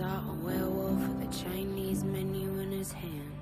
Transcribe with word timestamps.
saw 0.00 0.30
a 0.30 0.34
werewolf 0.42 0.98
with 1.08 1.28
a 1.28 1.44
Chinese 1.44 2.04
menu 2.04 2.58
in 2.60 2.70
his 2.70 2.90
hand. 2.90 3.39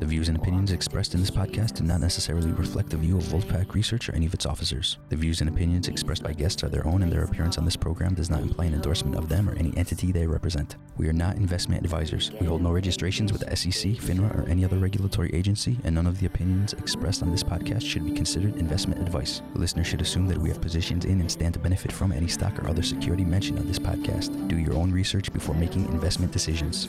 The 0.00 0.06
views 0.06 0.28
and 0.28 0.36
opinions 0.36 0.72
expressed 0.72 1.14
in 1.14 1.20
this 1.20 1.30
podcast 1.30 1.76
do 1.76 1.84
not 1.84 2.00
necessarily 2.00 2.52
reflect 2.52 2.90
the 2.90 2.96
view 2.96 3.16
of 3.16 3.24
Wolfpack 3.24 3.72
Research 3.72 4.08
or 4.08 4.14
any 4.14 4.26
of 4.26 4.34
its 4.34 4.44
officers. 4.44 4.98
The 5.08 5.16
views 5.16 5.40
and 5.40 5.48
opinions 5.48 5.88
expressed 5.88 6.22
by 6.22 6.34
guests 6.34 6.62
are 6.62 6.68
their 6.68 6.86
own, 6.86 7.02
and 7.02 7.10
their 7.10 7.24
appearance 7.24 7.56
on 7.56 7.64
this 7.64 7.76
program 7.76 8.14
does 8.14 8.28
not 8.28 8.42
imply 8.42 8.66
an 8.66 8.74
endorsement 8.74 9.16
of 9.16 9.28
them 9.30 9.48
or 9.48 9.54
any 9.54 9.74
entity 9.76 10.12
they 10.12 10.26
represent. 10.26 10.76
We 10.98 11.08
are 11.08 11.12
not 11.12 11.36
investment 11.36 11.84
advisors. 11.84 12.32
We 12.38 12.46
hold 12.46 12.60
no 12.62 12.70
registrations 12.70 13.32
with 13.32 13.42
the 13.42 13.56
SEC, 13.56 13.92
FINRA, 13.92 14.36
or 14.36 14.48
any 14.48 14.64
other 14.64 14.76
regulatory 14.76 15.32
agency, 15.32 15.78
and 15.84 15.94
none 15.94 16.06
of 16.06 16.20
the 16.20 16.26
opinions 16.26 16.74
expressed 16.74 17.22
on 17.22 17.30
this 17.30 17.42
podcast 17.42 17.82
should 17.82 18.04
be 18.04 18.12
considered 18.12 18.56
investment 18.56 19.00
advice. 19.00 19.40
The 19.54 19.60
listener 19.60 19.84
should 19.84 20.02
assume 20.02 20.26
that 20.26 20.38
we 20.38 20.50
have 20.50 20.60
positions 20.60 21.06
in 21.06 21.20
and 21.20 21.30
stand 21.30 21.54
to 21.54 21.60
benefit 21.60 21.92
from 21.92 22.12
any 22.12 22.28
stock 22.28 22.58
or 22.62 22.68
other 22.68 22.82
security 22.82 23.24
mentioned 23.24 23.58
on 23.58 23.66
this 23.66 23.78
podcast. 23.78 24.48
Do 24.48 24.58
your 24.58 24.74
own 24.74 24.92
research 24.92 25.32
before 25.32 25.54
making 25.54 25.86
investment 25.86 26.32
decisions. 26.32 26.88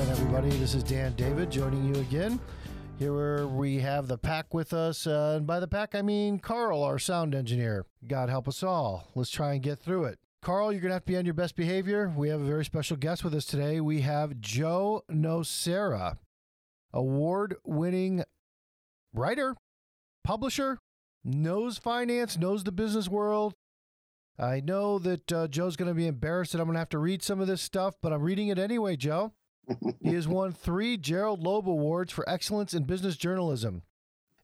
To 0.00 0.06
Den, 0.06 0.12
everybody. 0.12 0.48
This 0.56 0.74
is 0.74 0.82
Dan 0.82 1.12
David 1.14 1.50
joining 1.50 1.84
you 1.84 2.00
again. 2.00 2.40
Here 2.98 3.12
where 3.12 3.46
we 3.46 3.78
have 3.80 4.08
the 4.08 4.16
pack 4.16 4.54
with 4.54 4.72
us, 4.72 5.06
uh, 5.06 5.34
and 5.36 5.46
by 5.46 5.60
the 5.60 5.68
pack 5.68 5.94
I 5.94 6.00
mean 6.00 6.38
Carl, 6.38 6.82
our 6.82 6.98
sound 6.98 7.34
engineer. 7.34 7.84
God 8.06 8.30
help 8.30 8.48
us 8.48 8.62
all. 8.62 9.08
Let's 9.14 9.28
try 9.28 9.52
and 9.52 9.62
get 9.62 9.78
through 9.78 10.04
it. 10.04 10.18
Carl, 10.40 10.72
you're 10.72 10.80
gonna 10.80 10.94
have 10.94 11.04
to 11.04 11.12
be 11.12 11.18
on 11.18 11.26
your 11.26 11.34
best 11.34 11.54
behavior. 11.54 12.10
We 12.16 12.30
have 12.30 12.40
a 12.40 12.46
very 12.46 12.64
special 12.64 12.96
guest 12.96 13.24
with 13.24 13.34
us 13.34 13.44
today. 13.44 13.78
We 13.78 14.00
have 14.00 14.40
Joe 14.40 15.04
Nocera, 15.10 16.16
award-winning 16.94 18.24
writer, 19.12 19.54
publisher, 20.24 20.78
knows 21.24 21.76
finance, 21.76 22.38
knows 22.38 22.64
the 22.64 22.72
business 22.72 23.08
world. 23.08 23.54
I 24.38 24.60
know 24.60 24.98
that 24.98 25.30
uh, 25.30 25.48
Joe's 25.48 25.76
going 25.76 25.90
to 25.90 25.94
be 25.94 26.06
embarrassed 26.06 26.52
that 26.52 26.60
I'm 26.60 26.66
going 26.66 26.74
to 26.74 26.78
have 26.78 26.88
to 26.90 26.98
read 26.98 27.22
some 27.22 27.40
of 27.40 27.48
this 27.48 27.60
stuff, 27.60 27.96
but 28.00 28.14
I'm 28.14 28.22
reading 28.22 28.48
it 28.48 28.58
anyway, 28.58 28.96
Joe. 28.96 29.34
He 30.00 30.14
has 30.14 30.26
won 30.26 30.52
three 30.52 30.96
Gerald 30.96 31.42
Loeb 31.42 31.68
Awards 31.68 32.12
for 32.12 32.28
Excellence 32.28 32.74
in 32.74 32.84
Business 32.84 33.16
Journalism, 33.16 33.82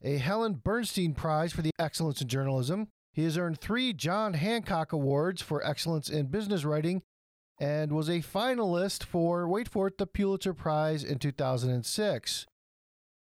a 0.02 0.18
Helen 0.18 0.54
Bernstein 0.54 1.14
Prize 1.14 1.52
for 1.52 1.62
the 1.62 1.72
Excellence 1.78 2.20
in 2.20 2.28
Journalism. 2.28 2.88
He 3.12 3.24
has 3.24 3.38
earned 3.38 3.60
three 3.60 3.92
John 3.92 4.34
Hancock 4.34 4.92
Awards 4.92 5.40
for 5.40 5.64
Excellence 5.64 6.10
in 6.10 6.26
Business 6.26 6.64
Writing 6.64 7.02
and 7.58 7.92
was 7.92 8.08
a 8.08 8.20
finalist 8.20 9.02
for, 9.02 9.48
wait 9.48 9.68
for 9.68 9.86
it, 9.86 9.98
the 9.98 10.06
Pulitzer 10.06 10.52
Prize 10.52 11.02
in 11.02 11.18
2006. 11.18 12.46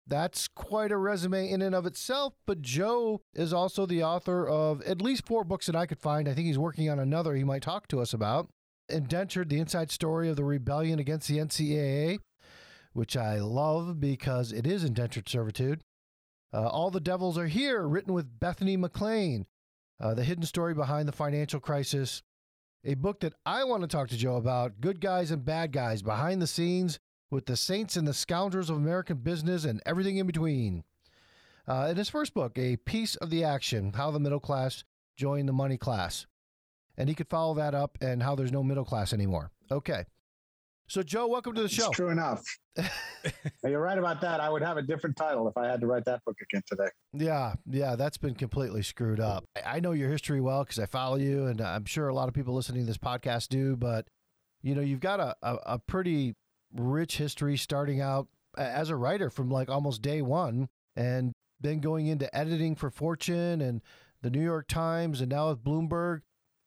That's 0.08 0.48
quite 0.48 0.92
a 0.92 0.98
resume 0.98 1.50
in 1.50 1.62
and 1.62 1.74
of 1.74 1.86
itself, 1.86 2.34
but 2.46 2.62
Joe 2.62 3.22
is 3.34 3.54
also 3.54 3.86
the 3.86 4.04
author 4.04 4.48
of 4.48 4.82
at 4.84 5.02
least 5.02 5.26
four 5.26 5.44
books 5.44 5.66
that 5.66 5.76
I 5.76 5.88
could 5.88 6.00
find. 6.00 6.28
I 6.28 6.34
think 6.34 6.46
he's 6.46 6.60
working 6.60 6.90
on 6.90 7.00
another 7.00 7.34
he 7.34 7.44
might 7.44 7.64
talk 7.64 7.88
to 7.88 8.02
us 8.02 8.14
about. 8.14 8.50
Indentured, 8.90 9.50
the 9.50 9.60
inside 9.60 9.92
story 9.92 10.30
of 10.30 10.36
the 10.36 10.44
rebellion 10.44 11.00
against 11.00 11.28
the 11.28 11.38
NCAA, 11.38 12.20
which 12.94 13.18
I 13.18 13.40
love 13.40 14.00
because 14.00 14.52
it 14.52 14.68
is 14.68 14.84
indentured 14.84 15.28
servitude. 15.28 15.82
Uh, 16.54 16.68
All 16.68 16.92
the 16.92 17.00
Devils 17.00 17.38
Are 17.38 17.48
Here, 17.48 17.88
written 17.88 18.14
with 18.14 18.40
Bethany 18.40 18.78
McLean, 18.78 19.46
uh, 20.00 20.14
the 20.14 20.24
hidden 20.24 20.46
story 20.46 20.74
behind 20.74 21.08
the 21.08 21.14
financial 21.14 21.60
crisis. 21.60 22.22
A 22.84 22.94
book 22.94 23.22
that 23.22 23.34
I 23.46 23.64
want 23.64 23.82
to 23.82 23.88
talk 23.88 24.10
to 24.10 24.18
Joe 24.18 24.36
about 24.36 24.80
Good 24.80 25.02
Guys 25.02 25.32
and 25.32 25.44
Bad 25.44 25.72
Guys 25.72 26.04
Behind 26.04 26.42
the 26.42 26.48
Scenes 26.48 27.00
with 27.32 27.48
the 27.48 27.58
saints 27.58 27.98
and 27.98 28.08
the 28.08 28.14
scoundrels 28.14 28.70
of 28.70 28.78
American 28.78 29.18
business 29.18 29.66
and 29.66 29.82
everything 29.86 30.18
in 30.18 30.28
between. 30.28 30.84
Uh, 31.68 31.88
in 31.90 31.98
his 31.98 32.10
first 32.10 32.36
book, 32.36 32.58
A 32.58 32.78
Piece 32.78 33.16
of 33.16 33.32
the 33.32 33.44
Action 33.44 33.94
How 33.94 34.12
the 34.12 34.20
Middle 34.20 34.40
Class 34.40 34.84
Joined 35.18 35.50
the 35.50 35.54
Money 35.54 35.78
Class. 35.78 36.28
And 36.98 37.10
he 37.10 37.16
could 37.16 37.30
follow 37.30 37.54
that 37.56 37.76
up 37.76 37.98
and 38.02 38.24
how 38.24 38.36
there's 38.36 38.52
no 38.52 38.64
middle 38.64 38.86
class 38.86 39.14
anymore. 39.14 39.52
Okay. 39.72 40.06
So, 40.88 41.02
Joe, 41.02 41.28
welcome 41.28 41.56
to 41.56 41.64
the 41.64 41.70
show. 41.70 41.88
It's 41.88 41.96
true 41.96 42.10
enough. 42.10 42.44
You're 43.64 43.82
right 43.82 43.98
about 43.98 44.22
that. 44.22 44.40
I 44.40 44.50
would 44.50 44.62
have 44.62 44.78
a 44.78 44.84
different 44.84 45.18
title 45.18 45.48
if 45.48 45.58
I 45.58 45.66
had 45.66 45.82
to 45.82 45.88
write 45.88 46.06
that 46.06 46.24
book 46.26 46.38
again 46.42 46.62
today. 46.70 46.90
Yeah, 47.12 47.56
yeah, 47.68 47.96
that's 47.96 48.18
been 48.18 48.36
completely 48.36 48.84
screwed 48.84 49.20
up. 49.20 49.46
I 49.66 49.80
know 49.80 49.94
your 49.94 50.10
history 50.10 50.42
well 50.42 50.64
because 50.64 50.78
I 50.78 50.86
follow 50.86 51.16
you, 51.16 51.48
and 51.48 51.60
I'm 51.60 51.86
sure 51.86 52.08
a 52.08 52.14
lot 52.14 52.28
of 52.28 52.36
people 52.36 52.54
listening 52.54 52.82
to 52.82 52.88
this 52.88 53.00
podcast 53.00 53.50
do. 53.50 53.76
But 53.76 54.06
you 54.62 54.76
know, 54.76 54.82
you've 54.82 55.00
got 55.00 55.20
a, 55.20 55.36
a, 55.42 55.56
a 55.66 55.80
pretty 55.80 56.36
rich 56.72 57.18
history 57.18 57.58
starting 57.58 58.00
out 58.00 58.28
as 58.56 58.90
a 58.90 58.96
writer 58.96 59.32
from 59.32 59.50
like 59.50 59.70
almost 59.70 60.04
day 60.04 60.22
one, 60.22 60.68
and 60.96 61.34
then 61.60 61.80
going 61.80 62.06
into 62.06 62.36
editing 62.36 62.76
for 62.76 62.92
Fortune 62.92 63.60
and 63.60 63.82
the 64.22 64.30
New 64.30 64.44
York 64.44 64.68
Times, 64.68 65.20
and 65.20 65.32
now 65.32 65.50
with 65.50 65.64
Bloomberg. 65.64 66.22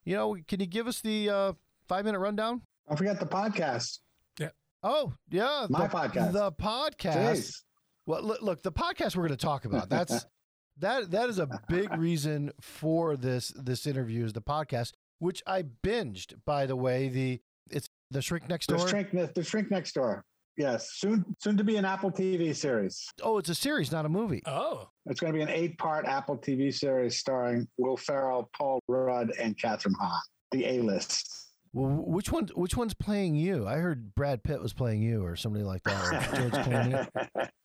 You 0.08 0.16
know, 0.16 0.38
can 0.48 0.58
you 0.58 0.64
give 0.64 0.86
us 0.86 1.02
the 1.02 1.28
uh, 1.28 1.52
five 1.86 2.06
minute 2.06 2.18
rundown? 2.18 2.62
Don't 2.88 2.96
forget 2.96 3.20
the 3.20 3.26
podcast. 3.26 3.98
Yeah. 4.40 4.48
Oh, 4.82 5.12
yeah, 5.30 5.66
My 5.68 5.86
the, 5.86 5.94
podcast. 5.94 6.32
The 6.32 6.52
podcast. 6.52 7.36
Jeez. 7.36 7.62
Well, 8.06 8.22
look, 8.22 8.40
look, 8.40 8.62
the 8.62 8.72
podcast 8.72 9.16
we're 9.16 9.26
going 9.26 9.36
to 9.36 9.44
talk 9.44 9.66
about. 9.66 9.90
That's 9.90 10.24
that 10.78 11.10
that 11.10 11.28
is 11.28 11.38
a 11.38 11.60
big 11.68 11.94
reason 11.98 12.52
for 12.58 13.18
this 13.18 13.52
this 13.54 13.86
interview 13.86 14.24
is 14.24 14.32
the 14.32 14.40
podcast, 14.40 14.92
which 15.18 15.42
I 15.46 15.64
binged. 15.84 16.36
By 16.46 16.64
the 16.64 16.76
way, 16.76 17.10
the 17.10 17.42
it's 17.70 17.90
the 18.10 18.22
shrink 18.22 18.48
next 18.48 18.68
door. 18.68 18.78
The 18.78 18.84
door. 18.84 18.88
shrink, 18.88 19.34
the 19.34 19.44
shrink 19.44 19.70
next 19.70 19.92
door. 19.92 20.24
Yes, 20.58 20.90
soon, 20.94 21.24
soon 21.38 21.56
to 21.56 21.62
be 21.62 21.76
an 21.76 21.84
Apple 21.84 22.10
TV 22.10 22.54
series. 22.54 23.08
oh, 23.22 23.38
it's 23.38 23.48
a 23.48 23.54
series, 23.54 23.92
not 23.92 24.04
a 24.04 24.08
movie. 24.08 24.42
Oh, 24.44 24.88
It's 25.06 25.20
going 25.20 25.32
to 25.32 25.36
be 25.36 25.42
an 25.42 25.48
eight-part 25.48 26.04
Apple 26.04 26.36
TV 26.36 26.74
series 26.74 27.16
starring 27.16 27.68
Will 27.78 27.96
Ferrell, 27.96 28.50
Paul 28.58 28.80
Rudd, 28.88 29.30
and 29.38 29.56
Kathryn 29.56 29.94
Hahn. 30.00 30.20
The 30.50 30.66
A-list. 30.66 31.32
Well, 31.72 32.02
which 32.06 32.32
one? 32.32 32.48
Which 32.56 32.76
one's 32.76 32.94
playing 32.94 33.36
you? 33.36 33.68
I 33.68 33.76
heard 33.76 34.14
Brad 34.14 34.42
Pitt 34.42 34.60
was 34.60 34.72
playing 34.72 35.02
you, 35.02 35.22
or 35.24 35.36
somebody 35.36 35.64
like 35.64 35.82
that. 35.84 36.06
Or 36.32 36.36
George 36.36 36.52
Clooney. 36.66 37.08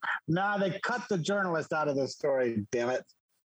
nah, 0.27 0.57
they 0.57 0.77
cut 0.83 1.01
the 1.09 1.17
journalist 1.17 1.73
out 1.73 1.87
of 1.87 1.95
the 1.95 2.07
story. 2.07 2.65
Damn 2.71 2.89
it. 2.89 3.03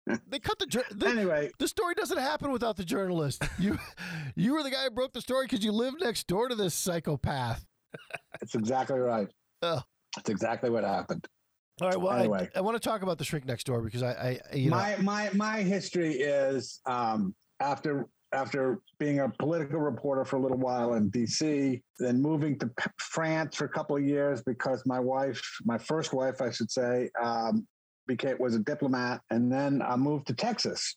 They 0.27 0.39
cut 0.39 0.59
the, 0.59 0.83
the 0.91 1.07
Anyway, 1.07 1.51
The 1.59 1.69
story 1.69 1.95
doesn't 1.95 2.17
happen 2.17 2.51
without 2.51 2.79
the 2.79 2.85
journalist. 2.85 3.45
You, 3.59 3.79
you 4.37 4.55
were 4.55 4.63
the 4.63 4.71
guy 4.71 4.85
who 4.85 4.91
broke 4.91 5.13
the 5.13 5.21
story 5.21 5.45
because 5.45 5.63
you 5.63 5.71
lived 5.71 6.01
next 6.01 6.27
door 6.27 6.49
to 6.49 6.55
this 6.55 6.73
psychopath. 6.73 7.67
It's 8.41 8.55
exactly 8.55 8.99
right. 8.99 9.29
Ugh. 9.63 9.83
That's 10.17 10.31
exactly 10.31 10.71
what 10.71 10.85
happened. 10.85 11.27
All 11.81 11.89
right. 11.89 12.01
Well, 12.01 12.17
Anyway. 12.17 12.49
I, 12.55 12.59
I 12.59 12.61
want 12.61 12.81
to 12.81 12.89
talk 12.89 13.03
about 13.03 13.19
the 13.19 13.25
shrink 13.25 13.47
next 13.47 13.65
door 13.65 13.83
because 13.83 14.03
I, 14.03 14.41
I 14.53 14.57
you 14.57 14.71
know, 14.71 14.77
my 14.77 14.97
my 14.97 15.31
my 15.35 15.63
history 15.63 16.15
is 16.15 16.81
um, 16.87 17.35
after 17.61 18.09
after 18.35 18.81
being 18.99 19.21
a 19.21 19.29
political 19.39 19.79
reporter 19.79 20.25
for 20.25 20.37
a 20.37 20.41
little 20.41 20.59
while 20.59 20.95
in 20.95 21.11
DC, 21.11 21.81
then 21.99 22.21
moving 22.21 22.59
to 22.59 22.67
P- 22.67 22.91
France 22.99 23.57
for 23.57 23.65
a 23.65 23.69
couple 23.69 23.97
of 23.97 24.05
years 24.05 24.43
because 24.43 24.83
my 24.85 25.01
wife, 25.01 25.43
my 25.65 25.79
first 25.79 26.13
wife, 26.13 26.43
I 26.43 26.51
should 26.51 26.71
say, 26.71 27.09
um, 27.23 27.67
became 28.07 28.37
was 28.39 28.55
a 28.55 28.59
diplomat, 28.59 29.23
and 29.31 29.51
then 29.51 29.81
I 29.83 29.97
moved 29.97 30.27
to 30.27 30.35
Texas 30.35 30.97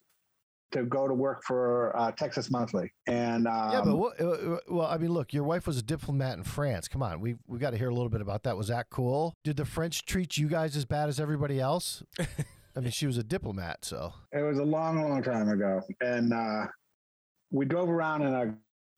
to 0.72 0.84
go 0.84 1.08
to 1.08 1.14
work 1.14 1.44
for 1.44 1.96
uh, 1.98 2.12
Texas 2.12 2.50
Monthly. 2.50 2.92
And 3.08 3.48
um, 3.48 3.72
yeah, 3.72 3.82
but 3.84 3.96
what, 3.96 4.22
uh, 4.22 4.58
well, 4.68 4.88
I 4.88 4.98
mean, 4.98 5.12
look, 5.12 5.34
your 5.34 5.44
wife 5.44 5.68
was 5.68 5.78
a 5.78 5.82
diplomat 5.82 6.38
in 6.38 6.44
France. 6.44 6.88
Come 6.88 7.04
on, 7.04 7.20
we 7.20 7.36
we 7.48 7.60
got 7.60 7.72
to 7.72 7.78
hear 7.78 7.90
a 7.90 7.94
little 7.94 8.10
bit 8.10 8.22
about 8.22 8.44
that. 8.44 8.58
Was 8.58 8.68
that 8.68 8.90
cool? 8.90 9.34
Did 9.44 9.58
the 9.58 9.66
French 9.66 10.06
treat 10.06 10.38
you 10.38 10.48
guys 10.48 10.76
as 10.76 10.86
bad 10.86 11.10
as 11.10 11.20
everybody 11.20 11.60
else? 11.60 12.04
I 12.76 12.80
mean, 12.80 12.92
she 12.92 13.06
was 13.06 13.18
a 13.18 13.24
diplomat, 13.24 13.84
so 13.84 14.14
It 14.32 14.42
was 14.42 14.58
a 14.60 14.64
long, 14.64 15.02
long 15.02 15.22
time 15.22 15.50
ago. 15.50 15.82
And 16.00 16.34
uh, 16.34 16.68
we 17.52 17.66
drove 17.66 17.90
around 17.90 18.22
in 18.22 18.34
a 18.34 18.56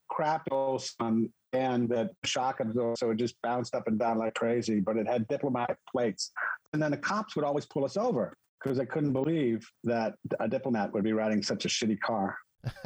crap 0.10 0.48
old 0.52 0.84
sun 0.84 1.30
and 1.54 1.90
that 1.90 2.12
shock 2.24 2.60
absorber, 2.60 2.96
so 2.96 3.12
it 3.12 3.18
just 3.18 3.36
bounced 3.42 3.76
up 3.76 3.88
and 3.88 3.98
down 3.98 4.18
like 4.18 4.36
crazy, 4.36 4.80
but 4.80 4.98
it 4.98 5.08
had 5.08 5.28
diplomatic 5.28 5.78
plates. 5.92 6.32
And 6.74 6.82
then 6.82 6.92
the 6.92 6.98
cops 6.98 7.36
would 7.36 7.46
always 7.46 7.66
pull 7.66 7.86
us 7.86 7.98
over 7.98 8.34
because 8.64 8.80
I 8.80 8.86
couldn't 8.86 9.14
believe 9.14 9.68
that 9.84 10.14
a 10.40 10.48
diplomat 10.48 10.94
would 10.94 11.04
be 11.04 11.14
riding 11.14 11.44
such 11.44 11.66
a 11.66 11.68
shitty 11.68 12.00
car. 12.00 12.36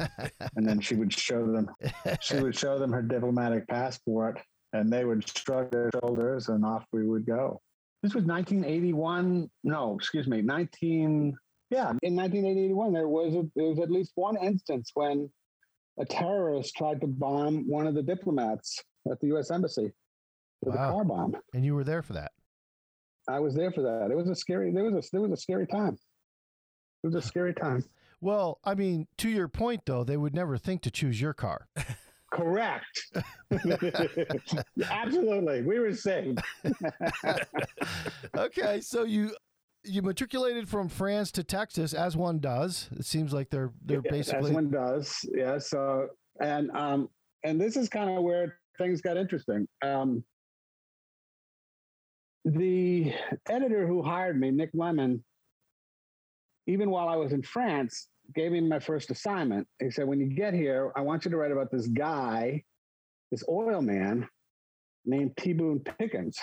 and 0.56 0.66
then 0.66 0.80
she 0.80 0.96
would 0.96 1.12
show 1.12 1.46
them 1.52 1.68
she 2.20 2.40
would 2.40 2.56
show 2.56 2.80
them 2.80 2.90
her 2.90 3.00
diplomatic 3.00 3.64
passport 3.68 4.40
and 4.72 4.92
they 4.92 5.04
would 5.04 5.24
shrug 5.38 5.70
their 5.70 5.88
shoulders 6.00 6.48
and 6.48 6.64
off 6.64 6.84
we 6.92 7.06
would 7.06 7.24
go. 7.24 7.60
This 8.02 8.12
was 8.12 8.24
1981. 8.24 9.48
No, 9.62 9.94
excuse 9.94 10.26
me, 10.26 10.42
19. 10.42 11.36
Yeah, 11.70 11.90
in 12.02 12.16
1981, 12.16 12.92
there 12.92 13.08
was 13.08 13.34
a, 13.34 13.44
there 13.54 13.66
was 13.66 13.78
at 13.78 13.90
least 13.90 14.12
one 14.14 14.36
instance 14.42 14.90
when 14.94 15.30
a 16.00 16.04
terrorist 16.04 16.74
tried 16.74 17.00
to 17.02 17.06
bomb 17.06 17.68
one 17.68 17.86
of 17.86 17.94
the 17.94 18.02
diplomats 18.02 18.80
at 19.10 19.20
the 19.20 19.28
U.S. 19.28 19.50
embassy 19.50 19.92
with 20.62 20.74
Wow. 20.74 20.88
a 20.88 20.92
car 20.92 21.04
bomb. 21.04 21.36
and 21.54 21.64
you 21.64 21.74
were 21.74 21.84
there 21.84 22.02
for 22.02 22.14
that. 22.14 22.32
I 23.28 23.40
was 23.40 23.54
there 23.54 23.70
for 23.70 23.82
that. 23.82 24.10
It 24.10 24.16
was 24.16 24.28
a 24.28 24.34
scary. 24.34 24.72
There 24.72 24.84
was 24.84 24.94
a 24.94 25.08
there 25.12 25.20
was 25.20 25.32
a 25.32 25.36
scary 25.36 25.66
time. 25.66 25.98
It 27.02 27.06
was 27.06 27.14
a 27.14 27.22
scary 27.22 27.54
time. 27.54 27.84
Well, 28.20 28.58
I 28.64 28.74
mean, 28.74 29.06
to 29.18 29.28
your 29.28 29.46
point 29.46 29.82
though, 29.86 30.02
they 30.02 30.16
would 30.16 30.34
never 30.34 30.58
think 30.58 30.82
to 30.82 30.90
choose 30.90 31.20
your 31.20 31.32
car. 31.32 31.68
Correct. 32.32 33.12
Absolutely, 34.90 35.62
we 35.62 35.78
were 35.78 35.94
saved. 35.94 36.40
okay, 38.36 38.80
so 38.80 39.04
you 39.04 39.36
you 39.84 40.02
matriculated 40.02 40.68
from 40.68 40.88
France 40.88 41.30
to 41.30 41.44
Texas, 41.44 41.94
as 41.94 42.16
one 42.16 42.40
does. 42.40 42.88
It 42.98 43.04
seems 43.04 43.32
like 43.32 43.50
they're 43.50 43.70
they're 43.84 44.02
Yeah, 44.04 44.10
basically 44.10 44.50
as 44.50 44.54
one 44.54 44.70
does. 44.70 45.14
Yeah. 45.32 45.58
So 45.58 46.08
and 46.40 46.72
um 46.72 47.08
and 47.44 47.60
this 47.60 47.76
is 47.76 47.88
kind 47.88 48.10
of 48.10 48.24
where 48.24 48.58
things 48.78 49.00
got 49.00 49.16
interesting. 49.16 49.68
Um, 49.82 50.24
the 52.52 53.12
editor 53.48 53.86
who 53.86 54.02
hired 54.02 54.38
me, 54.38 54.50
Nick 54.50 54.72
Lemann, 54.72 55.20
even 56.66 56.90
while 56.90 57.08
I 57.08 57.16
was 57.16 57.32
in 57.32 57.42
France, 57.42 58.08
gave 58.34 58.52
me 58.52 58.60
my 58.60 58.78
first 58.78 59.10
assignment. 59.10 59.66
He 59.80 59.90
said, 59.90 60.06
"When 60.06 60.20
you 60.20 60.26
get 60.26 60.54
here, 60.54 60.92
I 60.94 61.00
want 61.00 61.24
you 61.24 61.30
to 61.30 61.36
write 61.36 61.52
about 61.52 61.70
this 61.70 61.86
guy, 61.88 62.64
this 63.30 63.42
oil 63.48 63.80
man 63.80 64.28
named 65.04 65.36
T. 65.36 65.52
Boone 65.52 65.80
Pickens." 65.80 66.38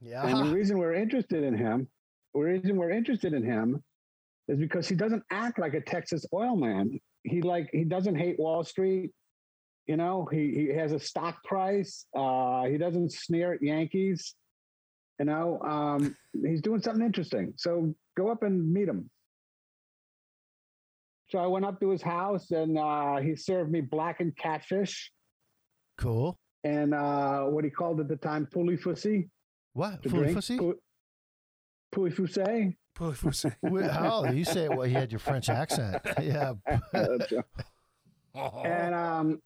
Yeah. 0.00 0.26
And 0.26 0.48
the 0.48 0.54
reason 0.54 0.78
we're 0.78 0.94
interested 0.94 1.42
in 1.42 1.56
him, 1.56 1.88
the 2.34 2.40
reason 2.40 2.76
we're 2.76 2.90
interested 2.90 3.32
in 3.32 3.42
him 3.42 3.82
is 4.48 4.58
because 4.58 4.88
he 4.88 4.94
doesn't 4.94 5.22
act 5.30 5.58
like 5.58 5.74
a 5.74 5.80
Texas 5.80 6.24
oil 6.32 6.56
man. 6.56 6.98
He 7.24 7.42
like 7.42 7.68
he 7.72 7.84
doesn't 7.84 8.16
hate 8.16 8.38
Wall 8.38 8.64
Street. 8.64 9.12
You 9.86 9.96
know, 9.96 10.28
he 10.30 10.54
he 10.54 10.66
has 10.74 10.92
a 10.92 11.00
stock 11.00 11.42
price. 11.44 12.06
Uh, 12.14 12.64
he 12.64 12.78
doesn't 12.78 13.12
sneer 13.12 13.54
at 13.54 13.62
Yankees. 13.62 14.34
You 15.18 15.24
know, 15.26 15.60
um, 15.62 16.16
he's 16.44 16.60
doing 16.62 16.80
something 16.80 17.04
interesting. 17.04 17.52
So 17.56 17.94
go 18.16 18.28
up 18.30 18.42
and 18.42 18.72
meet 18.72 18.88
him. 18.88 19.10
So 21.30 21.38
I 21.38 21.46
went 21.46 21.64
up 21.64 21.80
to 21.80 21.90
his 21.90 22.02
house 22.02 22.50
and 22.52 22.78
uh, 22.78 23.16
he 23.16 23.36
served 23.36 23.70
me 23.70 23.80
blackened 23.82 24.36
catfish 24.38 25.12
Cool. 25.98 26.38
and 26.64 26.94
uh, 26.94 27.42
what 27.42 27.64
he 27.64 27.70
called 27.70 28.00
at 28.00 28.08
the 28.08 28.16
time 28.16 28.46
pulley 28.46 28.76
fussy. 28.76 29.28
What? 29.74 30.02
drink. 30.02 30.34
fussy? 30.34 30.56
Pu- 30.56 30.78
Puy 31.92 32.10
Foussé. 32.10 32.74
Wait, 33.62 33.90
How 33.90 34.24
you 34.24 34.44
say 34.44 34.64
it? 34.64 34.70
Well, 34.70 34.82
he 34.82 34.92
had 34.92 35.12
your 35.12 35.20
French 35.20 35.48
accent. 35.48 36.02
yeah. 36.22 36.54
and 38.34 38.94
um 38.94 39.40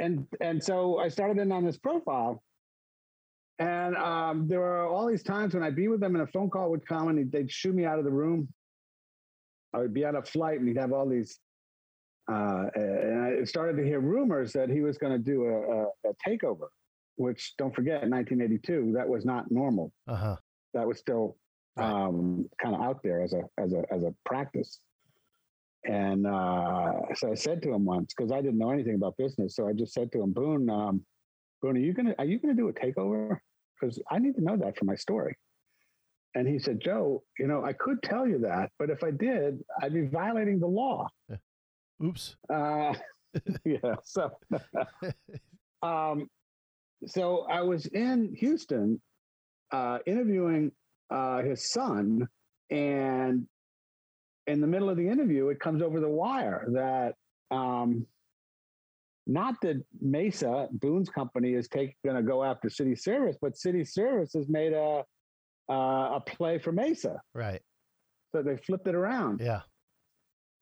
and 0.00 0.26
and 0.40 0.62
so 0.62 0.98
I 0.98 1.08
started 1.08 1.38
in 1.40 1.52
on 1.52 1.64
this 1.64 1.78
profile. 1.78 2.42
And 3.58 3.96
um, 3.96 4.48
there 4.48 4.60
were 4.60 4.86
all 4.86 5.06
these 5.06 5.22
times 5.22 5.54
when 5.54 5.62
I'd 5.62 5.76
be 5.76 5.88
with 5.88 6.00
them 6.00 6.16
and 6.16 6.24
a 6.24 6.26
phone 6.26 6.50
call 6.50 6.70
would 6.70 6.86
come 6.86 7.08
and 7.08 7.30
they'd, 7.30 7.50
shoo 7.50 7.72
me 7.72 7.84
out 7.84 7.98
of 7.98 8.04
the 8.04 8.10
room. 8.10 8.48
I 9.72 9.78
would 9.78 9.94
be 9.94 10.04
on 10.04 10.16
a 10.16 10.22
flight 10.22 10.58
and 10.58 10.68
he'd 10.68 10.76
have 10.76 10.92
all 10.92 11.08
these. 11.08 11.38
Uh, 12.30 12.64
and 12.74 13.40
I 13.40 13.44
started 13.44 13.76
to 13.76 13.84
hear 13.84 14.00
rumors 14.00 14.52
that 14.54 14.70
he 14.70 14.80
was 14.80 14.98
going 14.98 15.12
to 15.12 15.18
do 15.18 15.44
a, 15.44 16.08
a, 16.08 16.10
a 16.10 16.14
takeover, 16.26 16.68
which 17.16 17.54
don't 17.58 17.74
forget, 17.74 18.02
in 18.02 18.10
1982, 18.10 18.92
that 18.96 19.08
was 19.08 19.24
not 19.24 19.50
normal. 19.50 19.92
Uh 20.08 20.16
huh. 20.16 20.36
That 20.72 20.86
was 20.86 20.98
still 20.98 21.36
um, 21.76 22.48
kind 22.62 22.74
of 22.74 22.80
out 22.80 23.02
there 23.02 23.20
as 23.20 23.32
a 23.32 23.42
as 23.58 23.72
a 23.72 23.82
as 23.92 24.02
a 24.04 24.14
practice. 24.24 24.80
And 25.84 26.26
uh, 26.26 26.92
so 27.14 27.30
I 27.30 27.34
said 27.34 27.62
to 27.62 27.74
him 27.74 27.84
once 27.84 28.14
because 28.16 28.32
I 28.32 28.40
didn't 28.40 28.58
know 28.58 28.70
anything 28.70 28.94
about 28.94 29.16
business, 29.18 29.54
so 29.54 29.68
I 29.68 29.72
just 29.74 29.92
said 29.92 30.10
to 30.12 30.22
him, 30.22 30.32
Boone, 30.32 30.70
um, 30.70 31.04
Boone, 31.64 31.78
are 31.78 31.80
you 31.80 31.94
gonna 31.94 32.14
are 32.18 32.26
you 32.26 32.38
gonna 32.38 32.52
do 32.52 32.68
a 32.68 32.72
takeover? 32.74 33.38
Because 33.80 33.98
I 34.10 34.18
need 34.18 34.34
to 34.34 34.44
know 34.44 34.56
that 34.58 34.76
for 34.76 34.84
my 34.84 34.96
story. 34.96 35.34
And 36.34 36.46
he 36.46 36.58
said, 36.58 36.78
Joe, 36.78 37.22
you 37.38 37.46
know, 37.46 37.64
I 37.64 37.72
could 37.72 38.02
tell 38.02 38.28
you 38.28 38.38
that, 38.40 38.70
but 38.78 38.90
if 38.90 39.02
I 39.02 39.10
did, 39.10 39.60
I'd 39.80 39.94
be 39.94 40.06
violating 40.06 40.60
the 40.60 40.66
law. 40.66 41.08
Oops. 42.04 42.36
Uh, 42.52 42.92
yeah. 43.64 43.94
So, 44.02 44.30
um, 45.82 46.28
so 47.06 47.46
I 47.50 47.62
was 47.62 47.86
in 47.86 48.34
Houston 48.36 49.00
uh, 49.72 50.00
interviewing 50.06 50.70
uh, 51.10 51.42
his 51.42 51.70
son, 51.70 52.28
and 52.70 53.46
in 54.46 54.60
the 54.60 54.66
middle 54.66 54.90
of 54.90 54.98
the 54.98 55.08
interview, 55.08 55.48
it 55.48 55.60
comes 55.60 55.82
over 55.82 55.98
the 55.98 56.08
wire 56.08 56.66
that 56.72 57.14
um, 57.50 58.06
not 59.26 59.60
that 59.62 59.82
Mesa 60.00 60.68
Boone's 60.72 61.08
company 61.08 61.54
is 61.54 61.66
going 61.68 61.92
to 62.04 62.22
go 62.22 62.44
after 62.44 62.68
Cities 62.68 63.02
Service, 63.04 63.36
but 63.40 63.56
Cities 63.56 63.92
Service 63.94 64.32
has 64.34 64.48
made 64.48 64.72
a 64.72 65.02
uh, 65.70 66.16
a 66.16 66.22
play 66.26 66.58
for 66.58 66.72
Mesa, 66.72 67.18
Right. 67.32 67.62
so 68.32 68.42
they 68.42 68.58
flipped 68.58 68.86
it 68.86 68.94
around. 68.94 69.40
Yeah. 69.40 69.62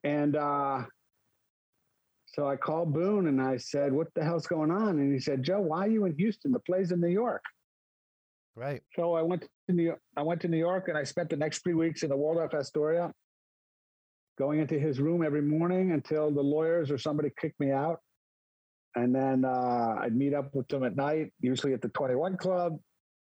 And 0.05 0.37
uh, 0.37 0.83
so 2.27 2.47
I 2.47 2.55
called 2.55 2.93
Boone 2.93 3.27
and 3.27 3.41
I 3.41 3.57
said, 3.57 3.91
What 3.91 4.07
the 4.15 4.23
hell's 4.23 4.47
going 4.47 4.71
on? 4.71 4.99
And 4.99 5.11
he 5.13 5.19
said, 5.19 5.43
Joe, 5.43 5.59
why 5.59 5.85
are 5.85 5.89
you 5.89 6.05
in 6.05 6.15
Houston? 6.17 6.51
The 6.53 6.59
play's 6.61 6.91
in 6.93 7.01
New 7.01 7.09
York. 7.09 7.43
Right. 8.55 8.81
So 8.95 9.13
I 9.13 9.21
went 9.23 9.41
to 9.67 9.73
New 9.75 9.83
York. 9.83 9.99
I 10.15 10.21
went 10.21 10.39
to 10.41 10.47
New 10.47 10.57
York 10.57 10.87
and 10.87 10.97
I 10.97 11.03
spent 11.03 11.29
the 11.29 11.35
next 11.37 11.63
three 11.63 11.73
weeks 11.73 12.03
in 12.03 12.09
the 12.09 12.15
Waldorf 12.17 12.53
Astoria, 12.53 13.11
going 14.37 14.59
into 14.59 14.79
his 14.79 14.99
room 15.01 15.21
every 15.23 15.41
morning 15.41 15.91
until 15.91 16.31
the 16.31 16.41
lawyers 16.41 16.91
or 16.91 16.97
somebody 16.97 17.29
kicked 17.41 17.59
me 17.59 17.71
out. 17.71 17.99
And 18.95 19.13
then 19.13 19.43
uh, 19.45 19.95
I'd 19.99 20.15
meet 20.15 20.33
up 20.33 20.53
with 20.53 20.67
them 20.67 20.83
at 20.83 20.95
night, 20.95 21.31
usually 21.39 21.73
at 21.73 21.81
the 21.81 21.89
21 21.89 22.37
Club. 22.37 22.77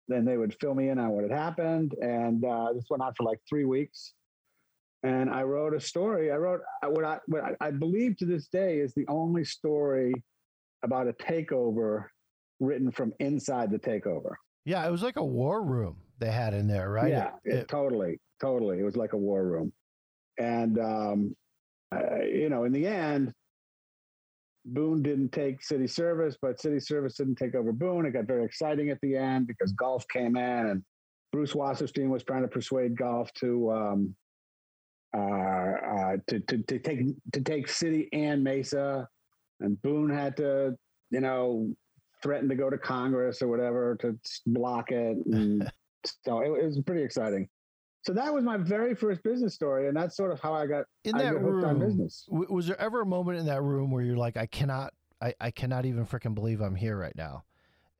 Then 0.07 0.25
they 0.25 0.35
would 0.35 0.55
fill 0.59 0.73
me 0.75 0.89
in 0.89 0.99
on 0.99 1.09
what 1.09 1.23
had 1.23 1.31
happened. 1.31 1.93
And 2.01 2.43
uh, 2.43 2.73
this 2.73 2.85
went 2.89 3.01
on 3.01 3.13
for 3.15 3.23
like 3.23 3.39
three 3.47 3.65
weeks. 3.65 4.13
And 5.03 5.29
I 5.29 5.43
wrote 5.43 5.73
a 5.73 5.79
story. 5.79 6.31
I 6.31 6.35
wrote 6.35 6.59
uh, 6.83 6.89
what 6.89 7.05
I, 7.05 7.19
what 7.27 7.43
I, 7.43 7.67
I 7.67 7.71
believe 7.71 8.17
to 8.17 8.25
this 8.25 8.47
day 8.47 8.79
is 8.79 8.93
the 8.93 9.05
only 9.07 9.45
story 9.45 10.13
about 10.83 11.07
a 11.07 11.13
takeover 11.13 12.05
written 12.59 12.91
from 12.91 13.13
inside 13.19 13.71
the 13.71 13.79
takeover. 13.79 14.33
Yeah. 14.65 14.85
It 14.85 14.91
was 14.91 15.01
like 15.03 15.15
a 15.15 15.25
war 15.25 15.63
room 15.63 15.95
they 16.19 16.31
had 16.31 16.53
in 16.53 16.67
there, 16.67 16.89
right? 16.91 17.09
Yeah, 17.09 17.31
It- 17.45 17.53
it, 17.55 17.67
totally, 17.67 18.19
totally. 18.41 18.79
It 18.79 18.83
was 18.83 18.95
like 18.97 19.13
a 19.13 19.17
war 19.17 19.43
room, 19.43 19.71
and 20.37 20.77
um, 20.79 21.35
uh, 21.95 22.21
you 22.23 22.47
know, 22.49 22.65
in 22.65 22.71
the 22.71 22.85
end, 22.85 23.33
Boone 24.65 25.01
didn't 25.01 25.31
take 25.31 25.63
Cities 25.63 25.95
Service, 25.95 26.37
but 26.41 26.59
Cities 26.59 26.87
Service 26.87 27.15
didn't 27.15 27.35
take 27.35 27.55
over 27.55 27.71
Boone. 27.71 28.05
It 28.05 28.11
got 28.11 28.25
very 28.25 28.45
exciting 28.45 28.89
at 28.89 28.99
the 29.01 29.17
end 29.17 29.47
because 29.47 29.71
Gulf 29.73 30.07
came 30.07 30.35
in, 30.35 30.67
and 30.67 30.83
Bruce 31.31 31.53
Wasserstein 31.53 32.09
was 32.09 32.23
trying 32.23 32.43
to 32.43 32.47
persuade 32.47 32.97
Gulf 32.97 33.33
to 33.35 33.71
um, 33.71 34.15
uh, 35.15 35.19
uh, 35.19 36.17
to, 36.27 36.39
to 36.39 36.57
to 36.63 36.79
take 36.79 36.99
to 37.33 37.41
take 37.41 37.67
city 37.67 38.07
and 38.13 38.43
Mesa, 38.43 39.07
and 39.59 39.81
Boone 39.81 40.09
had 40.09 40.37
to, 40.37 40.75
you 41.09 41.21
know, 41.21 41.73
threaten 42.21 42.49
to 42.49 42.55
go 42.55 42.69
to 42.69 42.77
Congress 42.77 43.41
or 43.41 43.47
whatever 43.47 43.95
to 44.01 44.17
block 44.45 44.91
it. 44.91 45.17
And 45.25 45.69
so 46.25 46.41
it, 46.41 46.47
it 46.47 46.65
was 46.65 46.79
pretty 46.85 47.03
exciting. 47.03 47.47
So 48.03 48.13
that 48.13 48.33
was 48.33 48.43
my 48.43 48.57
very 48.57 48.95
first 48.95 49.21
business 49.23 49.53
story, 49.53 49.87
and 49.87 49.95
that's 49.95 50.15
sort 50.17 50.31
of 50.31 50.39
how 50.39 50.53
I 50.53 50.65
got 50.65 50.85
in 51.03 51.15
I 51.15 51.23
that 51.23 51.33
got 51.33 51.43
room, 51.43 51.79
business. 51.79 52.25
w- 52.29 52.51
was 52.51 52.65
there 52.65 52.79
ever 52.81 53.01
a 53.01 53.05
moment 53.05 53.37
in 53.37 53.45
that 53.45 53.61
room 53.61 53.91
where 53.91 54.03
you're 54.03 54.17
like, 54.17 54.37
I 54.37 54.47
cannot, 54.47 54.93
I, 55.21 55.33
I 55.39 55.51
cannot 55.51 55.85
even 55.85 56.05
freaking 56.05 56.33
believe 56.33 56.61
I'm 56.61 56.73
here 56.75 56.97
right 56.97 57.15
now? 57.15 57.43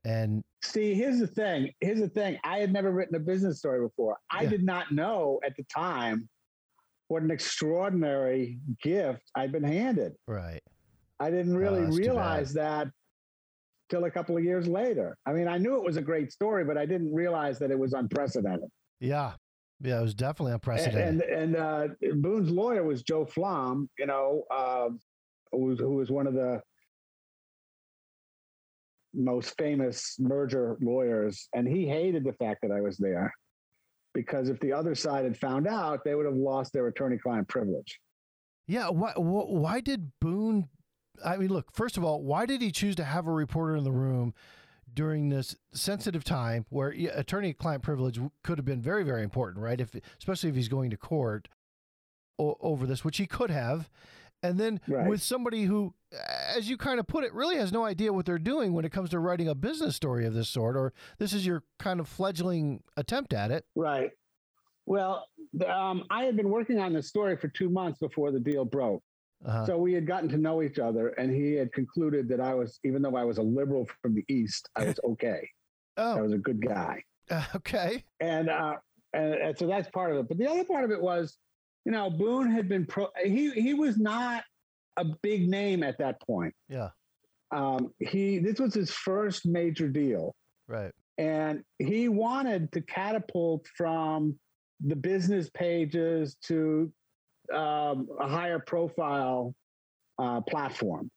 And 0.04 0.42
See, 0.64 0.94
here's 0.94 1.20
the 1.20 1.28
thing. 1.28 1.70
Here's 1.80 2.00
the 2.00 2.08
thing. 2.08 2.36
I 2.42 2.58
had 2.58 2.72
never 2.72 2.90
written 2.90 3.14
a 3.14 3.20
business 3.20 3.58
story 3.60 3.80
before. 3.80 4.16
I 4.30 4.42
Yeah. 4.42 4.48
did 4.50 4.64
not 4.64 4.90
know 4.90 5.38
at 5.44 5.56
the 5.56 5.62
time 5.72 6.28
what 7.06 7.22
an 7.22 7.30
extraordinary 7.30 8.58
gift 8.82 9.22
I'd 9.36 9.52
been 9.52 9.62
handed. 9.62 10.14
right. 10.26 10.60
I 11.20 11.30
didn't 11.30 11.56
really 11.56 11.78
Oh, 11.78 11.84
that's 11.84 11.96
too 11.96 12.02
bad. 12.02 12.08
realize 12.08 12.52
that 12.54 12.88
till 13.88 14.04
a 14.06 14.10
couple 14.10 14.36
of 14.36 14.42
years 14.42 14.66
later. 14.66 15.16
I 15.24 15.32
mean, 15.32 15.46
I 15.46 15.58
knew 15.58 15.76
it 15.76 15.84
was 15.84 15.96
a 15.96 16.02
great 16.02 16.32
story, 16.32 16.64
but 16.64 16.76
I 16.76 16.84
didn't 16.86 17.14
realize 17.14 17.60
that 17.60 17.70
it 17.70 17.78
was 17.78 17.92
unprecedented. 17.92 18.68
Yeah. 18.98 19.34
Yeah. 19.82 19.98
It 19.98 20.02
was 20.02 20.14
definitely 20.14 20.52
unprecedented. 20.52 21.28
And 21.28 21.54
and 21.54 21.56
uh, 21.56 21.88
Boone's 22.14 22.50
lawyer 22.50 22.84
was 22.84 23.02
Joe 23.02 23.24
Flom, 23.24 23.90
you 23.98 24.06
know, 24.06 24.44
uh, 24.50 24.88
who, 25.50 25.58
was, 25.58 25.78
who 25.78 25.96
was 25.96 26.10
one 26.10 26.26
of 26.26 26.34
the 26.34 26.62
most 29.14 29.54
famous 29.58 30.16
merger 30.18 30.78
lawyers, 30.80 31.48
and 31.54 31.68
he 31.68 31.86
hated 31.86 32.24
the 32.24 32.32
fact 32.32 32.60
that 32.62 32.70
I 32.70 32.80
was 32.80 32.96
there 32.96 33.30
because 34.14 34.48
if 34.48 34.58
the 34.60 34.72
other 34.72 34.94
side 34.94 35.24
had 35.24 35.36
found 35.36 35.66
out, 35.66 36.04
they 36.04 36.14
would 36.14 36.26
have 36.26 36.36
lost 36.36 36.72
their 36.72 36.86
attorney-client 36.86 37.48
privilege. 37.48 37.98
Yeah. 38.66 38.88
Why, 38.88 39.12
why 39.16 39.80
did 39.80 40.12
Boone? 40.20 40.68
I 41.24 41.36
mean, 41.36 41.50
look, 41.50 41.74
first 41.74 41.96
of 41.96 42.04
all, 42.04 42.22
why 42.22 42.46
did 42.46 42.62
he 42.62 42.70
choose 42.70 42.96
to 42.96 43.04
have 43.04 43.26
a 43.26 43.32
reporter 43.32 43.76
in 43.76 43.84
the 43.84 43.92
room 43.92 44.34
during 44.94 45.28
this 45.28 45.56
sensitive 45.72 46.24
time 46.24 46.66
where 46.70 46.90
attorney 47.14 47.52
client 47.52 47.82
privilege 47.82 48.20
could 48.44 48.58
have 48.58 48.64
been 48.64 48.82
very, 48.82 49.04
very 49.04 49.22
important, 49.22 49.62
right? 49.62 49.80
If, 49.80 49.94
especially 50.18 50.50
if 50.50 50.56
he's 50.56 50.68
going 50.68 50.90
to 50.90 50.96
court 50.96 51.48
o- 52.38 52.56
over 52.60 52.86
this, 52.86 53.04
which 53.04 53.16
he 53.18 53.26
could 53.26 53.50
have. 53.50 53.88
And 54.42 54.58
then 54.58 54.80
Right. 54.88 55.08
with 55.08 55.22
somebody 55.22 55.64
who, 55.64 55.94
as 56.56 56.68
you 56.68 56.76
kind 56.76 56.98
of 56.98 57.06
put 57.06 57.22
it, 57.24 57.32
really 57.32 57.56
has 57.56 57.72
no 57.72 57.84
idea 57.84 58.12
what 58.12 58.26
they're 58.26 58.38
doing 58.38 58.72
when 58.72 58.84
it 58.84 58.90
comes 58.90 59.10
to 59.10 59.20
writing 59.20 59.48
a 59.48 59.54
business 59.54 59.94
story 59.94 60.26
of 60.26 60.34
this 60.34 60.48
sort, 60.48 60.76
or 60.76 60.92
this 61.18 61.32
is 61.32 61.46
your 61.46 61.62
kind 61.78 62.00
of 62.00 62.08
fledgling 62.08 62.82
attempt 62.96 63.32
at 63.32 63.50
it. 63.52 63.64
Right. 63.76 64.10
Well, 64.84 65.28
um, 65.64 66.04
I 66.10 66.24
had 66.24 66.36
been 66.36 66.48
working 66.50 66.80
on 66.80 66.92
this 66.92 67.08
story 67.08 67.36
for 67.36 67.46
two 67.46 67.68
months 67.70 68.00
before 68.00 68.32
the 68.32 68.40
deal 68.40 68.64
broke. 68.64 69.02
Uh, 69.46 69.66
So 69.66 69.76
we 69.78 69.92
had 69.92 70.06
gotten 70.06 70.28
to 70.30 70.38
know 70.38 70.62
each 70.62 70.78
other, 70.78 71.08
and 71.10 71.30
he 71.34 71.52
had 71.54 71.72
concluded 71.72 72.28
that 72.28 72.40
I 72.40 72.54
was, 72.54 72.78
even 72.84 73.02
though 73.02 73.16
I 73.16 73.24
was 73.24 73.38
a 73.38 73.42
liberal 73.42 73.88
from 74.00 74.14
the 74.14 74.24
East, 74.28 74.68
I 74.76 74.84
was 74.86 75.00
okay. 75.04 75.48
oh. 75.96 76.18
I 76.18 76.20
was 76.22 76.32
a 76.32 76.38
good 76.38 76.60
guy. 76.64 77.02
okay. 77.54 78.04
And 78.20 78.48
uh, 78.50 78.76
and, 79.14 79.34
and 79.34 79.58
so 79.58 79.66
that's 79.66 79.88
part 79.90 80.10
of 80.12 80.18
it. 80.18 80.28
But 80.28 80.38
the 80.38 80.48
other 80.48 80.64
part 80.64 80.84
of 80.84 80.90
it 80.90 81.00
was, 81.00 81.36
you 81.84 81.92
know, 81.92 82.10
Boone 82.10 82.50
had 82.50 82.68
been 82.68 82.86
pro. 82.86 83.08
He 83.24 83.50
he 83.50 83.74
was 83.74 83.98
not 83.98 84.44
a 84.96 85.04
big 85.22 85.48
name 85.48 85.82
at 85.82 85.98
that 85.98 86.20
point. 86.22 86.54
Yeah. 86.68 86.90
Um, 87.50 87.92
he 87.98 88.38
this 88.38 88.58
was 88.58 88.74
his 88.74 88.90
first 88.90 89.44
major 89.46 89.88
deal, 89.88 90.34
Right. 90.68 90.92
and 91.18 91.62
he 91.78 92.08
wanted 92.08 92.72
to 92.72 92.80
catapult 92.80 93.66
from 93.76 94.38
the 94.84 94.96
business 94.96 95.50
pages 95.50 96.36
to 96.46 96.90
um, 97.52 98.08
a 98.20 98.28
higher 98.28 98.58
profile 98.58 99.54
uh, 100.18 100.40
platform. 100.42 101.10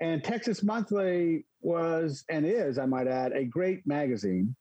And 0.00 0.22
Texas 0.22 0.62
Monthly 0.62 1.46
was 1.60 2.24
and 2.28 2.44
is, 2.44 2.78
I 2.78 2.86
might 2.86 3.06
add, 3.06 3.32
a 3.32 3.44
great 3.44 3.86
magazine 3.86 4.54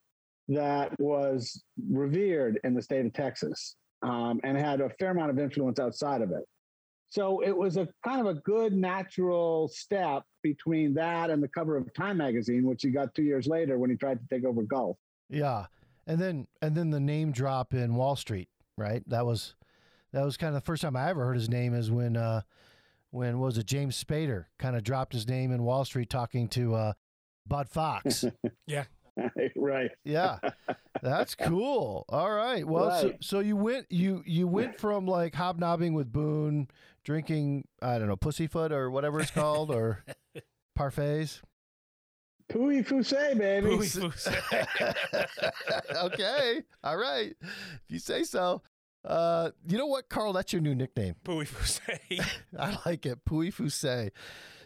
that 0.47 0.97
was 0.99 1.63
revered 1.89 2.59
in 2.63 2.73
the 2.73 2.81
state 2.81 3.05
of 3.05 3.13
Texas 3.13 3.75
um, 4.03 4.39
and 4.43 4.57
had 4.57 4.81
a 4.81 4.89
fair 4.99 5.11
amount 5.11 5.31
of 5.31 5.39
influence 5.39 5.79
outside 5.79 6.21
of 6.21 6.31
it. 6.31 6.43
So 7.09 7.41
it 7.41 7.55
was 7.55 7.75
a 7.77 7.89
kind 8.05 8.21
of 8.21 8.27
a 8.27 8.39
good 8.41 8.73
natural 8.73 9.67
step 9.67 10.23
between 10.43 10.93
that 10.93 11.29
and 11.29 11.43
the 11.43 11.47
cover 11.47 11.75
of 11.75 11.93
Time 11.93 12.17
magazine, 12.17 12.65
which 12.65 12.83
he 12.83 12.89
got 12.89 13.13
two 13.13 13.23
years 13.23 13.47
later 13.47 13.77
when 13.77 13.89
he 13.89 13.97
tried 13.97 14.19
to 14.19 14.27
take 14.33 14.45
over 14.45 14.63
Gulf. 14.63 14.97
Yeah. 15.29 15.65
And 16.07 16.19
then 16.19 16.47
and 16.61 16.75
then 16.75 16.89
the 16.89 16.99
name 16.99 17.31
drop 17.31 17.73
in 17.73 17.95
Wall 17.95 18.15
Street, 18.15 18.49
right? 18.77 19.03
That 19.07 19.25
was 19.25 19.55
that 20.13 20.23
was 20.25 20.37
kind 20.37 20.55
of 20.55 20.61
the 20.61 20.65
first 20.65 20.81
time 20.81 20.95
I 20.95 21.09
ever 21.09 21.25
heard 21.25 21.35
his 21.37 21.49
name 21.49 21.73
is 21.73 21.89
when 21.91 22.15
uh 22.17 22.41
when 23.11 23.39
what 23.39 23.47
was 23.47 23.57
it 23.57 23.65
James 23.65 24.01
Spader 24.01 24.45
kind 24.59 24.75
of 24.75 24.83
dropped 24.83 25.13
his 25.13 25.27
name 25.27 25.51
in 25.51 25.63
Wall 25.63 25.83
Street 25.85 26.09
talking 26.09 26.47
to 26.49 26.75
uh 26.75 26.93
Bud 27.47 27.69
Fox. 27.69 28.23
Yeah. 28.67 28.85
right. 29.57 29.91
yeah. 30.05 30.37
That's 31.01 31.35
cool. 31.35 32.05
All 32.07 32.31
right. 32.31 32.65
Well, 32.65 33.01
so, 33.01 33.07
Right. 33.09 33.17
so 33.19 33.39
you 33.39 33.57
went 33.57 33.87
you 33.91 34.23
you 34.25 34.47
went 34.47 34.79
from 34.79 35.05
like 35.05 35.35
hobnobbing 35.35 35.93
with 35.93 36.11
Boone, 36.11 36.69
drinking 37.03 37.67
I 37.81 37.99
don't 37.99 38.07
know 38.07 38.15
pussyfoot 38.15 38.71
or 38.71 38.89
whatever 38.89 39.19
it's 39.19 39.31
called 39.31 39.69
or 39.71 40.05
parfaits. 40.79 41.41
Pooey 42.49 42.85
Foussey, 42.85 43.37
baby. 43.37 43.67
Pooey 43.67 44.11
Foussey. 44.11 45.95
okay. 46.05 46.61
All 46.83 46.97
right. 46.97 47.33
If 47.41 47.81
you 47.89 47.99
say 47.99 48.23
so. 48.23 48.61
Uh, 49.03 49.51
you 49.67 49.77
know 49.77 49.87
what, 49.87 50.09
Carl? 50.09 50.33
That's 50.33 50.53
your 50.53 50.61
new 50.61 50.75
nickname. 50.75 51.15
Pooey 51.25 51.47
Foussey. 51.47 52.23
I 52.59 52.77
like 52.85 53.05
it, 53.05 53.25
Pui 53.25 53.53
Fusay. 53.53 54.11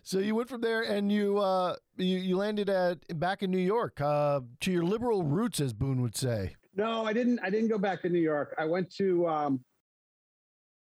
So 0.04 0.20
you 0.20 0.36
went 0.36 0.50
from 0.50 0.62
there 0.62 0.84
and 0.84 1.12
you 1.12 1.39
uh 1.39 1.75
you, 1.98 2.18
you 2.18 2.38
landed 2.38 2.70
at 2.70 3.20
back 3.20 3.42
in 3.42 3.50
New 3.50 3.58
York 3.58 4.00
uh, 4.00 4.42
to 4.62 4.72
your 4.72 4.84
liberal 4.84 5.24
roots, 5.24 5.60
as 5.60 5.74
Boone 5.74 6.01
would 6.01 6.15
say. 6.15 6.56
No, 6.75 7.06
I 7.06 7.13
didn't. 7.13 7.39
I 7.42 7.50
didn't 7.50 7.70
go 7.70 7.77
back 7.80 8.01
to 8.04 8.10
New 8.10 8.20
York. 8.20 8.54
I 8.60 8.65
went 8.65 8.94
to 8.98 9.27
um, 9.27 9.62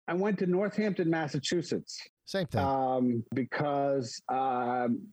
I 0.08 0.14
went 0.14 0.38
to 0.40 0.46
Northampton, 0.46 1.08
Massachusetts, 1.08 1.98
Same 2.26 2.46
thing. 2.46 2.60
um, 2.60 3.24
because 3.34 4.20
um, 4.28 5.06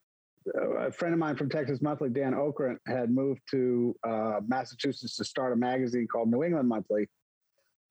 a 0.79 0.91
friend 0.91 1.13
of 1.13 1.19
mine 1.19 1.37
from 1.37 1.49
Texas 1.49 1.81
Monthly, 1.81 2.09
Dan 2.09 2.33
Okrent, 2.33 2.77
had 2.87 3.11
moved 3.11 3.41
to 3.51 3.95
uh, 4.05 4.41
Massachusetts 4.45 5.15
to 5.17 5.23
start 5.23 5.53
a 5.53 5.55
magazine 5.55 6.07
called 6.11 6.29
New 6.29 6.43
England 6.43 6.67
Monthly, 6.67 7.07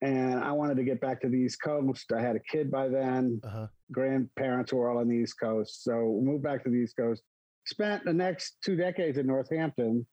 and 0.01 0.43
I 0.43 0.51
wanted 0.51 0.77
to 0.77 0.83
get 0.83 0.99
back 0.99 1.21
to 1.21 1.29
the 1.29 1.37
East 1.37 1.61
Coast. 1.61 2.11
I 2.11 2.21
had 2.21 2.35
a 2.35 2.39
kid 2.39 2.71
by 2.71 2.87
then. 2.87 3.39
Uh-huh. 3.43 3.67
Grandparents 3.91 4.73
were 4.73 4.89
all 4.89 4.97
on 4.97 5.07
the 5.07 5.15
East 5.15 5.39
Coast, 5.39 5.83
so 5.83 6.19
moved 6.23 6.43
back 6.43 6.63
to 6.63 6.69
the 6.69 6.77
East 6.77 6.95
Coast. 6.97 7.21
Spent 7.65 8.03
the 8.03 8.13
next 8.13 8.57
two 8.63 8.75
decades 8.75 9.17
in 9.17 9.27
Northampton. 9.27 10.05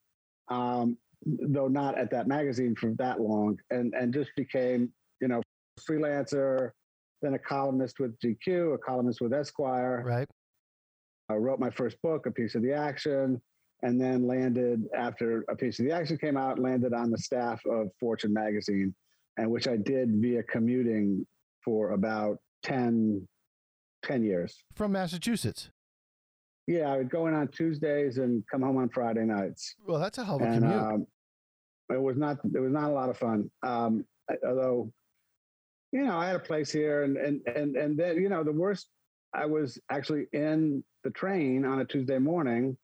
Um, 0.49 0.97
though 1.25 1.67
not 1.67 1.97
at 1.97 2.11
that 2.11 2.27
magazine 2.27 2.75
for 2.75 2.93
that 2.97 3.19
long, 3.19 3.57
and 3.71 3.93
and 3.93 4.13
just 4.13 4.31
became 4.35 4.91
you 5.21 5.27
know 5.27 5.41
freelancer, 5.89 6.71
then 7.21 7.33
a 7.33 7.39
columnist 7.39 7.99
with 7.99 8.17
GQ, 8.19 8.75
a 8.75 8.77
columnist 8.77 9.21
with 9.21 9.33
Esquire. 9.33 10.03
Right. 10.05 10.27
I 11.29 11.35
wrote 11.35 11.59
my 11.59 11.69
first 11.69 12.01
book, 12.01 12.25
A 12.25 12.31
Piece 12.31 12.55
of 12.55 12.63
the 12.63 12.73
Action, 12.73 13.41
and 13.83 14.01
then 14.01 14.27
landed 14.27 14.87
after 14.95 15.45
A 15.49 15.55
Piece 15.55 15.79
of 15.79 15.85
the 15.85 15.91
Action 15.91 16.17
came 16.17 16.37
out, 16.37 16.59
landed 16.59 16.93
on 16.93 17.11
the 17.11 17.17
staff 17.17 17.61
of 17.65 17.89
Fortune 17.99 18.33
magazine, 18.33 18.95
and 19.39 19.49
which 19.49 19.67
I 19.67 19.77
did 19.77 20.09
via 20.21 20.43
commuting 20.43 21.25
for 21.63 21.91
about 21.91 22.37
10, 22.63 23.25
10 24.03 24.23
years. 24.23 24.63
From 24.75 24.91
Massachusetts. 24.91 25.69
Yeah, 26.67 26.91
I 26.91 26.97
would 26.97 27.09
go 27.09 27.27
in 27.27 27.33
on 27.33 27.47
Tuesdays 27.47 28.17
and 28.17 28.43
come 28.51 28.61
home 28.61 28.77
on 28.77 28.89
Friday 28.89 29.25
nights. 29.25 29.75
Well, 29.87 29.99
that's 29.99 30.17
a 30.17 30.25
hell 30.25 30.35
of 30.35 30.41
a 30.41 30.45
and 30.45 30.61
commute. 30.61 30.79
um, 30.81 31.07
it 31.91 31.99
was 32.01 32.15
not 32.17 32.37
it 32.53 32.59
was 32.59 32.71
not 32.71 32.83
a 32.91 32.93
lot 32.93 33.09
of 33.09 33.17
fun. 33.17 33.49
Um, 33.63 34.05
although, 34.45 34.91
you 35.91 36.03
know, 36.03 36.15
I 36.15 36.27
had 36.27 36.35
a 36.35 36.39
place 36.39 36.71
here, 36.71 37.01
and 37.03 37.17
and 37.17 37.41
and 37.47 37.75
and 37.75 37.97
then 37.97 38.17
you 38.21 38.29
know 38.29 38.43
the 38.43 38.51
worst. 38.51 38.87
I 39.33 39.45
was 39.47 39.79
actually 39.89 40.25
in 40.33 40.83
the 41.03 41.09
train 41.11 41.65
on 41.65 41.79
a 41.79 41.85
Tuesday 41.85 42.19
morning 42.19 42.77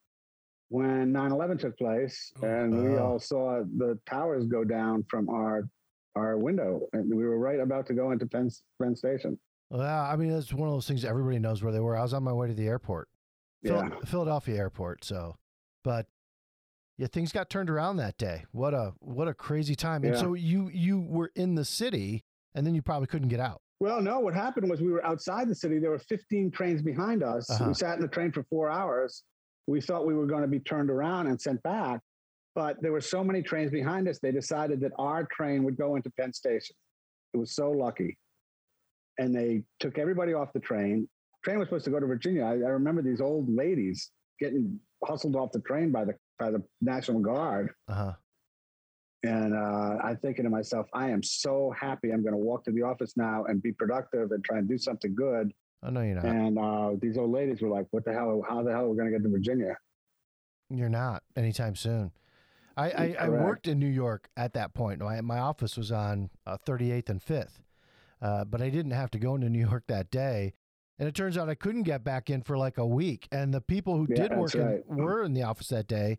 when 0.69 1.13
9/11 1.13 1.59
took 1.59 1.77
place, 1.77 2.31
Oh, 2.41 2.47
and 2.47 2.83
we 2.83 2.97
oh. 2.97 3.03
all 3.03 3.19
saw 3.19 3.61
the 3.77 3.99
towers 4.07 4.47
go 4.47 4.63
down 4.63 5.03
from 5.09 5.29
our 5.29 5.69
our 6.15 6.37
window, 6.37 6.81
and 6.93 7.13
we 7.13 7.25
were 7.25 7.37
right 7.37 7.59
about 7.59 7.85
to 7.87 7.93
go 7.93 8.11
into 8.11 8.25
Penn, 8.25 8.49
Penn 8.81 8.95
Station. 8.95 9.37
well, 9.69 9.81
yeah, 9.81 10.09
I 10.09 10.15
mean, 10.15 10.29
that's 10.29 10.53
one 10.53 10.67
of 10.67 10.73
those 10.73 10.87
things 10.87 11.03
everybody 11.05 11.39
knows 11.39 11.61
where 11.63 11.73
they 11.73 11.79
were. 11.79 11.97
I 11.97 12.01
was 12.01 12.13
on 12.13 12.23
my 12.23 12.33
way 12.33 12.47
to 12.47 12.53
the 12.53 12.67
airport, 12.67 13.09
Yeah, 13.61 13.89
Philadelphia 14.05 14.55
airport. 14.57 15.03
So, 15.03 15.35
but 15.83 16.07
yeah, 16.97 17.07
things 17.07 17.31
got 17.31 17.49
turned 17.49 17.69
around 17.69 17.97
that 17.97 18.17
day. 18.17 18.45
What 18.51 18.73
a 18.73 18.93
what 18.99 19.27
a 19.27 19.33
crazy 19.33 19.75
time. 19.75 20.03
And 20.03 20.17
so 20.17 20.33
you 20.33 20.69
you 20.73 21.01
were 21.01 21.31
in 21.35 21.55
the 21.55 21.65
city, 21.65 22.23
and 22.53 22.65
then 22.65 22.73
you 22.75 22.81
probably 22.81 23.07
couldn't 23.07 23.29
get 23.29 23.39
out. 23.39 23.61
Well, 23.81 24.01
no, 24.01 24.19
what 24.19 24.33
happened 24.33 24.69
was 24.69 24.81
we 24.81 24.89
were 24.91 25.05
outside 25.05 25.49
the 25.49 25.55
city. 25.55 25.79
There 25.79 25.89
were 25.89 25.99
15 25.99 26.49
trains 26.51 26.81
behind 26.81 27.23
us. 27.23 27.49
Uh-huh. 27.49 27.65
We 27.67 27.73
sat 27.73 27.97
in 27.97 28.01
the 28.01 28.07
train 28.07 28.31
for 28.31 28.43
four 28.43 28.69
hours. 28.69 29.23
We 29.67 29.81
thought 29.81 30.05
we 30.07 30.13
were 30.13 30.25
going 30.27 30.43
to 30.43 30.47
be 30.47 30.59
turned 30.59 30.89
around 30.89 31.27
and 31.27 31.39
sent 31.39 31.61
back. 31.61 31.99
But 32.55 32.81
there 32.81 32.93
were 32.93 33.01
so 33.01 33.23
many 33.23 33.41
trains 33.41 33.69
behind 33.69 34.07
us, 34.07 34.19
they 34.19 34.31
decided 34.31 34.79
that 34.81 34.93
our 34.97 35.25
train 35.25 35.63
would 35.65 35.77
go 35.77 35.97
into 35.97 36.09
Penn 36.17 36.31
Station. 36.31 36.75
It 37.33 37.37
was 37.37 37.53
so 37.53 37.69
lucky. 37.69 38.17
And 39.17 39.35
they 39.35 39.63
took 39.79 39.97
everybody 39.97 40.33
off 40.33 40.53
the 40.53 40.61
train. 40.61 41.07
Train 41.43 41.59
was 41.59 41.67
supposed 41.67 41.85
to 41.85 41.91
go 41.91 41.99
to 41.99 42.05
Virginia. 42.05 42.43
I, 42.43 42.51
I 42.53 42.71
remember 42.71 43.01
these 43.01 43.21
old 43.21 43.53
ladies 43.53 44.09
getting 44.39 44.79
hustled 45.03 45.35
off 45.35 45.51
the 45.51 45.61
train 45.61 45.91
by 45.91 46.05
the 46.05 46.15
by 46.39 46.51
the 46.51 46.63
National 46.81 47.19
Guard. 47.19 47.71
Uh 47.87 47.93
huh. 47.93 48.13
And 49.23 49.53
uh, 49.55 49.97
I'm 50.03 50.17
thinking 50.17 50.43
to 50.43 50.49
myself, 50.49 50.87
I 50.93 51.09
am 51.09 51.23
so 51.23 51.73
happy. 51.79 52.11
I'm 52.11 52.21
going 52.21 52.33
to 52.33 52.39
walk 52.39 52.63
to 52.65 52.71
the 52.71 52.83
office 52.83 53.13
now 53.17 53.45
and 53.45 53.61
be 53.61 53.71
productive 53.71 54.31
and 54.31 54.43
try 54.43 54.59
and 54.59 54.67
do 54.67 54.77
something 54.77 55.15
good. 55.15 55.51
Oh 55.83 55.89
know 55.89 56.01
you're 56.01 56.15
not. 56.15 56.25
And 56.25 56.59
uh, 56.59 56.91
these 57.01 57.17
old 57.17 57.31
ladies 57.31 57.61
were 57.61 57.69
like, 57.69 57.87
"What 57.91 58.05
the 58.05 58.13
hell? 58.13 58.43
How 58.47 58.63
the 58.63 58.71
hell 58.71 58.85
are 58.85 58.89
we 58.89 58.97
going 58.97 59.11
to 59.11 59.17
get 59.17 59.23
to 59.23 59.29
Virginia?" 59.29 59.75
You're 60.69 60.89
not 60.89 61.23
anytime 61.35 61.75
soon. 61.75 62.11
I, 62.77 62.89
I, 62.91 63.15
I 63.21 63.29
worked 63.29 63.67
in 63.67 63.79
New 63.79 63.87
York 63.87 64.29
at 64.35 64.53
that 64.53 64.73
point. 64.73 64.99
My, 64.99 65.21
my 65.21 65.39
office 65.39 65.77
was 65.77 65.91
on 65.91 66.29
uh, 66.45 66.57
38th 66.67 67.09
and 67.09 67.21
5th, 67.23 67.61
uh, 68.21 68.43
but 68.45 68.61
I 68.61 68.69
didn't 68.69 68.91
have 68.91 69.11
to 69.11 69.19
go 69.19 69.35
into 69.35 69.49
New 69.57 69.65
York 69.67 69.83
that 69.87 70.11
day. 70.11 70.53
And 70.97 71.07
it 71.09 71.15
turns 71.15 71.37
out 71.37 71.49
I 71.49 71.55
couldn't 71.55 71.83
get 71.83 72.03
back 72.03 72.29
in 72.29 72.41
for 72.41 72.57
like 72.57 72.77
a 72.77 72.85
week. 72.85 73.27
And 73.31 73.53
the 73.53 73.61
people 73.61 73.97
who 73.97 74.07
Yeah, 74.09 74.15
did 74.27 74.37
work 74.37 74.51
that's 74.51 74.55
in, 74.55 74.65
right. 74.65 74.87
were 74.87 75.23
in 75.23 75.33
the 75.33 75.43
office 75.43 75.67
that 75.69 75.87
day 75.87 76.17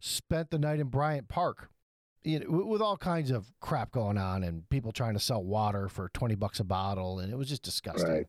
spent 0.00 0.50
the 0.50 0.58
night 0.58 0.80
in 0.80 0.88
Bryant 0.88 1.28
Park. 1.28 1.70
You 2.24 2.40
know, 2.40 2.50
with- 2.50 2.66
with 2.66 2.82
all 2.82 2.96
kinds 2.98 3.30
of 3.30 3.52
crap 3.60 3.90
going 3.92 4.18
on 4.18 4.42
and 4.42 4.68
people 4.68 4.92
trying 4.92 5.14
to 5.14 5.20
sell 5.20 5.42
water 5.42 5.88
for 5.88 6.08
20 6.10 6.34
bucks 6.34 6.60
a 6.60 6.64
bottle. 6.64 7.20
And 7.20 7.32
it 7.32 7.36
was 7.36 7.48
just 7.48 7.62
disgusting. 7.62 8.10
Right. 8.10 8.26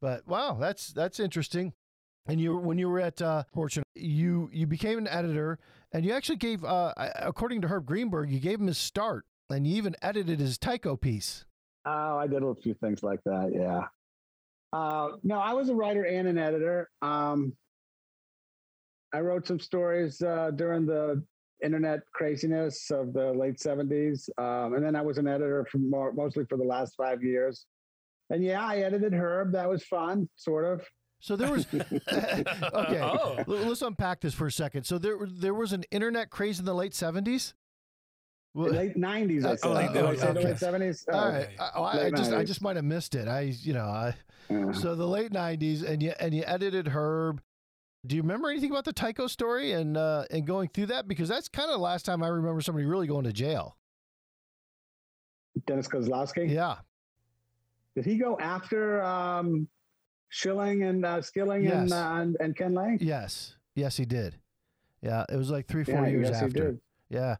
But 0.00 0.26
wow, 0.26 0.58
that's 0.60 0.88
that's 0.88 1.18
interesting. 1.18 1.72
And 2.28 2.40
you 2.40 2.56
when 2.56 2.78
you 2.78 2.88
were 2.88 3.00
at 3.00 3.22
uh, 3.22 3.44
Fortune, 3.52 3.84
you 3.94 4.50
you 4.52 4.66
became 4.66 4.98
an 4.98 5.08
editor, 5.08 5.58
and 5.92 6.04
you 6.04 6.12
actually 6.12 6.36
gave, 6.36 6.64
uh, 6.64 6.92
according 7.16 7.60
to 7.62 7.68
Herb 7.68 7.86
Greenberg, 7.86 8.30
you 8.30 8.40
gave 8.40 8.60
him 8.60 8.66
his 8.66 8.78
start, 8.78 9.24
and 9.48 9.66
you 9.66 9.76
even 9.76 9.94
edited 10.02 10.40
his 10.40 10.58
Tyco 10.58 11.00
piece. 11.00 11.44
Oh, 11.84 12.18
I 12.18 12.26
did 12.26 12.42
a 12.42 12.54
few 12.54 12.74
things 12.74 13.02
like 13.02 13.20
that. 13.24 13.52
Yeah. 13.54 13.82
Uh, 14.72 15.12
no, 15.22 15.38
I 15.38 15.52
was 15.52 15.68
a 15.68 15.74
writer 15.74 16.04
and 16.04 16.26
an 16.26 16.36
editor. 16.36 16.90
Um, 17.00 17.52
I 19.14 19.20
wrote 19.20 19.46
some 19.46 19.60
stories 19.60 20.20
uh, 20.20 20.50
during 20.50 20.84
the 20.84 21.22
internet 21.64 22.00
craziness 22.12 22.90
of 22.90 23.12
the 23.12 23.32
late 23.32 23.58
'70s, 23.58 24.28
um, 24.36 24.74
and 24.74 24.84
then 24.84 24.96
I 24.96 25.02
was 25.02 25.18
an 25.18 25.28
editor 25.28 25.64
for 25.70 25.78
more, 25.78 26.12
mostly 26.12 26.44
for 26.44 26.58
the 26.58 26.64
last 26.64 26.94
five 26.96 27.22
years. 27.22 27.66
And 28.30 28.42
yeah, 28.42 28.64
I 28.64 28.78
edited 28.78 29.14
Herb. 29.14 29.52
That 29.52 29.68
was 29.68 29.84
fun, 29.84 30.28
sort 30.34 30.64
of. 30.64 30.84
So 31.20 31.34
there 31.36 31.50
was 31.50 31.66
okay. 31.74 33.00
Oh. 33.00 33.42
Let's 33.46 33.82
unpack 33.82 34.20
this 34.20 34.34
for 34.34 34.46
a 34.46 34.52
second. 34.52 34.84
So 34.84 34.98
there 34.98 35.16
there 35.26 35.54
was 35.54 35.72
an 35.72 35.84
internet 35.90 36.30
craze 36.30 36.58
in 36.58 36.64
the 36.64 36.74
late 36.74 36.94
seventies. 36.94 37.54
The 38.54 38.62
late 38.62 38.96
'90s, 38.96 39.44
I 39.44 39.50
Uh, 39.50 39.56
said. 39.56 39.68
oh, 39.68 39.92
Did 39.92 40.04
I 40.04 40.14
say 40.16 40.28
okay. 40.28 40.44
late 40.44 40.56
'70s? 40.56 41.04
Oh, 41.12 41.18
All 41.18 41.28
right, 41.30 41.48
I, 41.58 41.64
I- 41.64 41.80
I 41.80 41.96
Late 42.04 42.14
just 42.16 42.32
I 42.32 42.44
just 42.44 42.62
might 42.62 42.76
have 42.76 42.84
missed 42.86 43.14
it. 43.14 43.28
I 43.28 43.40
you 43.40 43.72
know 43.74 43.84
I 43.84 44.14
yeah. 44.48 44.72
so 44.72 44.94
the 44.94 45.06
late 45.06 45.32
nineties, 45.32 45.82
and 45.82 46.02
you 46.02 46.12
and 46.20 46.32
you 46.34 46.42
edited 46.46 46.88
Herb. 46.88 47.42
Do 48.06 48.14
you 48.14 48.22
remember 48.22 48.48
anything 48.48 48.70
about 48.70 48.84
the 48.84 48.92
Tyco 48.94 49.28
story 49.28 49.72
and 49.72 49.96
uh, 49.96 50.24
and 50.30 50.46
going 50.46 50.68
through 50.68 50.86
that? 50.86 51.08
Because 51.08 51.28
that's 51.28 51.48
kind 51.48 51.68
of 51.70 51.74
the 51.76 51.82
last 51.82 52.04
time 52.06 52.22
I 52.22 52.28
remember 52.28 52.60
somebody 52.60 52.86
really 52.86 53.06
going 53.08 53.24
to 53.24 53.32
jail. 53.32 53.76
Dennis 55.66 55.88
Kozlowski. 55.88 56.48
Yeah. 56.50 56.76
Did 57.94 58.04
he 58.04 58.16
go 58.18 58.38
after 58.38 59.02
um, 59.02 59.66
Schilling 60.28 60.82
and 60.82 61.04
uh, 61.04 61.22
Skilling 61.22 61.64
Yes. 61.64 61.74
and, 61.74 61.92
uh, 61.92 62.14
and 62.20 62.36
and 62.40 62.56
Ken 62.56 62.74
Lay? 62.74 62.98
Yes. 63.00 63.56
Yes, 63.74 63.96
he 63.96 64.04
did. 64.04 64.36
Yeah. 65.02 65.24
It 65.30 65.36
was 65.36 65.50
like 65.50 65.66
three, 65.66 65.84
four 65.84 65.94
Yeah, 66.04 66.06
years 66.06 66.28
yes, 66.30 66.42
after. 66.42 66.76
Yeah. 67.08 67.36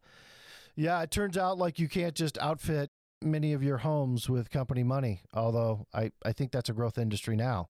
Yeah. 0.77 1.03
It 1.03 1.11
turns 1.11 1.37
out 1.37 1.59
like 1.59 1.79
you 1.79 1.89
can't 1.89 2.15
just 2.15 2.39
outfit 2.39 2.91
many 3.23 3.53
of 3.55 3.63
your 3.63 3.79
homes 3.79 4.29
with 4.29 4.51
company 4.51 4.83
money, 4.83 5.23
although 5.33 5.87
I, 5.95 6.13
I 6.25 6.33
think 6.33 6.53
that's 6.53 6.69
a 6.69 6.73
growth 6.75 6.99
industry 6.99 7.35
now. 7.37 7.69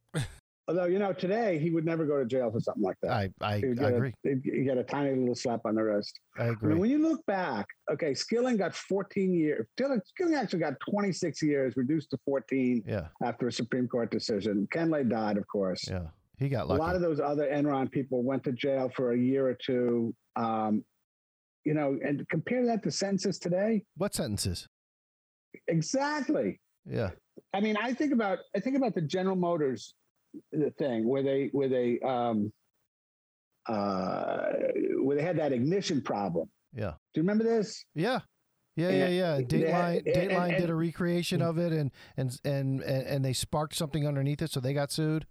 Although 0.68 0.86
you 0.86 0.98
know, 0.98 1.12
today 1.12 1.58
he 1.60 1.70
would 1.70 1.84
never 1.84 2.04
go 2.04 2.18
to 2.18 2.24
jail 2.26 2.50
for 2.50 2.58
something 2.60 2.82
like 2.82 2.96
that. 3.02 3.12
I, 3.12 3.30
I, 3.40 3.58
He'd 3.58 3.80
I 3.80 3.90
a- 3.90 3.94
agree. 3.94 4.12
he'd 4.24 4.42
get 4.64 4.76
a 4.78 4.82
tiny 4.82 5.14
little 5.14 5.34
slap 5.36 5.60
on 5.64 5.76
the 5.76 5.84
wrist. 5.84 6.18
I 6.38 6.44
I 6.44 6.46
agree. 6.48 6.70
mean, 6.70 6.78
when 6.80 6.90
you 6.90 6.98
look 6.98 7.24
back, 7.26 7.66
okay, 7.92 8.14
Skilling 8.14 8.56
got 8.56 8.74
14 8.74 9.32
years. 9.32 9.66
Skilling, 9.78 10.34
actually 10.34 10.58
got 10.58 10.74
26 10.90 11.40
years, 11.42 11.74
reduced 11.76 12.10
to 12.10 12.18
14 12.24 12.82
yeah. 12.86 13.06
after 13.22 13.46
a 13.46 13.52
Supreme 13.52 13.86
Court 13.86 14.10
decision. 14.10 14.66
Ken 14.72 14.90
Lay 14.90 15.04
died, 15.04 15.36
of 15.36 15.46
course. 15.46 15.86
Yeah. 15.88 16.06
He 16.38 16.48
got 16.48 16.68
lucky. 16.68 16.80
a 16.80 16.82
lot 16.84 16.96
of 16.96 17.00
those 17.00 17.20
other 17.20 17.48
Enron 17.48 17.90
people 17.90 18.22
went 18.24 18.42
to 18.44 18.52
jail 18.52 18.90
for 18.94 19.12
a 19.12 19.18
year 19.18 19.46
or 19.46 19.54
two. 19.54 20.14
Um, 20.34 20.84
you 21.64 21.74
know, 21.74 21.98
and 22.04 22.28
compare 22.28 22.66
that 22.66 22.82
to 22.82 22.90
sentences 22.90 23.38
today. 23.38 23.84
what 23.96 24.14
sentences? 24.14 24.68
Exactly. 25.68 26.60
Yeah. 26.88 27.10
I 27.54 27.60
mean, 27.60 27.76
I 27.76 27.92
think 27.94 28.12
about 28.12 28.38
I 28.54 28.60
think 28.60 28.76
about 28.76 28.94
the 28.94 29.00
General 29.02 29.36
Motors 29.36 29.94
uh, 30.54 30.70
thing 30.78 31.06
where 31.08 31.22
they 31.22 31.48
where 31.52 31.68
they 31.68 31.98
um, 32.00 32.52
uh, 33.68 34.52
where 35.00 35.16
they 35.16 35.22
had 35.22 35.38
that 35.38 35.52
ignition 35.52 36.02
problem. 36.02 36.48
Yeah. 36.74 36.92
Do 37.14 37.20
you 37.20 37.22
remember 37.22 37.44
this? 37.44 37.84
Yeah. 37.94 38.20
Yeah, 38.76 38.90
yeah, 38.90 39.08
yeah. 39.08 39.40
Dateline, 39.40 40.04
Dateline 40.04 40.48
and- 40.50 40.56
did 40.58 40.68
a 40.68 40.74
recreation 40.74 41.40
of 41.40 41.56
it, 41.56 41.72
and 41.72 41.90
and 42.18 42.38
and 42.44 42.82
and 42.82 43.06
and 43.06 43.24
they 43.24 43.32
sparked 43.32 43.74
something 43.74 44.06
underneath 44.06 44.42
it, 44.42 44.50
so 44.50 44.60
they 44.60 44.74
got 44.74 44.92
sued. 44.92 45.26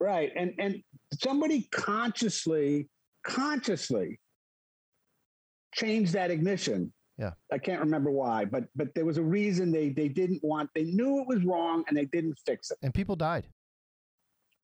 Right. 0.00 0.32
And 0.34 0.54
and 0.58 0.82
somebody 1.12 1.68
consciously, 1.70 2.88
consciously 3.26 4.18
changed 5.74 6.14
that 6.14 6.30
ignition. 6.30 6.92
Yeah. 7.18 7.32
I 7.52 7.58
can't 7.58 7.80
remember 7.80 8.10
why, 8.10 8.44
but 8.46 8.64
but 8.74 8.94
there 8.94 9.04
was 9.04 9.18
a 9.18 9.22
reason 9.22 9.70
they 9.70 9.90
they 9.90 10.08
didn't 10.08 10.42
want 10.42 10.70
they 10.74 10.84
knew 10.84 11.20
it 11.20 11.28
was 11.28 11.44
wrong 11.44 11.84
and 11.88 11.96
they 11.96 12.06
didn't 12.06 12.38
fix 12.46 12.70
it. 12.70 12.78
And 12.82 12.92
people 12.92 13.16
died. 13.16 13.46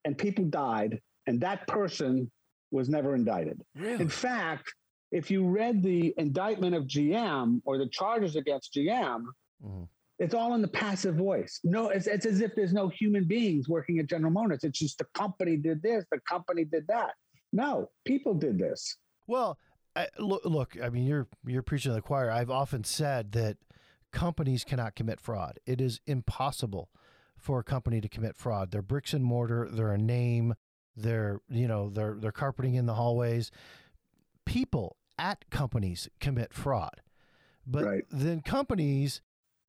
And 0.05 0.17
people 0.17 0.45
died, 0.45 1.01
and 1.27 1.41
that 1.41 1.67
person 1.67 2.31
was 2.71 2.89
never 2.89 3.15
indicted. 3.15 3.61
Really? 3.75 4.01
In 4.01 4.09
fact, 4.09 4.73
if 5.13 5.31
you 5.31 5.47
read 5.47 5.83
the 5.83 6.15
indictment 6.19 6.75
of 6.75 6.85
GM 6.87 7.61
or 7.65 7.79
the 7.79 7.89
charges 7.89 8.37
against 8.37 8.73
GM, 8.75 9.25
Mhm. 9.63 9.89
it's 10.19 10.35
all 10.35 10.55
in 10.55 10.63
the 10.63 10.69
passive 10.69 11.17
voice. 11.17 11.61
No, 11.65 11.89
it's, 11.91 12.07
it's 12.07 12.25
as 12.27 12.41
if 12.41 12.55
there's 12.55 12.73
no 12.73 12.89
human 12.89 13.25
beings 13.25 13.69
working 13.69 13.99
at 13.99 14.07
General 14.07 14.33
Motors. 14.33 14.65
It's 14.65 14.79
just 14.79 14.99
the 14.99 15.07
company 15.15 15.57
did 15.57 15.83
this, 15.83 16.05
the 16.11 16.21
company 16.21 16.65
did 16.65 16.87
that. 16.87 17.15
No, 17.53 17.91
people 18.05 18.35
did 18.35 18.59
this. 18.59 18.97
Well, 19.27 19.59
I, 19.97 20.07
look, 20.19 20.45
look. 20.45 20.81
I 20.81 20.89
mean, 20.89 21.05
you're 21.05 21.27
you're 21.45 21.63
preaching 21.63 21.91
to 21.91 21.95
the 21.95 22.01
choir. 22.03 22.31
I've 22.31 22.51
often 22.51 22.85
said 22.85 23.33
that 23.33 23.57
companies 24.13 24.63
cannot 24.65 24.95
commit 24.95 25.21
fraud. 25.21 25.59
It 25.67 25.81
is 25.81 26.01
impossible 26.07 26.91
for 27.41 27.59
a 27.61 27.65
company 27.65 28.01
to 28.01 28.09
commit 28.09 28.37
fraud. 28.37 28.71
They're 28.71 28.83
bricks 28.83 29.13
and 29.13 29.25
mortar. 29.25 29.69
They're 29.71 29.93
a 29.93 29.99
name. 29.99 30.55
They're 30.97 31.41
you 31.49 31.67
know 31.69 31.89
they're 31.91 32.17
they're 32.19 32.33
carpeting 32.33 32.75
in 32.75 32.87
the 32.87 32.95
hallways. 32.95 33.51
People 34.47 34.97
at 35.19 35.49
companies 35.51 36.09
commit 36.19 36.53
fraud, 36.53 37.03
but 37.67 37.85
Right. 37.85 38.05
then 38.11 38.41
companies 38.41 39.21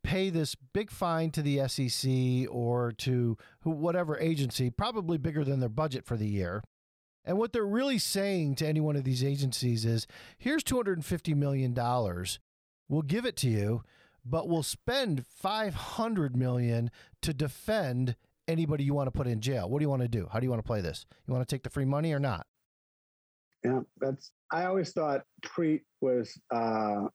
pay 0.03 0.29
this 0.31 0.55
big 0.55 0.89
fine 0.89 1.29
to 1.31 1.41
the 1.43 1.59
SEC 1.67 2.47
or 2.49 2.91
to 2.93 3.37
whatever 3.63 4.17
agency, 4.17 4.69
probably 4.71 5.17
bigger 5.17 5.43
than 5.43 5.59
their 5.59 5.69
budget 5.69 6.05
for 6.05 6.17
the 6.17 6.27
year. 6.27 6.63
And 7.24 7.37
what 7.37 7.53
they're 7.53 7.63
really 7.67 8.00
saying 8.00 8.55
to 8.55 8.67
any 8.67 8.79
one 8.79 8.96
of 8.96 9.03
these 9.03 9.24
agencies 9.24 9.85
is 9.85 10.07
here's 10.39 10.63
$250 10.63 11.35
million. 11.35 11.75
We'll 12.89 13.03
give 13.03 13.25
it 13.25 13.35
to 13.37 13.50
you, 13.50 13.83
but 14.25 14.48
we'll 14.48 14.64
spend 14.64 15.25
500 15.25 16.36
million 16.36 16.92
to 17.22 17.34
defend 17.34 18.16
anybody 18.48 18.84
you 18.84 18.94
want 18.94 19.07
to 19.07 19.12
put 19.12 19.27
in 19.27 19.42
jail. 19.42 19.70
What 19.70 19.79
do 19.79 19.84
you 19.84 19.90
want 19.90 20.01
to 20.01 20.07
do? 20.07 20.27
How 20.31 20.40
do 20.40 20.46
you 20.46 20.50
want 20.50 20.62
to 20.64 20.68
play 20.68 20.81
this? 20.81 21.05
You 21.27 21.34
want 21.34 21.48
to 21.48 21.55
take 21.55 21.64
the 21.64 21.70
free 21.70 21.86
money 21.86 22.14
or 22.14 22.20
not? 22.20 22.46
Yeah, 23.64 23.81
that's. 24.00 24.31
I 24.51 24.66
always 24.66 24.92
thought 24.92 25.22
Preet 25.46 25.81
was 26.01 26.36
uh, 26.53 27.07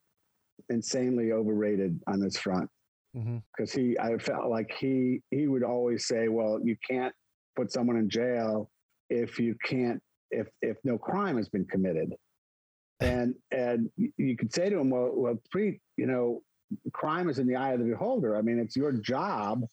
insanely 0.69 1.31
overrated 1.31 1.99
on 2.07 2.19
this 2.19 2.37
front 2.37 2.69
Mm-hmm. 3.15 3.37
because 3.55 3.71
he. 3.71 3.97
I 3.97 4.17
felt 4.17 4.49
like 4.49 4.71
he 4.77 5.21
he 5.31 5.47
would 5.47 5.63
always 5.63 6.05
say, 6.07 6.27
"Well, 6.27 6.59
you 6.63 6.75
can't 6.87 7.13
put 7.55 7.71
someone 7.71 7.97
in 7.97 8.09
jail 8.09 8.69
if 9.09 9.39
you 9.39 9.55
can't 9.63 10.01
if 10.29 10.47
if 10.61 10.77
no 10.83 10.97
crime 10.97 11.37
has 11.37 11.49
been 11.49 11.65
committed." 11.65 12.13
And 12.99 13.35
and 13.51 13.89
you 13.95 14.35
could 14.35 14.53
say 14.53 14.69
to 14.69 14.79
him, 14.79 14.89
"Well, 14.89 15.11
well, 15.13 15.39
Preet, 15.55 15.79
you 15.97 16.05
know, 16.07 16.41
crime 16.93 17.29
is 17.29 17.39
in 17.39 17.47
the 17.47 17.55
eye 17.55 17.71
of 17.73 17.79
the 17.79 17.85
beholder. 17.85 18.35
I 18.35 18.41
mean, 18.41 18.59
it's 18.59 18.75
your 18.75 18.91
job 18.91 19.63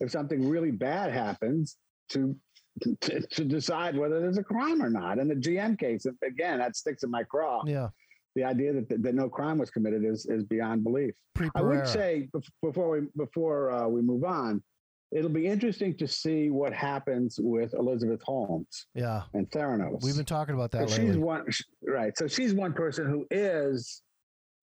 if 0.00 0.10
something 0.10 0.48
really 0.48 0.70
bad 0.70 1.12
happens 1.12 1.76
to 2.10 2.36
to, 2.82 3.20
to 3.20 3.44
decide 3.44 3.96
whether 3.96 4.20
there's 4.20 4.38
a 4.38 4.44
crime 4.44 4.82
or 4.82 4.88
not. 4.88 5.18
In 5.18 5.28
the 5.28 5.34
GM 5.34 5.78
case, 5.78 6.06
again, 6.24 6.58
that 6.58 6.76
sticks 6.76 7.02
in 7.02 7.10
my 7.10 7.24
craw. 7.24 7.62
Yeah. 7.66 7.88
The 8.36 8.44
idea 8.44 8.72
that, 8.74 8.88
that, 8.88 9.02
that 9.02 9.14
no 9.14 9.28
crime 9.28 9.58
was 9.58 9.70
committed 9.70 10.04
is 10.04 10.26
is 10.26 10.44
beyond 10.44 10.84
belief. 10.84 11.14
I 11.54 11.62
would 11.62 11.86
say 11.86 12.28
before 12.62 12.90
we 12.90 13.00
before 13.16 13.70
uh, 13.70 13.88
we 13.88 14.02
move 14.02 14.24
on, 14.24 14.62
it'll 15.10 15.30
be 15.30 15.46
interesting 15.46 15.96
to 15.96 16.06
see 16.06 16.48
what 16.50 16.72
happens 16.72 17.38
with 17.42 17.74
Elizabeth 17.74 18.22
Holmes 18.22 18.86
Yeah. 18.94 19.22
and 19.34 19.50
Theranos. 19.50 20.02
We've 20.04 20.16
been 20.16 20.24
talking 20.24 20.54
about 20.54 20.70
that 20.72 20.88
she's 20.90 21.16
one 21.16 21.46
right. 21.82 22.16
So 22.16 22.28
she's 22.28 22.54
one 22.54 22.72
person 22.72 23.06
who 23.06 23.26
is 23.30 24.02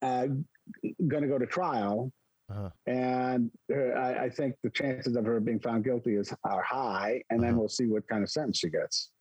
uh, 0.02 0.28
going 1.08 1.24
to 1.24 1.30
go 1.30 1.38
to 1.38 1.46
trial, 1.46 2.12
Uh-huh. 2.50 2.70
and 2.86 3.52
uh, 3.74 4.00
I, 4.00 4.24
I 4.26 4.30
think 4.30 4.56
the 4.64 4.70
chances 4.70 5.16
of 5.16 5.26
her 5.26 5.40
being 5.40 5.60
found 5.60 5.84
guilty 5.84 6.16
is 6.16 6.34
are 6.44 6.62
high. 6.64 7.22
And 7.30 7.42
then 7.42 7.52
Uh-huh. 7.52 7.60
we'll 7.60 7.70
see 7.70 7.86
what 7.88 8.08
kind 8.08 8.24
of 8.24 8.30
sentence 8.30 8.60
she 8.60 8.70
gets. 8.70 9.12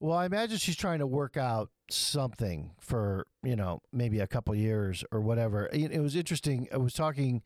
Well, 0.00 0.16
I 0.16 0.26
imagine 0.26 0.58
she's 0.58 0.76
trying 0.76 1.00
to 1.00 1.06
work 1.06 1.36
out 1.36 1.70
something 1.90 2.70
for, 2.78 3.26
you 3.42 3.56
know, 3.56 3.80
maybe 3.92 4.20
a 4.20 4.26
couple 4.28 4.54
years 4.54 5.02
or 5.10 5.20
whatever. 5.20 5.66
It, 5.72 5.90
it 5.90 6.00
was 6.00 6.14
interesting. 6.14 6.68
I 6.72 6.76
was 6.76 6.94
talking 6.94 7.42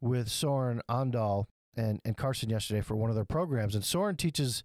with 0.00 0.28
Soren 0.28 0.80
Aandahl 0.88 1.46
and, 1.76 2.00
and 2.04 2.16
Carson 2.16 2.50
yesterday 2.50 2.82
for 2.82 2.94
one 2.94 3.10
of 3.10 3.16
their 3.16 3.24
programs, 3.24 3.74
and 3.74 3.84
Soren 3.84 4.14
teaches 4.14 4.62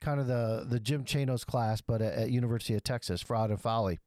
kind 0.00 0.20
of 0.20 0.28
the, 0.28 0.64
the 0.68 0.78
Jim 0.78 1.02
Chanos 1.04 1.44
class, 1.44 1.80
but 1.80 2.00
at, 2.00 2.12
at 2.14 2.30
University 2.30 2.74
of 2.74 2.84
Texas, 2.84 3.20
Fraud 3.22 3.50
and 3.50 3.60
Folly. 3.60 3.98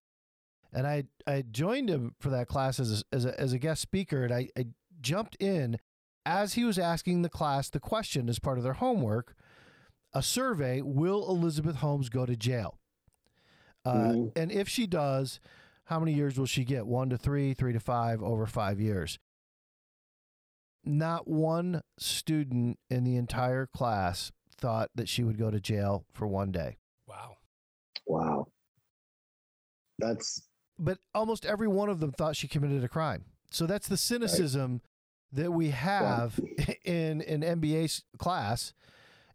And 0.73 0.87
I 0.87 1.03
I 1.27 1.43
joined 1.49 1.89
him 1.89 2.15
for 2.19 2.29
that 2.29 2.47
class 2.47 2.79
as 2.79 3.01
a, 3.01 3.15
as 3.15 3.25
a, 3.25 3.39
as 3.39 3.53
a 3.53 3.59
guest 3.59 3.81
speaker, 3.81 4.23
and 4.23 4.33
I, 4.33 4.49
I 4.57 4.67
jumped 5.01 5.35
in 5.39 5.77
as 6.25 6.53
he 6.53 6.63
was 6.63 6.77
asking 6.79 7.21
the 7.21 7.29
class 7.29 7.69
the 7.69 7.79
question 7.79 8.29
as 8.29 8.39
part 8.39 8.57
of 8.57 8.63
their 8.63 8.73
homework 8.73 9.35
a 10.13 10.21
survey 10.21 10.81
Will 10.81 11.27
Elizabeth 11.29 11.77
Holmes 11.77 12.09
go 12.09 12.25
to 12.25 12.35
jail? 12.35 12.77
Uh, 13.85 13.93
Mhm. 13.93 14.31
And 14.35 14.51
if 14.51 14.67
she 14.69 14.85
does, 14.85 15.39
how 15.85 15.99
many 15.99 16.13
years 16.13 16.37
will 16.37 16.45
she 16.45 16.63
get? 16.65 16.85
One 16.85 17.09
to 17.09 17.17
three, 17.17 17.53
three 17.53 17.73
to 17.73 17.79
five, 17.79 18.21
over 18.21 18.45
five 18.45 18.79
years. 18.79 19.19
Not 20.83 21.27
one 21.27 21.81
student 21.97 22.77
in 22.89 23.03
the 23.03 23.15
entire 23.15 23.65
class 23.67 24.31
thought 24.57 24.89
that 24.95 25.07
she 25.09 25.23
would 25.23 25.37
go 25.37 25.49
to 25.49 25.59
jail 25.59 26.05
for 26.11 26.27
one 26.27 26.51
day. 26.51 26.77
Wow. 27.07 27.37
Wow, 28.05 28.47
that's 29.97 30.43
But 30.83 30.97
almost 31.13 31.45
every 31.45 31.67
one 31.67 31.89
of 31.89 31.99
them 31.99 32.11
thought 32.11 32.35
she 32.35 32.47
committed 32.47 32.83
a 32.83 32.89
crime. 32.89 33.25
So 33.51 33.67
that's 33.67 33.87
the 33.87 33.97
cynicism 33.97 34.81
that 35.31 35.51
we 35.51 35.69
have 35.69 36.39
in 36.83 37.21
an 37.21 37.41
MBA 37.41 38.01
class 38.17 38.73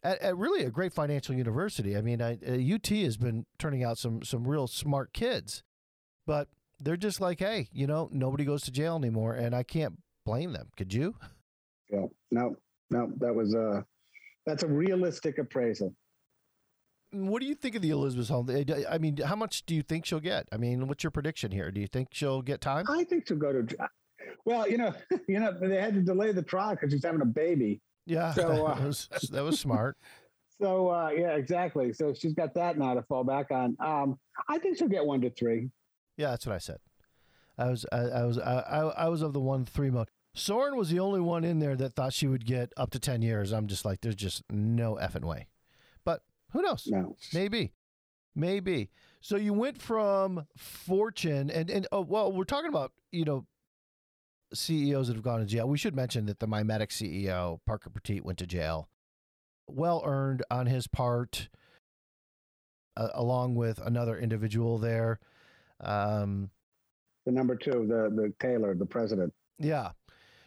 at, 0.03 0.21
at 0.21 0.37
really 0.37 0.65
a 0.65 0.71
great 0.71 0.93
financial 0.93 1.35
university. 1.35 1.97
I 1.97 2.03
mean, 2.03 2.21
I, 2.21 2.39
uh, 2.47 2.75
UT 2.75 2.89
has 2.89 3.17
been 3.17 3.47
turning 3.59 3.85
out 3.85 3.97
some 3.97 4.23
some 4.23 4.47
real 4.47 4.67
smart 4.67 5.13
kids, 5.13 5.63
but 6.27 6.49
they're 6.81 6.97
just 6.97 7.21
like, 7.21 7.39
hey, 7.39 7.69
you 7.73 7.87
know, 7.87 8.09
nobody 8.13 8.45
goes 8.45 8.63
to 8.63 8.71
jail 8.71 8.97
anymore, 8.97 9.35
and 9.35 9.55
I 9.55 9.63
can't 9.63 9.99
blame 10.25 10.53
them. 10.53 10.69
Could 10.77 10.93
you? 10.93 11.15
yeah, 11.91 12.07
no, 12.31 12.57
no, 12.91 13.13
that 13.19 13.35
was 13.35 13.55
a 13.55 13.85
that's 14.45 14.63
a 14.63 14.69
realistic 14.69 15.39
appraisal. 15.39 15.95
What 17.25 17.41
do 17.41 17.47
you 17.47 17.55
think 17.55 17.75
of 17.75 17.83
the 17.83 17.91
Elizabeth 17.91 18.29
Holmes? 18.29 18.51
I 18.89 18.99
mean, 18.99 19.17
how 19.19 19.37
much 19.37 19.65
do 19.67 19.75
you 19.75 19.83
think 19.83 20.05
she'll 20.07 20.21
get? 20.21 20.47
I 20.53 20.57
mean, 20.57 20.87
what's 20.89 21.03
your 21.03 21.11
prediction 21.11 21.51
here? 21.51 21.71
Do 21.71 21.81
you 21.81 21.87
think 21.87 22.09
she'll 22.13 22.43
get 22.43 22.61
time? 22.61 22.87
I 22.89 23.05
think 23.05 23.27
she'll 23.27 23.37
go 23.37 23.53
to. 23.53 23.89
Well, 24.45 24.69
you 24.69 24.79
know, 24.79 24.93
you 25.29 25.41
know, 25.41 25.53
they 25.61 25.81
had 25.81 25.95
to 25.95 26.03
delay 26.03 26.33
the 26.33 26.43
trial 26.43 26.71
because 26.73 26.93
she's 26.93 27.05
having 27.05 27.21
a 27.21 27.27
baby. 27.27 27.81
Yeah, 28.07 28.33
So, 28.35 28.67
uh, 28.67 28.75
that, 28.75 28.87
was, 28.87 29.09
that 29.31 29.43
was 29.43 29.59
smart. 29.59 29.97
So 30.59 30.89
uh, 30.89 31.11
yeah, 31.11 31.33
exactly. 31.33 31.93
So 31.93 32.15
she's 32.15 32.33
got 32.33 32.55
that 32.55 32.79
now 32.79 32.95
to 32.95 33.03
fall 33.03 33.25
back 33.25 33.51
on. 33.51 33.77
Um, 33.79 34.19
I 34.49 34.57
think 34.59 34.79
she'll 34.79 34.89
get 34.89 35.05
one 35.05 35.21
to 35.21 35.29
three. 35.29 35.69
Yeah, 36.17 36.31
that's 36.31 36.47
what 36.47 36.55
I 36.55 36.59
said. 36.59 36.79
I 37.59 37.69
was 37.69 37.85
I, 37.93 37.99
I 37.99 38.25
was 38.25 38.39
I, 38.39 38.61
I 38.61 38.81
I 39.05 39.09
was 39.09 39.21
of 39.21 39.35
the 39.35 39.41
one 39.41 39.67
three 39.67 39.91
mode. 39.91 40.09
Soren 40.35 40.77
was 40.77 40.89
the 40.91 40.99
only 40.99 41.21
one 41.21 41.45
in 41.45 41.59
there 41.59 41.77
that 41.77 41.95
thought 41.95 42.13
she 42.13 42.27
would 42.27 42.45
get 42.45 42.73
up 42.77 42.91
to 42.93 42.99
10 42.99 43.23
years. 43.23 43.53
I'm 43.53 43.67
just 43.67 43.85
like, 43.87 44.03
there's 44.03 44.15
just 44.15 44.43
no 44.51 44.97
effing 44.97 45.25
way. 45.25 45.47
Who 46.53 46.63
knows? 46.63 46.87
No. 46.87 47.17
Maybe. 47.33 47.73
Maybe. 48.35 48.91
So 49.21 49.37
you 49.37 49.53
went 49.53 49.81
from 49.81 50.47
Fortune 50.57 51.51
and, 51.51 51.71
and 51.71 51.87
oh, 51.91 52.03
well, 52.03 52.33
we're 52.33 52.45
talking 52.45 52.69
about, 52.69 52.93
you 53.13 53.25
know, 53.25 53.47
CEOs 54.55 55.09
that 55.09 55.15
have 55.15 55.23
gone 55.25 55.41
to 55.41 55.47
jail. 55.47 55.69
We 55.69 55.79
should 55.79 55.97
mention 55.97 56.27
that 56.27 56.39
the 56.39 56.47
MiMedx 56.47 56.89
CEO, 56.93 57.59
Parker 57.67 57.91
Petit, 57.91 58.21
went 58.21 58.39
to 58.39 58.47
jail. 58.47 58.89
Well 59.69 60.03
earned 60.05 60.45
on 60.51 60.67
his 60.67 60.87
part, 60.87 61.49
uh, 62.97 63.09
along 63.15 63.57
with 63.57 63.81
another 63.85 64.17
individual 64.17 64.79
there. 64.79 65.19
Um, 65.81 66.51
The 67.25 67.33
number 67.33 67.57
two, 67.57 67.87
the 67.89 68.09
the 68.15 68.33
Taylor, 68.41 68.75
the 68.77 68.87
president. 68.87 69.35
yeah. 69.59 69.91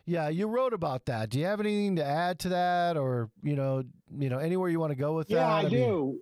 Yeah, 0.10 0.30
you 0.30 0.48
wrote 0.48 0.74
about 0.74 1.06
that. 1.06 1.30
Do 1.30 1.38
you 1.40 1.46
have 1.46 1.60
anything 1.60 1.98
to 1.98 2.04
add 2.04 2.40
to 2.40 2.50
that 2.50 2.98
or, 2.98 3.30
you 3.44 3.56
know, 3.56 3.84
you 4.18 4.30
know, 4.30 4.40
anywhere 4.40 4.68
you 4.70 4.80
want 4.80 4.90
to 4.92 4.96
go 4.96 5.14
with 5.14 5.30
Yeah, 5.30 5.40
that? 5.48 5.66
I, 5.66 5.70
mean- 5.70 5.72
do. 5.72 6.20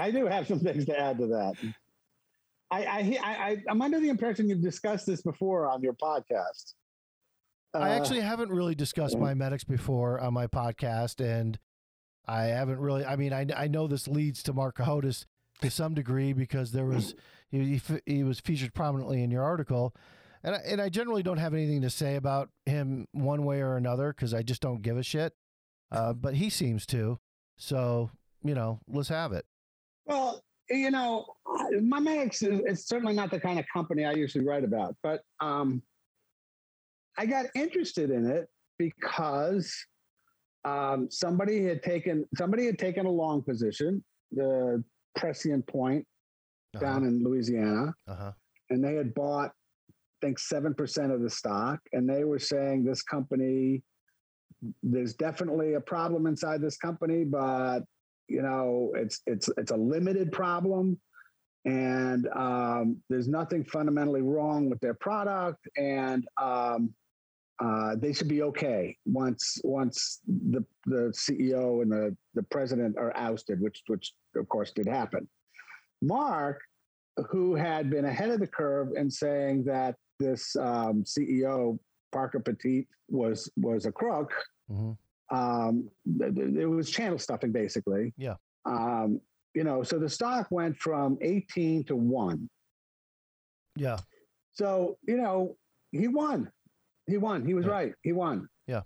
I 0.00 0.10
do 0.12 0.26
have 0.26 0.46
some 0.46 0.60
things 0.60 0.86
to 0.86 0.96
add 0.98 1.18
to 1.18 1.26
that. 1.26 1.54
I, 2.70 2.84
I, 2.84 3.18
I, 3.24 3.34
I 3.50 3.62
I'm 3.68 3.82
under 3.82 3.98
the 3.98 4.08
impression 4.08 4.48
you've 4.48 4.62
discussed 4.62 5.04
this 5.06 5.20
before 5.22 5.68
on 5.68 5.82
your 5.82 5.94
podcast. 5.94 6.74
I 7.74 7.90
Uh, 7.90 7.92
actually 7.98 8.20
haven't 8.20 8.50
really 8.52 8.74
discussed 8.76 9.16
MiMedx 9.16 9.66
before 9.66 10.20
on 10.20 10.32
my 10.32 10.46
podcast, 10.46 11.20
and 11.20 11.58
I 12.26 12.44
haven't 12.44 12.78
really. 12.78 13.04
I 13.04 13.16
mean, 13.16 13.32
I, 13.32 13.46
I 13.56 13.66
know 13.68 13.88
this 13.88 14.06
leads 14.06 14.42
to 14.44 14.52
Marc 14.52 14.76
Cohodes 14.76 15.26
to 15.60 15.70
some 15.70 15.94
degree 15.94 16.32
because 16.34 16.70
there 16.72 16.86
was 16.86 17.14
he, 17.50 17.78
he, 17.78 18.00
he 18.06 18.22
was 18.22 18.38
featured 18.38 18.74
prominently 18.74 19.22
in 19.24 19.30
your 19.30 19.42
article, 19.42 19.92
and 20.44 20.54
I, 20.54 20.58
and 20.66 20.80
I 20.80 20.88
generally 20.88 21.22
don't 21.22 21.38
have 21.38 21.54
anything 21.54 21.82
to 21.82 21.90
say 21.90 22.16
about 22.16 22.48
him 22.66 23.06
one 23.12 23.44
way 23.44 23.60
or 23.60 23.76
another 23.76 24.12
because 24.12 24.34
I 24.34 24.42
just 24.42 24.60
don't 24.62 24.82
give 24.82 24.96
a 24.96 25.02
shit. 25.02 25.32
Uh, 25.90 26.12
but 26.12 26.34
he 26.34 26.50
seems 26.50 26.84
to, 26.86 27.18
so 27.56 28.10
you 28.44 28.54
know, 28.54 28.80
let's 28.88 29.08
have 29.08 29.32
it. 29.32 29.44
Well, 30.06 30.42
you 30.70 30.90
know, 30.90 31.26
my 31.82 31.98
Max 31.98 32.42
is 32.42 32.60
it's 32.66 32.86
certainly 32.86 33.14
not 33.14 33.30
the 33.30 33.40
kind 33.40 33.58
of 33.58 33.64
company 33.72 34.04
I 34.04 34.12
usually 34.12 34.44
write 34.44 34.64
about, 34.64 34.94
but 35.02 35.22
um, 35.40 35.82
I 37.16 37.26
got 37.26 37.46
interested 37.54 38.10
in 38.10 38.26
it 38.30 38.48
because 38.78 39.74
um, 40.64 41.08
somebody 41.10 41.64
had 41.64 41.82
taken 41.82 42.24
somebody 42.36 42.66
had 42.66 42.78
taken 42.78 43.06
a 43.06 43.10
long 43.10 43.42
position, 43.42 44.04
the 44.30 44.84
Prescience 45.16 45.64
Point 45.68 46.06
down 46.78 47.04
in 47.04 47.24
Louisiana, 47.24 47.94
Uh 48.06 48.14
huh. 48.14 48.32
and 48.70 48.84
they 48.84 48.94
had 48.94 49.14
bought, 49.14 49.52
think, 50.20 50.38
seven 50.38 50.74
percent 50.74 51.12
of 51.12 51.22
the 51.22 51.30
stock, 51.30 51.80
and 51.92 52.08
they 52.08 52.24
were 52.24 52.38
saying 52.38 52.84
this 52.84 53.02
company, 53.02 53.82
there's 54.82 55.14
definitely 55.14 55.74
a 55.74 55.80
problem 55.80 56.26
inside 56.26 56.60
this 56.60 56.76
company, 56.76 57.24
but 57.24 57.80
you 58.28 58.42
know, 58.42 58.92
it's 58.94 59.20
it's 59.26 59.48
it's 59.56 59.70
a 59.70 59.76
limited 59.76 60.32
problem, 60.32 60.98
and 61.64 62.28
um, 62.34 62.98
there's 63.08 63.28
nothing 63.28 63.64
fundamentally 63.64 64.22
wrong 64.22 64.68
with 64.68 64.80
their 64.80 64.94
product, 64.94 65.66
and 65.76 66.26
um, 66.40 66.92
uh, 67.62 67.96
they 67.96 68.12
should 68.12 68.28
be 68.28 68.42
okay 68.42 68.96
once 69.06 69.60
once 69.64 70.20
the 70.26 70.64
the 70.86 71.12
CEO 71.16 71.82
and 71.82 71.90
the 71.90 72.16
the 72.34 72.42
president 72.44 72.96
are 72.98 73.16
ousted, 73.16 73.60
which 73.60 73.82
which 73.86 74.12
of 74.36 74.48
course 74.48 74.72
did 74.72 74.88
happen. 74.88 75.28
Marc 76.02 76.60
who 77.30 77.54
had 77.54 77.90
been 77.90 78.04
ahead 78.04 78.30
of 78.30 78.40
the 78.40 78.46
curve 78.46 78.88
in 78.96 79.10
saying 79.10 79.64
that 79.64 79.96
this 80.18 80.56
um, 80.56 81.04
CEO 81.04 81.78
Parker 82.12 82.40
Petit 82.40 82.86
was 83.08 83.50
was 83.56 83.86
a 83.86 83.92
crook. 83.92 84.32
hmm 84.68 84.92
Um, 85.30 85.90
it 86.20 86.68
was 86.68 86.90
channel 86.90 87.18
stuffing, 87.18 87.52
basically. 87.52 88.12
Yeah. 88.16 88.36
Um, 88.64 89.20
you 89.54 89.64
know, 89.64 89.82
so 89.82 89.98
the 89.98 90.08
stock 90.08 90.46
went 90.50 90.76
from 90.78 91.18
18 91.20 91.84
to 91.84 91.96
one. 91.96 92.48
Yeah. 93.76 93.98
So 94.52 94.98
you 95.06 95.16
know, 95.16 95.56
he 95.92 96.08
won. 96.08 96.50
He 97.06 97.16
won. 97.16 97.46
He 97.46 97.54
was 97.54 97.66
Yeah. 97.66 97.72
right. 97.72 97.92
He 98.02 98.12
won. 98.12 98.48
Yeah. 98.66 98.82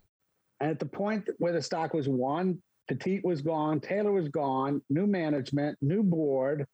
And 0.61 0.71
at 0.71 0.79
the 0.79 0.87
point 0.87 1.29
where 1.39 1.53
the 1.53 1.63
stock 1.63 1.95
was 1.95 2.09
one, 2.09 2.63
Petit 2.89 3.21
was 3.25 3.41
gone, 3.43 3.81
Taylor 3.81 4.13
was 4.13 4.29
gone, 4.29 4.83
new 4.91 5.07
management, 5.07 5.79
new 5.81 6.03
board. 6.03 6.67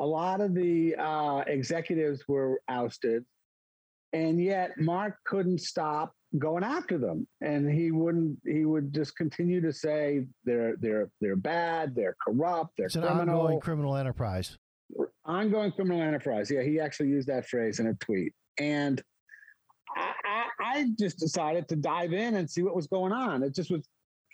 A 0.00 0.06
lot 0.06 0.40
of 0.40 0.54
the 0.54 0.94
uh, 0.96 1.42
executives 1.46 2.22
were 2.28 2.60
ousted, 2.68 3.24
and 4.16 4.42
yet 4.42 4.72
Marc 4.78 5.16
couldn't 5.24 5.60
stop 5.60 6.14
going 6.38 6.64
after 6.64 6.98
them, 6.98 7.26
and 7.42 7.70
he 7.70 7.90
wouldn't. 7.90 8.38
He 8.44 8.64
would 8.64 8.94
just 8.94 9.16
continue 9.16 9.60
to 9.60 9.72
say 9.72 10.26
they're 10.44 10.76
they're 10.80 11.10
they're 11.20 11.36
bad, 11.36 11.94
they're 11.94 12.16
corrupt, 12.24 12.72
they're 12.76 12.86
It's 12.86 12.96
an 12.96 13.02
criminal 13.02 13.40
ongoing 13.40 13.60
criminal 13.60 13.96
enterprise. 13.96 14.56
ongoing 15.24 15.72
criminal 15.72 16.00
enterprise. 16.00 16.50
Yeah, 16.50 16.62
he 16.62 16.80
actually 16.80 17.10
used 17.10 17.28
that 17.28 17.46
phrase 17.46 17.78
in 17.78 17.88
a 17.88 17.94
tweet. 17.94 18.32
And 18.58 19.02
I, 19.94 20.44
I, 20.60 20.86
just 20.98 21.18
decided 21.18 21.68
to 21.68 21.76
dive 21.76 22.14
in 22.14 22.36
and 22.36 22.50
see 22.50 22.62
what 22.62 22.74
was 22.74 22.86
going 22.86 23.12
on. 23.12 23.42
It 23.42 23.54
just 23.54 23.70
was 23.70 23.86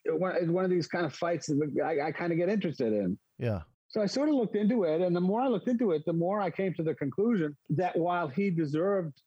one 0.07 0.64
of 0.64 0.71
these 0.71 0.87
kind 0.87 1.05
of 1.05 1.12
fights 1.12 1.49
that 1.49 1.83
I, 1.85 2.09
I 2.09 2.12
kind 2.12 2.31
of 2.31 2.38
get 2.38 2.49
interested 2.49 2.92
in. 2.92 3.18
Yeah. 3.38 3.62
So 3.88 4.01
I 4.01 4.07
sort 4.07 4.29
of 4.29 4.37
looked 4.37 4.57
into 4.57 4.85
it. 4.85 5.01
And 5.01 5.14
the 5.14 5.21
more 5.21 5.40
I 5.40 5.49
looked 5.49 5.68
into 5.68 5.90
it, 5.90 6.05
the 6.07 6.12
more 6.12 6.40
I 6.40 6.51
came 6.51 6.73
to 6.75 6.83
the 6.83 6.95
conclusion 6.95 7.57
that 7.71 7.97
while 7.97 8.29
he 8.29 8.51
deserved 8.51 9.21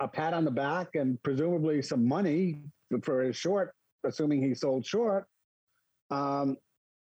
a 0.00 0.08
pat 0.08 0.34
on 0.34 0.44
the 0.44 0.50
back 0.50 0.94
and 0.94 1.22
presumably 1.22 1.82
some 1.82 2.06
money 2.06 2.60
for 3.02 3.22
his 3.22 3.36
short, 3.36 3.74
assuming 4.04 4.42
he 4.42 4.54
sold 4.54 4.84
short, 4.84 5.26
um, 6.10 6.56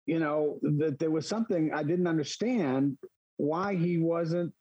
you 0.07 0.19
know, 0.19 0.59
that 0.63 0.99
there 0.99 1.11
was 1.11 1.29
something 1.29 1.73
I 1.73 1.83
didn't 1.83 2.07
understand 2.07 2.97
why 3.37 3.77
he 3.77 3.99
wasn't 3.99 4.53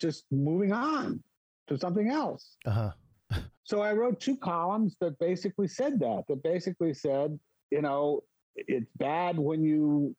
just 0.00 0.24
moving 0.30 0.72
on 0.72 1.22
to 1.68 1.78
something 1.78 2.10
else. 2.10 2.56
Uh 2.64 2.70
huh. 2.70 2.90
So 3.64 3.80
I 3.80 3.94
wrote 3.94 4.20
two 4.20 4.36
columns 4.36 4.94
that 5.00 5.18
basically 5.18 5.66
said 5.66 5.98
that. 5.98 6.22
That 6.28 6.40
basically 6.44 6.94
said, 6.94 7.36
you 7.72 7.82
know, 7.82 8.20
it's 8.54 8.86
bad 8.96 9.36
when 9.36 9.64
you 9.64 10.14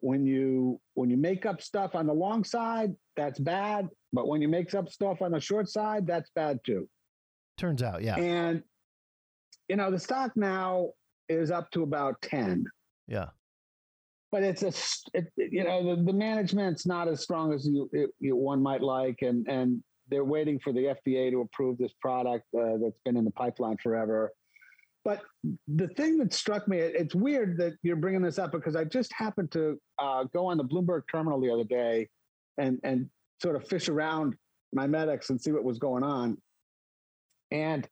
when 0.00 0.26
you 0.26 0.78
when 0.92 1.08
you 1.08 1.16
make 1.16 1.46
up 1.46 1.62
stuff 1.62 1.94
on 1.94 2.06
the 2.06 2.12
long 2.12 2.44
side, 2.44 2.94
that's 3.16 3.38
bad. 3.38 3.88
But 4.12 4.28
when 4.28 4.42
you 4.42 4.48
make 4.48 4.74
up 4.74 4.90
stuff 4.90 5.22
on 5.22 5.32
the 5.32 5.40
short 5.40 5.68
side, 5.68 6.06
that's 6.06 6.30
bad 6.34 6.58
too. 6.64 6.88
Turns 7.58 7.82
out, 7.82 8.02
yeah. 8.02 8.16
And 8.16 8.62
you 9.68 9.76
know, 9.76 9.90
the 9.90 9.98
stock 9.98 10.32
now 10.36 10.90
is 11.28 11.50
up 11.50 11.70
to 11.70 11.82
about 11.82 12.20
10. 12.22 12.64
Yeah. 13.08 13.26
But 14.30 14.42
it's 14.42 14.62
a, 14.62 14.72
it, 15.18 15.32
you 15.36 15.64
know, 15.64 15.94
the, 15.96 16.02
the 16.02 16.12
management's 16.12 16.84
not 16.86 17.06
as 17.08 17.22
strong 17.22 17.52
as 17.52 17.66
you, 17.66 17.88
it, 17.92 18.10
you 18.18 18.34
one 18.36 18.62
might 18.62 18.82
like, 18.82 19.18
and 19.22 19.46
and 19.48 19.82
they're 20.10 20.24
waiting 20.24 20.58
for 20.58 20.72
the 20.72 20.94
FDA 21.06 21.30
to 21.30 21.40
approve 21.42 21.78
this 21.78 21.92
product 22.00 22.44
uh, 22.58 22.76
that's 22.82 22.98
been 23.04 23.16
in 23.16 23.24
the 23.24 23.30
pipeline 23.30 23.76
forever. 23.82 24.30
But 25.04 25.20
the 25.68 25.88
thing 25.88 26.18
that 26.18 26.32
struck 26.32 26.66
me, 26.68 26.78
it- 26.78 26.94
it's 26.96 27.14
weird 27.14 27.56
that 27.58 27.74
you're 27.82 27.96
bringing 27.96 28.22
this 28.22 28.38
up 28.38 28.52
because 28.52 28.74
I 28.76 28.84
just 28.84 29.12
happened 29.12 29.50
to 29.52 29.78
uh, 29.98 30.24
go 30.34 30.46
on 30.46 30.56
the 30.58 30.64
Bloomberg 30.64 31.02
terminal 31.10 31.40
the 31.40 31.50
other 31.50 31.64
day 31.64 32.08
and 32.58 32.78
and 32.84 33.08
sort 33.42 33.56
of 33.56 33.66
fish 33.66 33.88
around 33.88 34.34
my 34.72 34.86
medics 34.86 35.30
and 35.30 35.40
see 35.40 35.52
what 35.52 35.64
was 35.64 35.78
going 35.78 36.04
on. 36.04 36.38
And 37.50 37.86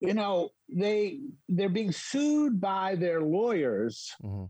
you 0.00 0.14
know, 0.14 0.50
they 0.68 1.20
they're 1.48 1.68
being 1.68 1.92
sued 1.92 2.60
by 2.60 2.96
their 2.96 3.20
lawyers 3.20 4.12
hmm 4.20 4.44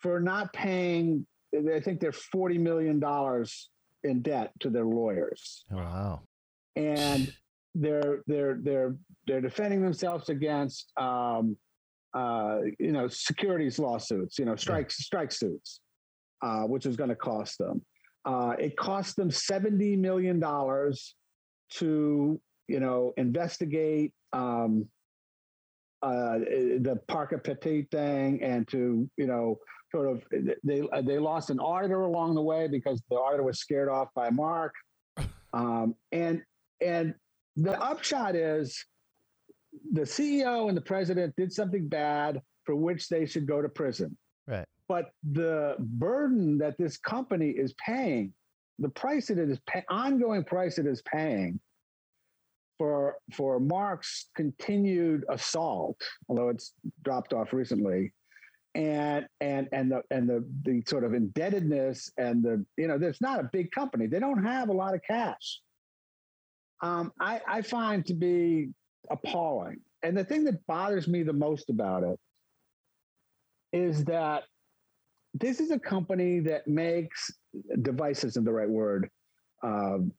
for 0.00 0.20
not 0.20 0.52
paying. 0.52 1.26
I 1.52 1.80
think 1.80 1.98
they're 1.98 2.12
forty 2.12 2.56
million 2.56 3.00
dollars 3.00 3.68
in 4.04 4.22
debt 4.22 4.52
to 4.60 4.70
their 4.70 4.84
lawyers, 4.84 5.64
Wow. 5.72 6.22
and 6.76 7.32
they're 7.74 8.22
they're 8.28 8.58
they're 8.62 8.94
they're 9.26 9.40
defending 9.40 9.82
themselves 9.82 10.28
against 10.28 10.92
um, 10.96 11.56
uh, 12.14 12.58
you 12.78 12.92
know 12.92 13.08
securities 13.08 13.78
lawsuits, 13.80 14.38
you 14.38 14.44
know 14.44 14.54
strikes 14.56 14.98
strike 14.98 15.32
suits, 15.32 15.80
uh, 16.42 16.62
which 16.62 16.86
is 16.86 16.96
going 16.96 17.10
to 17.10 17.16
cost 17.16 17.58
them. 17.58 17.84
Uh, 18.24 18.54
it 18.58 18.76
cost 18.76 19.16
them 19.16 19.30
seventy 19.30 19.96
million 19.96 20.38
dollars 20.40 21.14
to 21.70 22.40
you 22.66 22.80
know 22.80 23.12
investigate 23.16 24.12
um, 24.32 24.86
uh, 26.02 26.38
the 26.38 27.00
Parker 27.08 27.38
Petit 27.38 27.88
thing 27.90 28.42
and 28.42 28.66
to 28.68 29.08
you 29.16 29.26
know 29.26 29.58
sort 29.90 30.08
of 30.08 30.22
they 30.62 30.82
they 31.02 31.18
lost 31.18 31.50
an 31.50 31.58
auditor 31.58 32.02
along 32.02 32.34
the 32.34 32.42
way 32.42 32.68
because 32.68 33.02
the 33.10 33.16
auditor 33.16 33.42
was 33.42 33.58
scared 33.58 33.88
off 33.88 34.08
by 34.14 34.30
Marc, 34.30 34.74
um, 35.52 35.94
and 36.12 36.42
and 36.80 37.14
the 37.56 37.80
upshot 37.82 38.36
is 38.36 38.84
the 39.92 40.02
CEO 40.02 40.68
and 40.68 40.76
the 40.76 40.82
president 40.82 41.34
did 41.36 41.52
something 41.52 41.88
bad 41.88 42.40
for 42.64 42.74
which 42.76 43.08
they 43.08 43.26
should 43.26 43.46
go 43.46 43.60
to 43.60 43.68
prison. 43.68 44.16
But 44.88 45.10
the 45.32 45.76
burden 45.78 46.58
that 46.58 46.78
this 46.78 46.96
company 46.96 47.50
is 47.50 47.74
paying, 47.74 48.32
the 48.78 48.88
price 48.88 49.28
that 49.28 49.38
it 49.38 49.50
is 49.50 49.60
pay, 49.66 49.84
ongoing 49.88 50.44
price 50.44 50.78
it 50.78 50.86
is 50.86 51.02
paying 51.02 51.60
for 52.78 53.16
for 53.34 53.60
Marc's 53.60 54.30
continued 54.34 55.24
assault, 55.28 56.00
although 56.28 56.48
it's 56.48 56.72
dropped 57.04 57.32
off 57.32 57.52
recently, 57.52 58.12
and 58.74 59.26
and 59.40 59.68
and 59.72 59.90
the 59.90 60.02
and 60.10 60.28
the 60.28 60.48
the 60.62 60.82
sort 60.86 61.04
of 61.04 61.12
indebtedness 61.12 62.10
and 62.16 62.42
the 62.42 62.64
you 62.76 62.88
know, 62.88 62.96
there's 62.96 63.20
not 63.20 63.40
a 63.40 63.50
big 63.52 63.70
company. 63.72 64.06
They 64.06 64.20
don't 64.20 64.44
have 64.44 64.68
a 64.68 64.72
lot 64.72 64.94
of 64.94 65.02
cash. 65.02 65.60
Um, 66.80 67.12
I, 67.20 67.40
I 67.46 67.62
find 67.62 68.06
to 68.06 68.14
be 68.14 68.68
appalling. 69.10 69.80
And 70.02 70.16
the 70.16 70.24
thing 70.24 70.44
that 70.44 70.64
bothers 70.66 71.08
me 71.08 71.22
the 71.22 71.32
most 71.32 71.70
about 71.70 72.04
it 72.04 72.20
is 73.72 74.04
that 74.04 74.44
this 75.40 75.60
is 75.60 75.70
a 75.70 75.78
company 75.78 76.40
that 76.40 76.66
makes 76.66 77.30
devices 77.82 78.36
isn't 78.36 78.44
the 78.44 78.52
right 78.52 78.68
word. 78.68 79.08
Um, 79.62 80.12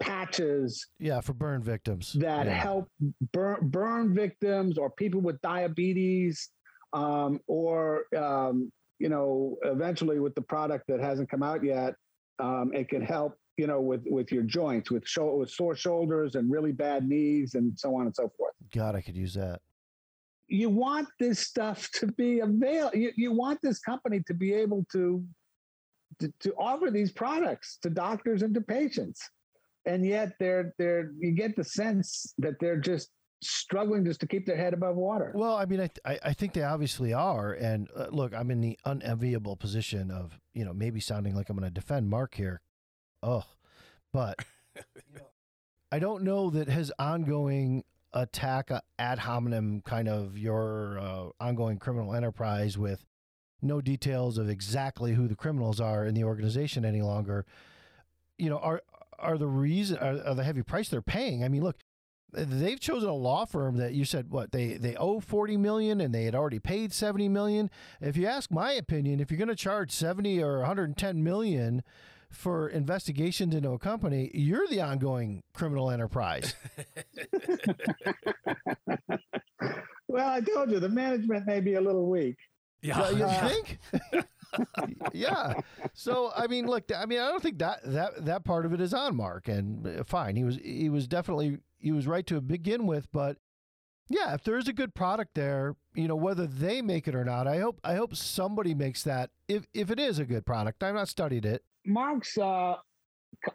patches 0.00 0.86
Yeah, 0.98 1.20
for 1.20 1.34
burn 1.34 1.62
victims. 1.62 2.12
that 2.14 2.46
Yeah. 2.46 2.52
help 2.54 2.88
burn, 3.32 3.68
burn 3.68 4.14
victims 4.14 4.78
or 4.78 4.90
people 4.90 5.20
with 5.20 5.40
diabetes 5.42 6.50
um, 6.92 7.40
or 7.46 8.04
um, 8.16 8.70
you 8.98 9.08
know 9.08 9.56
eventually 9.64 10.18
with 10.18 10.34
the 10.34 10.40
product 10.42 10.84
that 10.88 11.00
hasn't 11.00 11.28
come 11.30 11.42
out 11.42 11.62
yet 11.62 11.94
um, 12.38 12.72
it 12.72 12.88
can 12.88 13.02
help 13.02 13.34
you 13.58 13.66
know 13.66 13.80
with 13.80 14.02
with 14.06 14.32
your 14.32 14.42
joints 14.44 14.90
with, 14.90 15.06
sho- 15.06 15.36
with 15.36 15.50
sore 15.50 15.76
shoulders 15.76 16.34
and 16.34 16.50
really 16.50 16.72
bad 16.72 17.06
knees 17.06 17.54
and 17.54 17.78
so 17.78 17.94
on 17.94 18.06
and 18.06 18.14
so 18.16 18.30
forth 18.36 18.54
God, 18.74 18.94
I 18.96 19.00
could 19.02 19.16
use 19.16 19.34
that. 19.34 19.60
You 20.48 20.70
want 20.70 21.08
this 21.18 21.40
stuff 21.40 21.90
to 21.94 22.06
be 22.06 22.40
avail 22.40 22.90
you, 22.94 23.12
you 23.16 23.32
want 23.32 23.60
this 23.62 23.80
company 23.80 24.22
to 24.26 24.34
be 24.34 24.52
able 24.54 24.86
to, 24.92 25.24
to 26.20 26.32
to 26.40 26.54
offer 26.54 26.90
these 26.90 27.10
products 27.10 27.78
to 27.82 27.90
doctors 27.90 28.42
and 28.42 28.54
to 28.54 28.60
patients 28.60 29.28
and 29.86 30.04
yet 30.04 30.32
they're 30.38 30.74
they're 30.78 31.12
you 31.18 31.32
get 31.32 31.56
the 31.56 31.64
sense 31.64 32.34
that 32.38 32.54
they're 32.60 32.78
just 32.80 33.10
struggling 33.42 34.04
just 34.04 34.20
to 34.20 34.26
keep 34.26 34.46
their 34.46 34.56
head 34.56 34.72
above 34.72 34.96
water 34.96 35.30
Well, 35.34 35.56
I 35.56 35.66
mean, 35.66 35.80
I, 35.80 35.88
th- 35.88 36.00
I 36.04 36.30
I 36.30 36.32
think 36.32 36.54
they 36.54 36.62
obviously 36.62 37.12
are. 37.12 37.52
And 37.52 37.88
uh, 37.94 38.06
look, 38.10 38.34
I'm 38.34 38.50
in 38.50 38.60
the 38.62 38.78
unenviable 38.84 39.56
position 39.56 40.10
of 40.10 40.38
you 40.54 40.64
know 40.64 40.72
maybe 40.72 41.00
sounding 41.00 41.34
like 41.34 41.50
I'm 41.50 41.56
going 41.56 41.68
to 41.68 41.74
defend 41.74 42.08
Marc 42.08 42.34
here. 42.34 42.60
Oh, 43.22 43.44
but 44.12 44.38
I 45.92 45.98
don't 45.98 46.24
know 46.24 46.50
that 46.50 46.68
his 46.68 46.92
ongoing 46.98 47.84
attack 48.16 48.70
ad 48.98 49.18
hominem 49.20 49.82
kind 49.82 50.08
of 50.08 50.38
your 50.38 50.98
uh, 50.98 51.26
ongoing 51.38 51.78
criminal 51.78 52.14
enterprise 52.14 52.78
with 52.78 53.04
no 53.62 53.80
details 53.80 54.38
of 54.38 54.48
exactly 54.48 55.14
who 55.14 55.28
the 55.28 55.36
criminals 55.36 55.80
are 55.80 56.06
in 56.06 56.14
the 56.14 56.24
organization 56.24 56.84
any 56.84 57.02
longer. 57.02 57.44
You 58.38 58.50
know, 58.50 58.58
are 58.58 58.82
are 59.18 59.38
the 59.38 59.46
reason 59.46 59.98
are, 59.98 60.22
are 60.26 60.34
the 60.34 60.44
heavy 60.44 60.62
price 60.62 60.88
they're 60.88 61.02
paying? 61.02 61.44
I 61.44 61.48
mean, 61.48 61.62
look, 61.62 61.76
they've 62.32 62.80
chosen 62.80 63.08
a 63.08 63.14
law 63.14 63.44
firm 63.44 63.76
that 63.76 63.92
you 63.92 64.04
said 64.04 64.30
what 64.30 64.52
they 64.52 64.74
they 64.74 64.96
owe 64.96 65.20
40 65.20 65.56
million 65.58 66.00
and 66.00 66.14
they 66.14 66.24
had 66.24 66.34
already 66.34 66.58
paid 66.58 66.92
70 66.92 67.28
million 67.28 67.70
if 68.00 68.16
you 68.16 68.26
ask 68.26 68.50
my 68.50 68.72
opinion 68.72 69.20
if 69.20 69.30
you're 69.30 69.38
going 69.38 69.48
to 69.48 69.56
charge 69.56 69.90
70 69.90 70.42
or 70.42 70.58
110 70.58 71.22
million 71.22 71.82
for 72.36 72.68
investigations 72.68 73.54
into 73.54 73.70
a 73.70 73.78
company 73.78 74.30
you're 74.34 74.66
the 74.68 74.80
ongoing 74.80 75.42
criminal 75.54 75.90
enterprise. 75.90 76.54
Well 80.08 80.28
i 80.28 80.40
told 80.40 80.70
you 80.70 80.78
the 80.80 80.88
management 80.88 81.46
may 81.46 81.60
be 81.60 81.74
a 81.74 81.80
little 81.80 82.08
weak. 82.08 82.36
Yeah, 82.80 83.10
you 83.10 83.24
Uh, 83.24 83.48
think? 83.48 83.78
Yeah. 85.12 85.54
So 85.94 86.30
i 86.34 86.46
mean 86.46 86.66
look 86.66 86.84
i 86.96 87.04
mean 87.04 87.18
i 87.18 87.28
don't 87.28 87.42
think 87.42 87.58
that 87.58 87.80
that 87.84 88.24
that 88.24 88.44
part 88.44 88.64
of 88.64 88.72
it 88.72 88.80
is 88.80 88.94
on 88.94 89.16
mark 89.16 89.48
and 89.48 89.86
uh, 89.86 90.04
fine 90.04 90.36
he 90.36 90.44
was 90.44 90.56
he 90.62 90.88
was 90.88 91.06
definitely 91.08 91.58
he 91.78 91.90
was 91.92 92.06
right 92.06 92.26
to 92.28 92.40
begin 92.40 92.86
with 92.86 93.10
but 93.12 93.36
yeah 94.08 94.32
if 94.34 94.44
there's 94.44 94.68
a 94.68 94.72
good 94.72 94.94
product 94.94 95.34
there 95.34 95.74
you 95.94 96.06
know 96.08 96.14
whether 96.16 96.46
they 96.46 96.80
make 96.80 97.06
it 97.08 97.14
or 97.14 97.24
not 97.24 97.46
i 97.48 97.58
hope 97.58 97.80
i 97.84 97.96
hope 97.96 98.14
somebody 98.14 98.72
makes 98.74 99.02
that 99.02 99.30
if 99.48 99.66
if 99.74 99.90
it 99.90 99.98
is 99.98 100.18
a 100.18 100.24
good 100.24 100.46
product. 100.46 100.82
I've 100.82 100.94
not 100.94 101.08
studied 101.08 101.44
it 101.44 101.62
mark's 101.86 102.36
uh, 102.38 102.74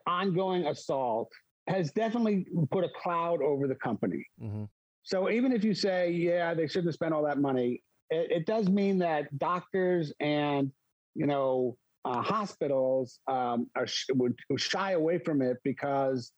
ongoing 0.08 0.66
assault 0.68 1.32
has 1.68 1.92
definitely 1.92 2.46
put 2.72 2.84
a 2.84 2.90
cloud 3.02 3.42
over 3.42 3.68
the 3.68 3.76
company 3.76 4.26
hmm 4.40 4.64
So 5.04 5.30
even 5.30 5.52
if 5.52 5.64
you 5.64 5.74
say, 5.74 6.12
yeah, 6.12 6.54
they 6.54 6.68
shouldn't 6.68 6.88
have 6.88 6.94
spent 6.94 7.14
all 7.14 7.24
that 7.24 7.40
money, 7.40 7.82
it, 8.10 8.32
it 8.32 8.46
does 8.46 8.70
mean 8.70 9.00
that 9.00 9.24
doctors 9.40 10.14
and 10.20 10.72
you 11.16 11.26
know 11.26 11.78
uh, 12.06 12.22
hospitals 12.22 13.20
um, 13.28 13.68
are 13.76 13.86
sh- 13.88 14.10
would, 14.14 14.36
would 14.50 14.60
shy 14.62 14.92
away 14.92 15.18
from 15.20 15.42
it 15.42 15.58
because 15.64 16.32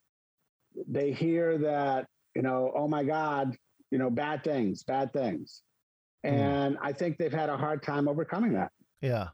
they 0.87 1.11
hear 1.11 1.57
that 1.57 2.07
you 2.35 2.41
know, 2.41 2.71
oh 2.75 2.87
my 2.87 3.03
God, 3.03 3.55
you 3.91 3.99
know, 3.99 4.09
bad 4.09 4.43
things, 4.43 4.83
bad 4.83 5.13
things, 5.13 5.61
Hmm. 6.25 6.31
and 6.33 6.77
I 6.81 6.91
think 6.93 7.17
they've 7.17 7.31
had 7.43 7.49
a 7.49 7.57
hard 7.57 7.83
time 7.83 8.07
overcoming 8.07 8.53
that. 8.53 8.71
yeah 9.01 9.27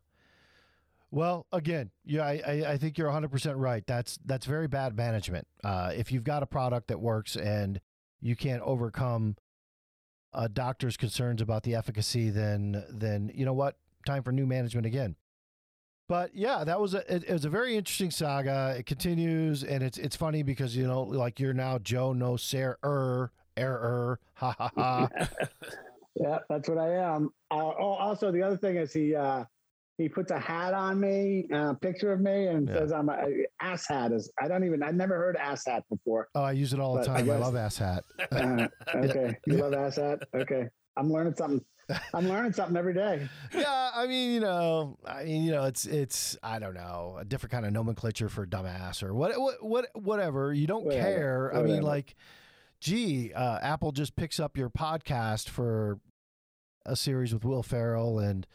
well 1.12 1.48
again 1.52 1.92
yeah 2.06 2.26
i 2.26 2.64
i, 2.68 2.78
think 2.78 2.98
you're 2.98 3.10
100% 3.10 3.54
right. 3.58 3.86
That's 3.88 4.20
that's 4.26 4.46
very 4.46 4.68
bad 4.68 4.96
management. 4.96 5.48
Uh, 5.64 5.92
if 5.96 6.12
you've 6.12 6.24
got 6.24 6.44
a 6.44 6.46
product 6.46 6.88
that 6.88 7.00
works 7.00 7.36
and 7.36 7.80
you 8.22 8.36
can't 8.36 8.62
overcome 8.64 9.36
a 10.34 10.48
doctor's 10.48 10.98
concerns 10.98 11.42
about 11.42 11.64
the 11.64 11.76
efficacy 11.76 12.30
then 12.30 12.84
then 12.90 13.32
you 13.34 13.46
know 13.46 13.54
what? 13.54 13.78
Time 14.06 14.24
for 14.24 14.32
new 14.32 14.46
management 14.46 14.86
again. 14.86 15.16
But 16.08 16.36
yeah 16.36 16.64
that 16.64 16.80
was 16.80 16.94
a 16.94 17.14
it, 17.14 17.24
it 17.28 17.34
was 17.34 17.46
a 17.46 17.50
very 17.50 17.76
interesting 17.76 18.12
saga. 18.12 18.76
It 18.78 18.86
continues 18.86 19.64
and 19.64 19.84
it's 19.84 19.98
it's 19.98 20.16
funny 20.16 20.44
because 20.44 20.76
you 20.76 20.88
know 20.88 21.02
like 21.04 21.40
you're 21.40 21.54
now 21.54 21.80
joe 21.80 22.14
no 22.14 22.38
sir 22.38 22.78
er 22.84 23.32
error 23.58 24.20
ha 24.34 24.56
ha 24.58 24.72
ha. 24.76 25.10
Yeah, 26.20 26.40
that's 26.50 26.68
what 26.68 26.78
I 26.78 26.96
am. 26.96 27.30
Uh, 27.50 27.72
oh, 27.80 27.94
also, 27.94 28.32
the 28.32 28.42
other 28.42 28.58
thing 28.58 28.76
is 28.76 28.92
he 28.92 29.16
uh, 29.16 29.46
he 30.00 30.10
puts 30.10 30.32
a 30.32 30.40
hat 30.40 30.74
on 30.74 31.00
me, 31.00 31.46
a 31.54 31.76
picture 31.76 32.12
of 32.12 32.20
me, 32.22 32.48
and 32.48 32.68
Yeah. 32.68 32.80
says 32.80 32.92
I'm 32.92 33.10
a 33.10 33.28
ass 33.62 33.86
hat. 33.88 34.12
Is 34.12 34.32
I 34.42 34.48
don't 34.48 34.64
even 34.64 34.82
I've 34.82 34.96
never 34.96 35.16
heard 35.16 35.36
ass 35.38 35.66
hat 35.68 35.84
before. 35.90 36.30
oh 36.34 36.42
i 36.42 36.52
use 36.54 36.74
it 36.74 36.80
all 36.80 36.96
the 36.96 37.02
But 37.02 37.10
I 37.10 37.22
time 37.22 37.30
i, 37.30 37.36
love 37.38 37.56
ass 37.56 37.78
hat 37.78 38.04
Uh, 38.32 38.68
okay, 38.96 39.38
you 39.46 39.58
love 39.58 39.74
ass 39.74 39.98
hat. 39.98 40.20
Okay, 40.34 40.68
I'm 40.98 41.12
learning 41.12 41.36
something. 41.36 41.64
I'm 42.14 42.30
learning 42.30 42.54
something 42.54 42.78
every 42.78 42.94
day. 42.94 43.28
yeah, 43.54 43.90
I 43.96 44.06
mean, 44.06 44.32
you 44.32 44.40
know, 44.40 44.98
I 45.06 45.24
mean, 45.24 45.44
you 45.44 45.52
know, 45.52 45.64
it's 45.66 45.86
it's 45.86 46.38
I 46.44 46.60
don't 46.60 46.76
know, 46.76 47.18
a 47.20 47.26
different 47.26 47.52
kind 47.52 47.66
of 47.66 47.74
nomenclature 47.74 48.30
for 48.30 48.46
dumbass 48.48 49.02
or 49.04 49.14
what 49.14 49.40
what 49.42 49.56
what 49.64 49.88
whatever. 49.96 50.54
You 50.54 50.68
don't 50.68 50.86
Whatever, 50.86 51.02
care. 51.04 51.52
I 51.56 51.64
mean, 51.64 51.82
like, 51.82 52.16
gee, 52.80 53.34
uh, 53.34 53.58
Apple 53.62 53.92
just 53.92 54.16
picks 54.16 54.40
up 54.40 54.56
your 54.56 54.70
podcast 54.70 55.50
for 55.50 56.00
a 56.86 56.96
series 56.96 57.34
with 57.34 57.44
Will 57.44 57.64
Ferrell 57.64 58.20
and 58.20 58.46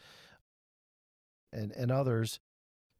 and 1.51 1.71
and 1.71 1.91
others. 1.91 2.39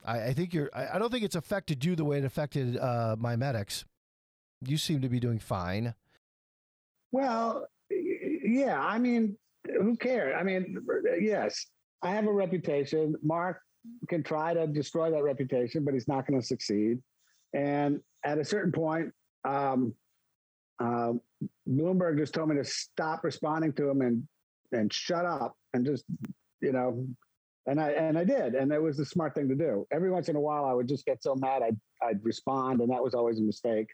I, 0.05 0.27
I 0.27 0.33
think 0.33 0.53
you're. 0.53 0.69
I, 0.73 0.95
I 0.95 0.99
don't 0.99 1.11
think 1.11 1.23
it's 1.23 1.35
affected 1.35 1.83
you 1.83 1.95
the 1.95 2.05
way 2.05 2.17
it 2.17 2.25
affected 2.25 2.77
uh, 2.77 3.15
MiMedx. 3.19 3.83
You 4.65 4.77
seem 4.77 5.01
to 5.01 5.09
be 5.09 5.19
doing 5.19 5.39
fine. 5.39 5.93
Well, 7.11 7.67
yeah. 7.89 8.79
I 8.79 8.99
mean, 8.99 9.37
who 9.65 9.95
cares? 9.97 10.35
I 10.37 10.43
mean, 10.43 10.77
yes, 11.19 11.65
I 12.01 12.11
have 12.11 12.27
a 12.27 12.33
reputation. 12.33 13.15
Marc 13.23 13.59
can 14.09 14.23
try 14.23 14.53
to 14.53 14.67
destroy 14.67 15.11
that 15.11 15.23
reputation, 15.23 15.83
but 15.83 15.93
he's 15.93 16.07
not 16.07 16.27
going 16.27 16.39
to 16.39 16.45
succeed. 16.45 16.99
And 17.53 17.99
at 18.23 18.37
a 18.37 18.45
certain 18.45 18.71
point, 18.71 19.11
um, 19.43 19.93
um, 20.79 21.21
Bloomberg 21.69 22.17
just 22.17 22.33
told 22.33 22.49
me 22.49 22.55
to 22.55 22.65
stop 22.65 23.23
responding 23.23 23.73
to 23.73 23.89
him 23.89 24.01
and 24.01 24.27
and 24.71 24.91
shut 24.91 25.25
up 25.25 25.55
and 25.73 25.85
just 25.85 26.05
you 26.61 26.71
know. 26.71 27.07
And 27.67 27.81
I 27.81 27.89
and 27.91 28.17
I 28.17 28.23
did, 28.23 28.53
and 28.53 28.71
it 28.71 28.81
was 28.81 28.97
the 28.97 29.05
smart 29.05 29.33
thing 29.33 29.47
to 29.49 29.55
do. 29.55 29.87
Every 29.91 30.11
once 30.11 30.29
in 30.29 30.35
a 30.35 30.39
while, 30.39 30.65
I 30.65 30.73
would 30.73 30.87
just 30.87 31.05
get 31.05 31.23
so 31.23 31.35
mad, 31.35 31.63
I'd 31.63 31.77
I'd 32.01 32.23
respond, 32.23 32.81
and 32.81 32.91
that 32.91 33.03
was 33.03 33.13
always 33.15 33.39
a 33.39 33.43
mistake. 33.43 33.87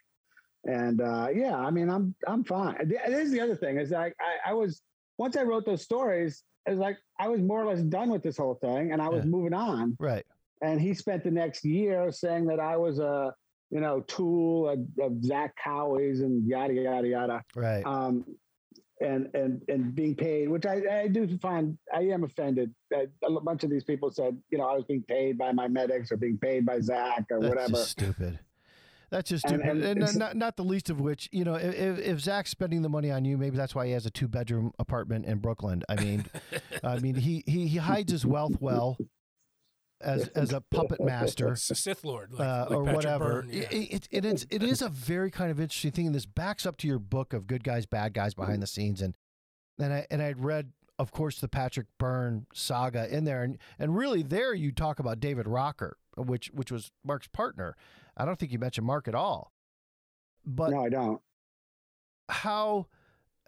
And 0.66 1.00
uh, 1.02 1.28
yeah, 1.34 1.56
I 1.56 1.72
mean, 1.72 1.90
I'm 1.90 2.14
I'm 2.28 2.44
fine. 2.44 2.76
The- 2.88 3.00
Here's 3.06 3.32
the 3.32 3.40
other 3.40 3.56
thing: 3.56 3.78
is 3.78 3.92
like 3.92 4.14
I, 4.20 4.52
I 4.52 4.54
was 4.54 4.82
once 5.18 5.38
I 5.38 5.44
wrote 5.44 5.66
those 5.66 5.84
stories, 5.84 6.44
it 6.68 6.72
was 6.72 6.80
like 6.80 6.98
I 7.20 7.30
was 7.30 7.40
more 7.42 7.62
or 7.64 7.68
less 7.74 7.82
done 7.82 8.10
with 8.10 8.24
this 8.24 8.38
whole 8.38 8.56
thing, 8.56 8.92
and 8.92 9.02
I 9.02 9.08
was 9.10 9.24
Yeah. 9.24 9.30
moving 9.32 9.54
on. 9.54 9.96
Right. 10.00 10.26
And 10.62 10.80
he 10.80 10.94
spent 10.94 11.24
the 11.24 11.32
next 11.32 11.64
year 11.66 12.12
saying 12.12 12.46
that 12.48 12.60
I 12.60 12.76
was 12.78 13.00
a 13.00 13.34
you 13.70 13.80
know 13.80 14.02
tool 14.02 14.68
of, 14.70 14.80
of 15.02 15.24
Zach 15.24 15.56
Cowie's 15.64 16.20
and 16.20 16.46
yada 16.46 16.74
yada 16.74 17.08
yada. 17.08 17.44
Right. 17.56 17.84
Um, 17.86 18.26
and 19.02 19.28
and 19.34 19.62
and 19.68 19.94
being 19.96 20.16
paid, 20.16 20.50
which 20.50 20.66
I, 20.66 20.82
I 21.04 21.08
do 21.08 21.28
find 21.40 21.78
I 21.94 22.02
am 22.02 22.24
offended. 22.24 22.74
that 22.92 23.10
A 23.28 23.32
bunch 23.42 23.64
of 23.64 23.70
these 23.70 23.84
people 23.84 24.12
said, 24.12 24.38
you 24.50 24.58
know, 24.58 24.66
I 24.66 24.74
was 24.76 24.86
being 24.86 25.04
paid 25.04 25.38
by 25.38 25.52
MiMedx 25.52 26.12
or 26.12 26.18
being 26.18 26.38
paid 26.38 26.66
by 26.66 26.80
Zach 26.80 27.26
or 27.32 27.40
That's 27.42 27.50
whatever. 27.50 27.72
just 27.74 27.90
stupid. 27.92 28.40
That's 29.10 29.30
just 29.30 29.46
stupid, 29.46 29.66
and, 29.68 29.84
and 29.84 30.00
not- 30.00 30.16
not 30.16 30.36
not 30.38 30.56
the 30.56 30.64
least 30.64 30.90
of 30.90 31.02
which, 31.02 31.28
you 31.34 31.44
know, 31.44 31.56
if, 31.56 31.74
if 31.76 32.00
if 32.00 32.20
Zach's 32.22 32.50
spending 32.52 32.82
the 32.82 32.88
money 32.88 33.12
on 33.12 33.26
you, 33.26 33.38
maybe 33.38 33.58
that's 33.58 33.76
why 33.76 33.86
he 33.86 33.92
has 33.92 34.06
a 34.06 34.10
two 34.10 34.30
bedroom 34.30 34.72
apartment 34.80 35.26
in 35.26 35.40
Brooklyn. 35.40 35.84
I 35.90 36.02
mean, 36.02 36.26
I 36.84 36.98
mean, 37.00 37.16
he 37.16 37.44
he 37.46 37.68
he 37.68 37.78
hides 37.78 38.10
his 38.12 38.26
wealth 38.26 38.56
well. 38.62 38.98
As 40.04 40.28
as 40.30 40.54
a 40.54 40.62
puppet 40.62 41.02
master 41.02 41.50
It's 41.54 41.68
the 41.68 41.76
Sith 41.76 42.04
Lord, 42.04 42.32
like, 42.34 42.42
uh, 42.42 42.66
like 42.70 42.72
or 42.72 42.84
Patrick 42.84 42.96
whatever. 42.96 43.42
Byrne, 43.44 43.50
yeah. 43.52 43.68
It, 43.72 43.94
it, 43.94 44.08
it 44.12 44.26
is 44.26 44.48
it 44.50 44.64
is 44.64 44.82
a 44.82 44.90
very 44.90 45.32
kind 45.32 45.52
of 45.52 45.60
interesting 45.60 45.92
thing, 45.92 46.06
and 46.08 46.16
this 46.16 46.26
backs 46.26 46.66
up 46.66 46.78
to 46.78 46.88
your 46.88 47.00
book 47.00 47.34
of 47.34 47.48
good 47.48 47.64
guys, 47.64 47.86
bad 47.86 48.14
guys 48.14 48.34
behind 48.34 48.62
the 48.62 48.68
scenes, 48.68 49.02
and 49.02 49.16
and 49.80 49.94
I 49.94 50.08
and 50.10 50.22
I'd 50.22 50.40
read, 50.40 50.72
of 51.00 51.12
course, 51.12 51.40
the 51.40 51.48
Patrick 51.48 51.88
Byrne 51.98 52.46
saga 52.54 53.14
in 53.14 53.24
there, 53.26 53.44
and 53.44 53.58
and 53.80 53.96
really 53.96 54.24
there 54.24 54.54
you 54.54 54.72
talk 54.72 55.00
about 55.00 55.20
David 55.20 55.48
Rocker, 55.48 55.98
which 56.18 56.48
which 56.48 56.72
was 56.72 56.92
Marc's 57.04 57.28
partner. 57.28 57.76
I 58.18 58.26
don't 58.26 58.38
think 58.40 58.52
you 58.52 58.60
mentioned 58.60 58.86
Marc 58.88 59.08
at 59.08 59.16
all, 59.16 59.52
but 60.46 60.72
no, 60.72 60.86
I 60.86 60.90
don't. 60.90 61.22
how 62.30 62.88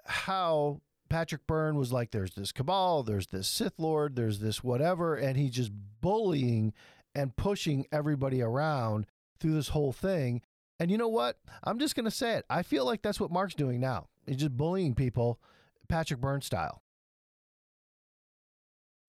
how 0.06 0.82
Patrick 1.10 1.46
Byrne 1.46 1.78
was 1.78 1.94
like, 1.94 2.12
there's 2.12 2.34
this 2.34 2.52
cabal, 2.52 3.04
there's 3.04 3.28
this 3.28 3.48
Sith 3.48 3.78
Lord, 3.78 4.16
there's 4.16 4.40
this 4.40 4.64
whatever, 4.64 5.16
and 5.16 5.38
he's 5.38 5.52
just 5.52 5.72
bullying 6.02 6.74
and 7.14 7.36
pushing 7.36 7.86
everybody 7.92 8.42
around 8.42 9.06
through 9.40 9.54
this 9.54 9.70
whole 9.70 9.92
thing. 9.94 10.42
And 10.80 10.90
you 10.90 10.98
know 10.98 11.08
what? 11.08 11.38
I'm 11.64 11.80
just 11.80 11.96
gonna 11.96 12.12
say 12.12 12.34
it. 12.34 12.46
I 12.50 12.64
feel 12.64 12.86
like 12.86 13.02
that's 13.02 13.20
what 13.20 13.32
Marc's 13.32 13.54
doing 13.54 13.80
now. 13.80 14.08
He's 14.26 14.38
just 14.38 14.58
bullying 14.58 14.96
people, 14.96 15.40
Patrick 15.88 16.20
Byrne 16.20 16.42
style. 16.42 16.82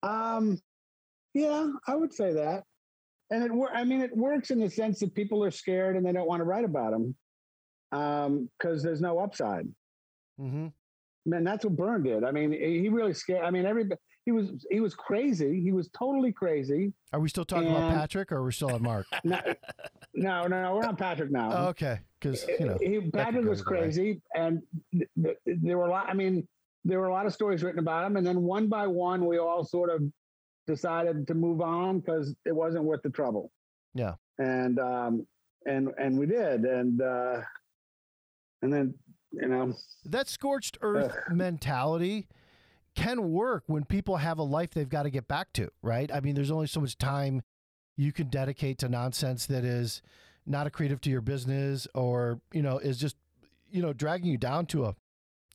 Um, 0.03 0.61
yeah, 1.33 1.67
I 1.87 1.95
would 1.95 2.13
say 2.13 2.33
that. 2.33 2.63
And 3.31 3.43
it, 3.43 3.51
wor- 3.51 3.73
I 3.73 3.83
mean, 3.83 4.01
it 4.01 4.15
works 4.15 4.51
in 4.51 4.59
the 4.59 4.69
sense 4.69 4.99
that 4.99 5.15
people 5.15 5.43
are 5.43 5.51
scared 5.51 5.95
and 5.95 6.05
they 6.05 6.11
don't 6.11 6.27
want 6.27 6.41
to 6.41 6.43
write 6.43 6.65
about 6.65 6.91
them 6.91 7.15
because 8.59 8.83
there's 8.83 9.01
no 9.01 9.19
upside. 9.19 9.67
Mm-hmm. 10.39 10.67
Man, 11.25 11.43
that's 11.43 11.65
what 11.65 11.75
Byrne 11.75 12.03
did. 12.03 12.23
I 12.23 12.31
mean, 12.31 12.51
he 12.51 12.87
really 12.89 13.13
scared. 13.13 13.43
I 13.43 13.51
mean, 13.51 13.65
everybody. 13.65 13.99
He 14.25 14.31
was 14.31 14.65
he 14.71 14.79
was 14.79 14.95
crazy. 14.95 15.61
He 15.61 15.71
was 15.71 15.87
totally 15.89 16.31
crazy. 16.31 16.93
Are 17.13 17.19
we 17.19 17.29
still 17.29 17.45
talking 17.45 17.69
about 17.69 17.93
Patrick, 17.93 18.31
or 18.31 18.37
are 18.37 18.43
we 18.45 18.51
still 18.51 18.71
on 18.71 18.81
Marc? 18.81 19.05
No, 20.17 20.43
no, 20.47 20.47
no, 20.47 20.75
we're 20.75 20.85
on 20.85 20.95
Patrick 20.95 21.29
now. 21.29 21.51
Oh, 21.51 21.67
okay, 21.67 21.99
because 22.19 22.45
you 22.57 22.65
know, 22.65 22.77
he, 22.81 23.01
Patrick 23.11 23.45
was 23.45 23.61
crazy, 23.61 24.21
and 24.33 24.61
th- 24.93 25.09
th- 25.21 25.37
there 25.45 25.77
were 25.77 25.87
a 25.87 25.89
lot. 25.89 26.07
I 26.07 26.13
mean, 26.13 26.47
there 26.85 26.99
were 27.01 27.07
a 27.07 27.11
lot 27.11 27.25
of 27.25 27.33
stories 27.33 27.63
written 27.63 27.79
about 27.79 28.05
him, 28.05 28.15
and 28.15 28.25
then 28.25 28.41
one 28.43 28.67
by 28.67 28.87
one, 28.87 29.25
we 29.25 29.39
all 29.39 29.65
sort 29.65 29.89
of 29.89 30.01
decided 30.67 31.27
to 31.27 31.33
move 31.33 31.59
on 31.59 31.99
because 31.99 32.33
it 32.45 32.55
wasn't 32.55 32.85
worth 32.85 33.01
the 33.03 33.09
trouble. 33.09 33.51
Yeah. 33.93 34.13
and 34.39 34.79
um, 34.79 35.27
and 35.65 35.89
and 35.99 36.17
we 36.17 36.27
did, 36.27 36.61
and 36.63 37.01
uh, 37.01 37.41
and 38.61 38.71
then 38.73 38.93
you 39.41 39.47
know, 39.47 39.73
that 40.05 40.27
scorched 40.27 40.77
earth 40.81 41.13
mentality 41.31 42.27
can 42.95 43.31
work 43.31 43.63
when 43.67 43.83
people 43.83 44.17
have 44.17 44.37
a 44.37 44.43
life 44.43 44.71
they've 44.71 44.87
got 44.89 45.03
to 45.03 45.09
get 45.09 45.27
back 45.27 45.51
to, 45.53 45.69
right? 45.81 46.09
I 46.13 46.21
mean, 46.21 46.35
there's 46.35 46.51
only 46.51 46.67
so 46.67 46.79
much 46.79 46.97
time 46.97 47.41
you 47.97 48.11
can 48.13 48.29
dedicate 48.29 48.77
to 48.79 48.89
nonsense 48.89 49.45
that 49.47 49.65
is 49.65 50.01
not 50.45 50.71
accretive 50.71 51.01
to 51.01 51.09
your 51.09 51.21
business 51.21 51.87
or, 51.93 52.39
you 52.53 52.61
know, 52.61 52.77
is 52.77 52.97
just, 52.97 53.17
you 53.69 53.81
know, 53.81 53.91
dragging 53.93 54.31
you 54.31 54.37
down 54.37 54.65
to 54.67 54.85
a, 54.85 54.95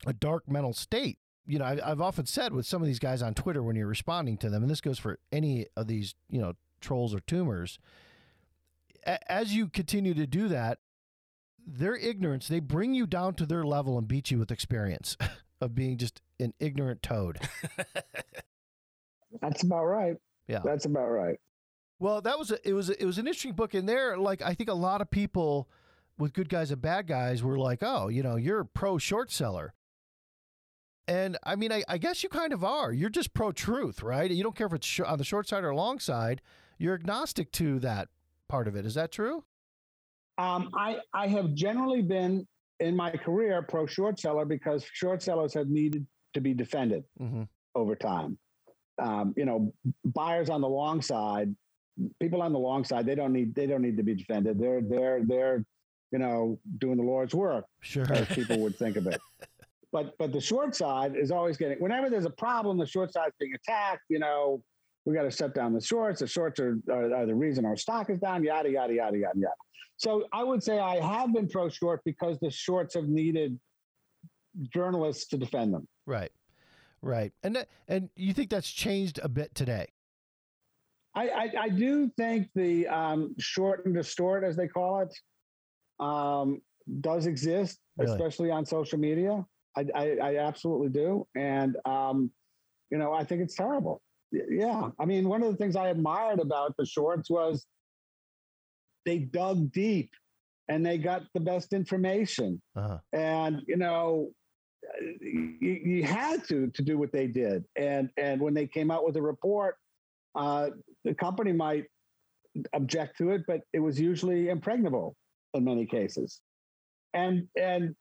a 0.07 0.13
dark 0.13 0.49
mental 0.51 0.73
state. 0.75 1.19
You 1.47 1.59
know, 1.59 1.65
I, 1.65 1.79
I've 1.91 2.01
often 2.01 2.27
said 2.27 2.53
with 2.53 2.67
some 2.67 2.83
of 2.83 2.87
these 2.87 2.99
guys 2.99 3.23
on 3.23 3.35
Twitter 3.35 3.63
when 3.63 3.77
you're 3.77 3.87
responding 3.87 4.37
to 4.39 4.51
them, 4.51 4.63
and 4.63 4.71
this 4.71 4.81
goes 4.81 4.99
for 4.99 5.19
any 5.33 5.67
of 5.77 5.87
these, 5.87 6.15
you 6.29 6.41
know, 6.41 6.55
trolls 6.81 7.15
or 7.15 7.21
tumors, 7.21 7.79
a- 9.07 9.33
as 9.33 9.55
you 9.55 9.69
continue 9.69 10.13
to 10.15 10.27
do 10.27 10.49
that, 10.49 10.79
their 11.79 11.97
ignorance, 11.97 12.49
they 12.49 12.61
bring 12.61 12.95
you 12.95 13.07
down 13.07 13.35
to 13.35 13.47
their 13.47 13.65
level 13.65 13.99
and 13.99 14.09
beat 14.09 14.31
you 14.31 14.39
with 14.39 14.51
experience 14.51 15.17
of 15.61 15.75
being 15.75 15.97
just 15.97 16.21
an 16.39 16.55
ignorant 16.59 17.03
toad. 17.03 17.39
that's 19.41 19.63
about 19.63 19.85
right. 19.85 20.17
Yeah. 20.49 20.61
That's 20.65 20.85
about 20.85 21.09
right. 21.09 21.39
Well, 21.99 22.21
that 22.23 22.39
was 22.39 22.51
a, 22.51 22.69
it 22.69 22.73
was 22.73 22.91
a, 22.91 23.01
it 23.01 23.05
was 23.05 23.19
an 23.19 23.27
interesting 23.27 23.53
book 23.53 23.75
in 23.75 23.87
there. 23.87 24.17
Like 24.17 24.43
I 24.43 24.55
think 24.55 24.71
a 24.71 24.75
lot 24.75 25.01
of 25.01 25.11
people 25.11 25.69
with 26.19 26.33
good 26.33 26.49
guys 26.49 26.71
and 26.71 26.81
bad 26.81 27.07
guys 27.07 27.43
were 27.43 27.59
like, 27.59 27.83
oh, 27.83 28.09
you 28.09 28.23
know, 28.23 28.37
you're 28.37 28.65
pro 28.65 28.99
short 28.99 29.31
seller. 29.31 29.75
And 31.07 31.37
I 31.43 31.57
mean, 31.57 31.73
I, 31.73 31.83
I 31.89 31.99
guess 31.99 32.23
you 32.23 32.29
kind 32.29 32.53
of 32.53 32.63
are. 32.63 32.93
You're 32.93 33.11
just 33.11 33.35
pro 33.35 33.53
truth, 33.53 34.03
right? 34.03 34.31
You 34.31 34.43
don't 34.43 34.55
care 34.55 34.69
if 34.69 34.73
it's 34.73 34.87
sh- 34.87 35.01
on 35.01 35.19
the 35.19 35.25
short 35.25 35.49
side 35.49 35.65
or 35.65 35.75
long 35.75 35.99
side. 35.99 36.41
You're 36.79 36.95
agnostic 36.95 37.53
to 37.53 37.79
that 37.81 38.09
part 38.49 38.69
of 38.69 38.77
it. 38.77 38.87
Is 38.87 38.95
that 38.95 39.13
true? 39.13 39.45
Um, 40.41 40.71
I 40.75 40.99
I 41.13 41.27
have 41.29 41.49
generally 41.55 42.03
been 42.03 42.47
in 42.87 42.97
my 42.97 43.11
career 43.11 43.63
pro 43.63 43.87
short 43.87 44.19
seller 44.19 44.45
because 44.45 44.81
short 44.93 45.23
sellers 45.23 45.53
have 45.55 45.69
needed 45.69 46.07
to 46.35 46.41
be 46.41 46.55
defended 46.55 47.05
Mm-hmm. 47.21 47.43
over 47.75 47.95
time. 47.95 48.39
Um, 49.07 49.35
you 49.37 49.45
know, 49.45 49.73
buyers 50.05 50.49
on 50.51 50.61
the 50.61 50.69
long 50.69 51.03
side, 51.03 51.55
people 52.21 52.41
on 52.43 52.53
the 52.53 52.59
long 52.59 52.85
side, 52.85 53.05
they 53.07 53.15
don't 53.15 53.33
need 53.33 53.55
they 53.55 53.67
don't 53.67 53.83
need 53.83 53.97
to 53.99 54.03
be 54.03 54.15
defended. 54.15 54.59
They're 54.59 54.81
they're 54.93 55.21
they're 55.25 55.65
you 56.13 56.19
know 56.19 56.59
doing 56.79 56.97
the 56.97 57.03
Lord's 57.13 57.35
work 57.35 57.65
Sure. 57.83 58.11
as 58.13 58.27
people 58.29 58.59
would 58.61 58.77
think 58.77 58.97
of 58.97 59.07
it. 59.07 59.21
But 59.93 60.17
but 60.19 60.31
the 60.33 60.41
short 60.41 60.77
side 60.77 61.17
is 61.17 61.33
always 61.33 61.57
getting 61.57 61.79
whenever 61.81 62.09
there's 62.09 62.25
a 62.35 62.37
problem, 62.47 62.79
the 62.79 62.87
short 62.87 63.13
side's 63.13 63.35
being 63.41 63.55
attacked. 63.55 64.05
You 64.09 64.21
know, 64.21 64.63
we 65.05 65.15
got 65.15 65.23
to 65.23 65.31
shut 65.31 65.55
down 65.55 65.73
the 65.73 65.81
shorts. 65.81 66.21
The 66.21 66.27
shorts 66.27 66.61
are, 66.61 66.79
are, 66.91 67.15
are 67.15 67.27
the 67.27 67.35
reason 67.35 67.65
our 67.65 67.77
stock 67.77 68.11
is 68.11 68.19
down. 68.19 68.45
Yada 68.45 68.71
yada 68.71 68.93
yada 68.93 69.19
yada 69.19 69.39
yada. 69.39 69.55
So 69.97 70.25
I 70.33 70.43
would 70.43 70.63
say 70.63 70.79
I 70.79 70.97
have 70.97 71.33
been 71.33 71.49
pro 71.49 71.69
short 71.69 72.01
because 72.05 72.39
the 72.41 72.51
shorts 72.51 72.95
have 72.95 73.09
needed 73.09 73.59
journalists 74.73 75.29
to 75.29 75.37
defend 75.37 75.75
them. 75.75 75.87
Right. 76.07 76.33
Right. 77.03 77.33
And 77.43 77.57
that, 77.57 77.69
and 77.89 78.11
you 78.17 78.33
think 78.33 78.51
that's 78.51 78.71
changed 78.71 79.21
a 79.23 79.29
bit 79.29 79.55
today? 79.55 79.87
I, 81.15 81.29
I, 81.29 81.53
I 81.63 81.69
do 81.69 82.11
think 82.17 82.49
the 82.55 82.87
um, 82.89 83.35
short 83.39 83.85
and 83.85 83.95
distort, 83.95 84.45
as 84.45 84.57
they 84.57 84.69
call 84.69 85.01
it, 85.01 85.15
um, 85.99 86.61
does 87.01 87.27
exist, 87.27 87.79
Really? 87.97 88.13
especially 88.13 88.51
on 88.51 88.65
social 88.65 88.99
media. 88.99 89.45
I, 89.77 89.87
I, 89.95 90.17
I 90.23 90.37
absolutely 90.39 90.89
do. 90.89 91.27
And, 91.37 91.77
um, 91.85 92.31
you 92.91 92.99
know, 92.99 93.13
I 93.13 93.25
think 93.25 93.43
it's 93.43 93.55
terrible. 93.55 94.03
Yeah. 94.33 94.91
I 94.99 95.05
mean, 95.05 95.29
one 95.29 95.43
of 95.43 95.51
the 95.51 95.57
things 95.57 95.77
I 95.77 95.89
admired 95.89 96.41
about 96.41 96.77
the 96.77 96.87
shorts 96.87 97.31
was 97.31 97.67
they 99.05 99.19
dug 99.19 99.73
deep 99.73 100.11
and 100.69 100.85
they 100.85 100.99
got 100.99 101.23
the 101.35 101.41
best 101.41 101.73
information. 101.73 102.61
Uh-huh. 102.77 102.99
And, 103.13 103.63
you 103.67 103.77
know, 103.77 104.31
you, 105.21 105.81
you 105.85 106.05
had 106.05 106.45
to 106.49 106.69
to 106.69 106.83
do 106.83 106.99
what 106.99 107.13
they 107.13 107.27
did. 107.27 107.65
And 107.77 108.11
and 108.17 108.41
when 108.41 108.55
they 108.55 108.67
came 108.67 108.91
out 108.91 109.05
with 109.05 109.17
a 109.17 109.23
report, 109.23 109.77
uh, 110.35 110.71
the 111.05 111.15
company 111.15 111.53
might 111.53 111.85
object 112.73 113.19
to 113.19 113.31
it, 113.31 113.43
but 113.47 113.61
it 113.73 113.81
was 113.81 114.01
usually 114.01 114.49
impregnable 114.49 115.17
in 115.55 115.65
many 115.65 115.87
cases. 115.87 116.41
And 117.15 117.47
and 117.59 117.95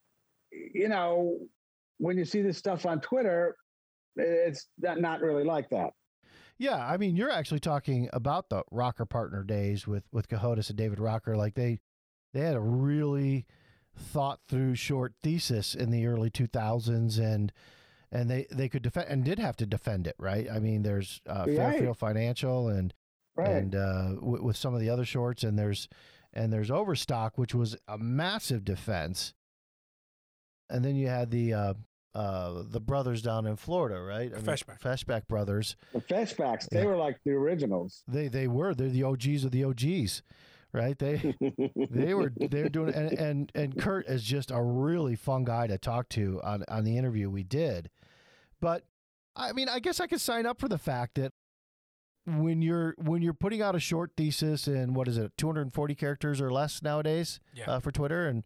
you 0.52 0.90
know, 0.90 1.40
when 1.98 2.18
you 2.18 2.26
see 2.26 2.42
this 2.42 2.58
stuff 2.58 2.86
on 2.86 3.02
Twitter, 3.02 3.56
it's 4.16 4.68
not, 4.80 5.00
not 5.00 5.22
really 5.22 5.44
like 5.44 5.70
that. 5.70 5.92
Yeah, 6.60 6.86
I 6.86 6.98
mean, 6.98 7.16
you're 7.16 7.32
actually 7.32 7.62
talking 7.62 8.10
about 8.12 8.50
the 8.50 8.64
Rocker 8.70 9.06
partner 9.06 9.44
days 9.44 9.88
with 9.88 10.04
with 10.12 10.28
Cohodes 10.28 10.70
and 10.70 10.78
David 10.78 11.00
Rocker. 11.00 11.36
Like 11.38 11.56
they 11.56 11.80
they 12.34 12.42
had 12.42 12.56
a 12.56 12.60
really 12.60 13.46
thought 13.98 14.40
through 14.48 14.76
short 14.76 15.14
thesis 15.24 15.74
in 15.74 15.90
the 15.90 16.06
early 16.06 16.30
2000s, 16.30 17.18
and 17.18 17.52
and 18.12 18.30
they 18.30 18.46
they 18.52 18.68
could 18.68 18.82
defend 18.82 19.08
and 19.10 19.24
did 19.24 19.40
have 19.40 19.56
to 19.58 19.66
defend 19.66 20.06
it, 20.06 20.16
right? 20.20 20.48
I 20.52 20.60
mean, 20.60 20.84
there's 20.84 21.22
uh, 21.28 21.46
Right. 21.48 21.56
Fairfax 21.80 21.98
Financial 21.98 22.68
and 22.68 22.94
Right. 23.36 23.48
and 23.50 23.74
uh, 23.76 24.10
w- 24.16 24.44
with 24.44 24.58
some 24.58 24.74
of 24.74 24.82
the 24.82 24.90
other 24.90 25.06
shorts, 25.06 25.44
and 25.44 25.58
there's 25.58 25.88
and 26.34 26.52
there's 26.52 26.70
Overstock, 26.70 27.38
which 27.38 27.56
was 27.56 27.78
a 27.88 27.98
massive 27.98 28.66
defense, 28.66 29.34
and 30.70 30.84
then 30.84 30.96
you 30.98 31.08
had 31.08 31.32
the 31.32 31.54
uh, 31.54 31.74
uh, 32.16 32.64
the 32.68 32.80
brothers 32.80 33.22
down 33.22 33.46
in 33.46 33.56
Florida, 33.56 34.02
right? 34.02 34.32
I 34.32 34.36
mean, 34.38 34.46
Feshbach. 34.46 34.80
Feshbach 34.82 35.28
brothers. 35.28 35.76
the 35.94 36.02
Feshbachs, 36.02 36.68
they 36.70 36.80
Yeah. 36.80 36.86
were 36.86 36.98
like 36.98 37.20
the 37.24 37.32
originals. 37.32 38.04
They 38.08 38.28
they 38.28 38.48
were 38.48 38.74
they're 38.74 38.90
the 38.90 39.04
OGs 39.04 39.44
of 39.46 39.52
the 39.52 39.64
OGs, 39.64 40.24
right? 40.74 40.98
They 40.98 41.36
they 41.90 42.14
were 42.14 42.32
they're 42.36 42.70
doing 42.70 42.94
and 42.96 43.12
and 43.14 43.52
and 43.54 43.78
Kurt 43.80 44.08
is 44.08 44.24
just 44.24 44.50
a 44.52 44.62
really 44.62 45.16
fun 45.16 45.44
guy 45.44 45.68
to 45.68 45.78
talk 45.78 46.10
to 46.10 46.40
on 46.44 46.64
on 46.68 46.84
the 46.84 46.98
interview 46.98 47.30
we 47.30 47.44
did. 47.44 47.90
But 48.60 48.84
I 49.36 49.54
mean, 49.54 49.70
I 49.70 49.80
guess 49.80 50.00
I 50.00 50.08
could 50.08 50.20
sign 50.22 50.46
up 50.46 50.60
for 50.60 50.68
the 50.68 50.78
fact 50.80 51.16
that 51.16 51.32
when 52.26 52.62
you're 52.62 52.96
when 52.98 53.22
you're 53.22 53.34
putting 53.34 53.62
out 53.62 53.76
a 53.76 53.80
short 53.80 54.12
thesis 54.18 54.68
in 54.68 54.94
what 54.94 55.08
is 55.08 55.18
it 55.18 55.32
240 55.38 55.96
characters 55.96 56.42
or 56.42 56.52
less 56.52 56.82
nowadays 56.84 57.40
Yeah. 57.54 57.70
uh, 57.72 57.80
for 57.80 57.92
Twitter 57.92 58.28
and 58.28 58.44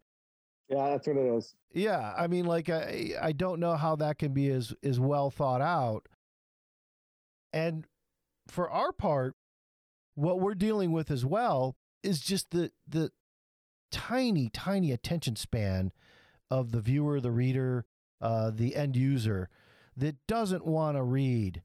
yeah, 0.69 0.89
that's 0.89 1.07
what 1.07 1.17
it 1.17 1.35
is. 1.35 1.55
yeah, 1.73 2.13
I 2.17 2.27
mean, 2.27 2.45
like 2.45 2.69
I 2.69 3.13
I 3.21 3.31
don't 3.31 3.59
know 3.59 3.75
how 3.75 3.95
that 3.97 4.17
can 4.17 4.33
be 4.33 4.49
as 4.49 4.73
as 4.83 4.99
well 4.99 5.29
thought 5.29 5.61
out. 5.61 6.07
And 7.51 7.85
for 8.47 8.69
our 8.69 8.91
part, 8.91 9.35
what 10.15 10.39
we're 10.39 10.55
dealing 10.55 10.91
with 10.91 11.11
as 11.11 11.25
well 11.25 11.75
is 12.01 12.19
just 12.19 12.51
the 12.51 12.71
the 12.87 13.11
tiny 13.91 14.49
tiny 14.49 14.91
attention 14.91 15.35
span 15.35 15.91
of 16.49 16.71
the 16.71 16.81
viewer, 16.81 17.19
the 17.19 17.31
reader, 17.31 17.85
uh, 18.21 18.51
the 18.51 18.75
end 18.75 18.95
user 18.95 19.49
that 19.95 20.15
doesn't 20.27 20.65
want 20.65 20.97
to 20.97 21.03
read, 21.03 21.61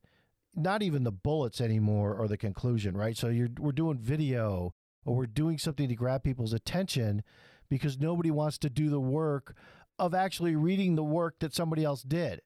not 0.54 0.82
even 0.82 1.04
the 1.04 1.12
bullets 1.12 1.60
anymore 1.60 2.14
or 2.14 2.28
the 2.28 2.36
conclusion, 2.36 2.96
right? 2.96 3.16
So 3.16 3.28
you're 3.28 3.48
we're 3.58 3.72
doing 3.72 3.98
video 3.98 4.74
or 5.04 5.16
we're 5.16 5.26
doing 5.26 5.58
something 5.58 5.88
to 5.88 5.94
grab 5.94 6.22
people's 6.22 6.52
attention 6.52 7.22
because 7.70 7.98
nobody 7.98 8.30
wants 8.30 8.58
to 8.58 8.70
do 8.70 8.90
the 8.90 9.00
work 9.00 9.54
of 9.98 10.14
actually 10.14 10.56
reading 10.56 10.94
the 10.94 11.04
work 11.04 11.38
that 11.40 11.54
somebody 11.54 11.84
else 11.84 12.02
did. 12.02 12.40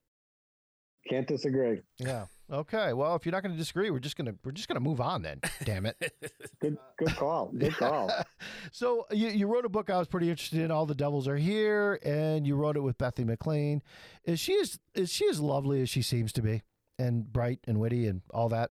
Can't 1.09 1.27
disagree. 1.27 1.81
Yeah. 1.99 2.27
Okay. 2.51 2.93
Well, 2.93 3.17
if 3.17 3.25
you're 3.25 3.33
not 3.33 3.43
going 3.43 3.53
to 3.53 3.59
disagree, 3.59 3.91
we're 3.91 3.99
just 3.99 4.17
gonna 4.17 4.35
we're 4.45 4.53
just 4.53 4.69
gonna 4.69 4.81
move 4.81 5.01
on 5.01 5.23
then. 5.23 5.41
Damn 5.65 5.87
it. 5.87 5.97
Good, 6.61 6.77
good 6.97 7.17
call. 7.17 7.51
Good 7.57 7.75
call. 7.75 8.11
so 8.73 9.07
you, 9.11 9.29
you 9.29 9.47
wrote 9.49 9.65
a 9.65 9.69
book 9.69 9.91
I 9.91 9.99
was 9.99 10.07
pretty 10.07 10.31
interested 10.31 10.61
in. 10.61 10.71
All 10.71 10.87
the 10.87 10.95
devils 10.95 11.27
are 11.27 11.37
here, 11.37 11.99
and 12.05 12.47
you 12.47 12.55
wrote 12.55 12.77
it 12.77 12.81
with 12.81 12.99
Bethany 12.99 13.27
McLean. 13.27 13.83
Is 14.25 14.39
she 14.39 14.57
as 14.61 14.79
is 14.95 15.11
she 15.11 15.27
as 15.29 15.41
lovely 15.41 15.83
as 15.83 15.91
she 15.91 16.03
seems 16.03 16.33
to 16.35 16.43
be, 16.43 16.63
and 16.99 17.33
bright 17.33 17.59
and 17.67 17.81
witty 17.81 18.07
and 18.07 18.23
all 18.31 18.49
that? 18.51 18.71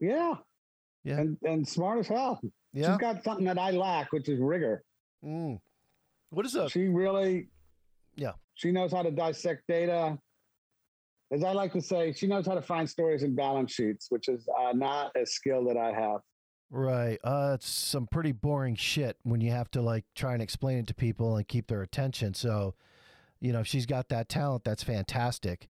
Yeah. 0.00 0.34
Yeah. 1.04 1.20
And 1.20 1.38
and 1.42 1.66
smart 1.66 2.00
as 2.00 2.08
hell. 2.08 2.40
Yeah. 2.74 2.92
She's 2.92 2.98
got 2.98 3.24
something 3.24 3.46
that 3.46 3.58
I 3.58 3.70
lack, 3.70 4.12
which 4.12 4.28
is 4.28 4.40
rigor. 4.40 4.82
Mm. 5.24 5.60
What 6.30 6.46
is 6.46 6.54
a 6.54 6.68
She 6.68 6.88
really, 6.88 7.48
Yeah. 8.16 8.32
She 8.54 8.70
knows 8.70 8.92
how 8.92 9.02
to 9.02 9.10
dissect 9.10 9.62
data. 9.66 10.18
As 11.32 11.42
I 11.42 11.52
like 11.52 11.72
to 11.72 11.80
say, 11.80 12.12
she 12.12 12.26
knows 12.26 12.46
how 12.46 12.54
to 12.54 12.62
find 12.62 12.88
stories 12.88 13.22
in 13.22 13.34
balance 13.34 13.72
sheets, 13.72 14.06
which 14.10 14.28
is 14.28 14.46
uh, 14.60 14.72
not 14.72 15.16
a 15.16 15.26
skill 15.26 15.64
that 15.64 15.76
I 15.76 15.92
have. 15.92 16.20
right? 16.70 17.18
Uh, 17.24 17.52
it's 17.54 17.68
some 17.68 18.06
pretty 18.06 18.32
boring 18.32 18.76
shit 18.76 19.16
when 19.22 19.40
you 19.40 19.50
have 19.50 19.70
to 19.72 19.82
like 19.82 20.04
try 20.14 20.34
and 20.34 20.42
explain 20.42 20.78
it 20.78 20.86
to 20.88 20.94
people 20.94 21.36
and 21.36 21.48
keep 21.48 21.66
their 21.66 21.82
attention. 21.82 22.34
So, 22.34 22.74
you 23.40 23.52
know, 23.52 23.60
if 23.60 23.66
she's 23.66 23.86
got 23.86 24.08
that 24.10 24.28
talent, 24.28 24.64
that's 24.64 24.82
fantastic. 24.82 25.68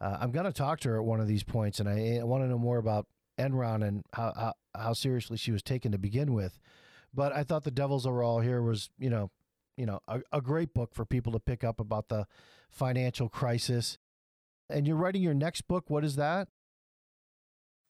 Uh, 0.00 0.18
I'm 0.20 0.30
gonna 0.30 0.52
talk 0.52 0.80
to 0.80 0.88
her 0.90 0.98
at 0.98 1.04
one 1.04 1.20
of 1.20 1.28
these 1.28 1.42
points, 1.42 1.80
and 1.80 1.88
I, 1.88 2.18
I 2.20 2.24
want 2.24 2.42
to 2.44 2.48
know 2.48 2.58
more 2.58 2.78
about 2.78 3.06
Enron 3.38 3.86
and 3.86 4.04
how, 4.14 4.32
how 4.34 4.54
how 4.74 4.92
seriously 4.92 5.36
she 5.36 5.52
was 5.52 5.62
taken 5.62 5.92
to 5.92 5.98
begin 5.98 6.32
with. 6.32 6.58
But 7.12 7.32
I 7.32 7.42
thought 7.42 7.64
the 7.64 7.70
Devils 7.70 8.06
Are 8.06 8.22
All 8.22 8.40
Here 8.40 8.62
was, 8.62 8.90
you 8.98 9.10
know, 9.10 9.30
you 9.76 9.86
know, 9.86 10.00
a, 10.06 10.20
a 10.32 10.40
great 10.40 10.74
book 10.74 10.94
for 10.94 11.04
people 11.04 11.32
to 11.32 11.40
pick 11.40 11.64
up 11.64 11.80
about 11.80 12.08
the 12.08 12.26
financial 12.70 13.28
crisis. 13.28 13.98
And 14.68 14.86
you're 14.86 14.96
writing 14.96 15.22
your 15.22 15.34
next 15.34 15.62
book. 15.62 15.84
What 15.88 16.04
is 16.04 16.16
that? 16.16 16.48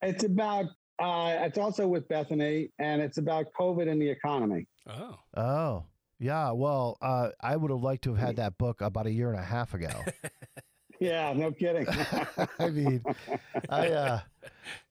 It's 0.02 0.24
about. 0.24 0.66
Uh, 0.98 1.34
it's 1.40 1.56
also 1.56 1.86
with 1.86 2.06
Bethany, 2.08 2.70
and 2.78 3.00
it's 3.00 3.16
about 3.16 3.46
COVID 3.58 3.90
and 3.90 4.00
the 4.00 4.08
economy. 4.08 4.66
Oh. 4.86 5.16
Oh, 5.34 5.84
yeah. 6.18 6.50
Well, 6.50 6.98
uh, 7.00 7.30
I 7.40 7.56
would 7.56 7.70
have 7.70 7.80
liked 7.80 8.04
to 8.04 8.14
have 8.14 8.26
had 8.26 8.36
that 8.36 8.58
book 8.58 8.82
about 8.82 9.06
a 9.06 9.10
year 9.10 9.30
and 9.30 9.38
a 9.38 9.42
half 9.42 9.72
ago. 9.72 9.88
Yeah, 11.00 11.32
no 11.32 11.50
kidding. 11.50 11.86
I 12.58 12.68
mean, 12.68 13.02
I, 13.70 13.88
uh, 13.88 14.20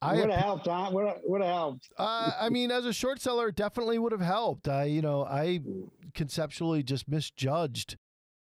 I, 0.01 0.15
would 0.15 0.31
have 0.31 0.39
helped, 0.43 0.67
huh? 0.67 0.89
Would 0.91 1.41
have, 1.41 1.49
helped. 1.49 1.89
uh, 1.97 2.31
I 2.39 2.49
mean, 2.49 2.71
as 2.71 2.85
a 2.85 2.93
short 2.93 3.21
seller, 3.21 3.51
definitely 3.51 3.99
would 3.99 4.11
have 4.11 4.19
helped. 4.21 4.67
I, 4.67 4.85
you 4.85 5.03
know, 5.03 5.23
I 5.23 5.59
conceptually 6.15 6.81
just 6.81 7.07
misjudged 7.07 7.95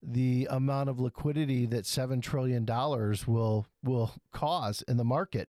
the 0.03 0.49
amount 0.51 0.91
of 0.91 0.99
liquidity 1.01 1.65
that 1.67 1.87
seven 1.87 2.21
trillion 2.21 2.65
dollars 2.65 3.27
will 3.27 3.67
will 3.83 4.11
cause 4.33 4.83
in 4.89 4.97
the 4.97 5.05
market, 5.05 5.49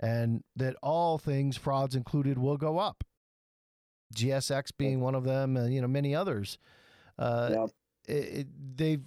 and 0.00 0.42
that 0.56 0.74
all 0.82 1.16
things, 1.16 1.56
frauds 1.56 1.94
included, 1.94 2.38
will 2.38 2.56
go 2.56 2.78
up. 2.78 3.04
GSX 4.14 4.70
being 4.76 5.00
one 5.00 5.14
of 5.14 5.22
them, 5.24 5.56
and 5.56 5.72
you 5.72 5.80
know 5.80 5.88
many 5.88 6.12
others. 6.14 6.58
Uh, 7.18 7.50
Yep. 7.52 7.70
it, 8.08 8.12
it, 8.38 8.76
they've 8.76 9.04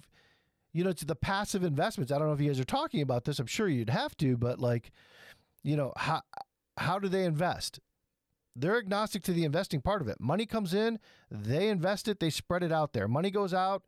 you 0.72 0.84
know 0.84 0.92
to 0.92 1.04
the 1.04 1.16
passive 1.16 1.64
investments. 1.64 2.12
I 2.12 2.18
don't 2.18 2.28
know 2.28 2.32
if 2.34 2.40
you 2.40 2.48
guys 2.48 2.60
are 2.60 2.64
talking 2.64 3.02
about 3.02 3.24
this. 3.24 3.38
I'm 3.38 3.46
sure 3.46 3.68
you'd 3.68 3.90
have 3.90 4.16
to 4.18 4.36
but 4.36 4.58
like 4.58 4.92
you 5.62 5.76
know 5.76 5.92
how 5.96 6.22
how 6.76 6.98
do 6.98 7.08
they 7.08 7.24
invest? 7.24 7.80
They're 8.56 8.78
agnostic 8.78 9.22
to 9.24 9.32
the 9.32 9.44
investing 9.44 9.80
part 9.80 10.02
of 10.02 10.08
it. 10.08 10.20
Money 10.20 10.46
comes 10.46 10.74
in 10.74 10.98
they 11.30 11.68
invest 11.68 12.08
it 12.08 12.20
they 12.20 12.30
spread 12.30 12.62
it 12.62 12.72
out 12.72 12.92
there. 12.92 13.08
Money 13.08 13.30
goes 13.30 13.54
out 13.54 13.82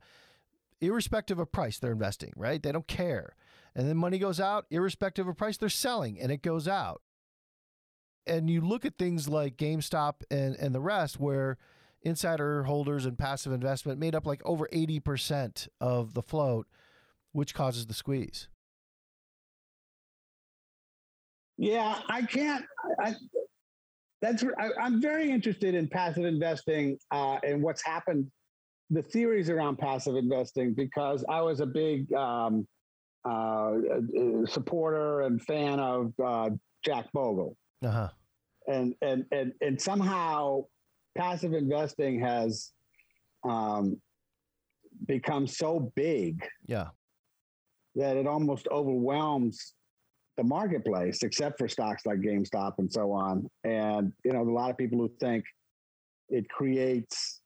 irrespective 0.81 1.39
of 1.39 1.51
price 1.51 1.79
they're 1.79 1.91
investing 1.91 2.33
right? 2.35 2.61
They 2.61 2.71
don't 2.71 2.87
care. 2.87 3.35
And 3.75 3.87
then 3.87 3.97
money 3.97 4.19
goes 4.19 4.39
out 4.39 4.65
irrespective 4.69 5.27
of 5.27 5.37
price 5.37 5.57
they're 5.57 5.69
selling 5.69 6.19
and 6.19 6.31
it 6.31 6.41
goes 6.41 6.67
out. 6.67 7.01
And 8.25 8.49
you 8.49 8.61
look 8.61 8.85
at 8.85 8.97
things 8.97 9.27
like 9.27 9.57
GameStop 9.57 10.23
and 10.31 10.55
and 10.55 10.73
the 10.73 10.81
rest 10.81 11.19
where 11.19 11.57
insider 12.03 12.63
holders 12.63 13.05
and 13.05 13.17
passive 13.17 13.51
investment 13.51 13.99
made 13.99 14.15
up 14.15 14.25
like 14.25 14.41
over 14.45 14.67
80% 14.73 15.67
of 15.81 16.13
the 16.13 16.21
float 16.21 16.67
which 17.31 17.53
causes 17.53 17.87
the 17.87 17.93
squeeze 17.93 18.47
Yeah, 21.57 21.99
I 22.09 22.23
can't. 22.23 22.65
I, 22.99 23.15
that's. 24.21 24.43
I, 24.57 24.69
I'm 24.81 25.01
very 25.01 25.29
interested 25.29 25.75
in 25.75 25.87
passive 25.87 26.25
investing 26.25 26.97
uh, 27.11 27.37
and 27.43 27.61
what's 27.61 27.83
happened, 27.83 28.29
the 28.89 29.03
theories 29.03 29.49
around 29.49 29.77
passive 29.77 30.15
investing, 30.15 30.73
because 30.73 31.23
I 31.29 31.41
was 31.41 31.59
a 31.59 31.65
big 31.65 32.11
um, 32.13 32.67
uh, 33.23 33.73
uh, 33.73 34.45
supporter 34.45 35.21
and 35.21 35.41
fan 35.43 35.79
of 35.79 36.13
uh, 36.23 36.49
Jack 36.83 37.11
Bogle, 37.13 37.55
uh-huh 37.85 38.09
and 38.67 38.95
and 39.01 39.25
and 39.31 39.53
and 39.61 39.81
somehow 39.81 40.63
passive 41.15 41.53
investing 41.53 42.19
has 42.19 42.71
um, 43.43 43.99
become 45.07 45.45
so 45.47 45.91
big 45.95 46.45
yeah 46.67 46.87
that 47.95 48.17
it 48.17 48.25
almost 48.25 48.67
overwhelms 48.71 49.73
the 50.37 50.43
marketplace, 50.43 51.21
except 51.21 51.59
for 51.59 51.67
stocks 51.67 52.07
like 52.07 52.17
GameStop 52.19 52.73
and 52.79 52.91
so 52.91 53.11
on. 53.11 53.47
And 53.63 54.11
you 54.25 54.33
know, 54.33 54.41
a 54.41 54.49
lot 54.49 54.71
of 54.71 54.77
people 54.77 54.97
who 54.97 55.11
think 55.19 55.45
it 56.29 56.49
creates. 56.49 57.41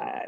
I, 0.00 0.22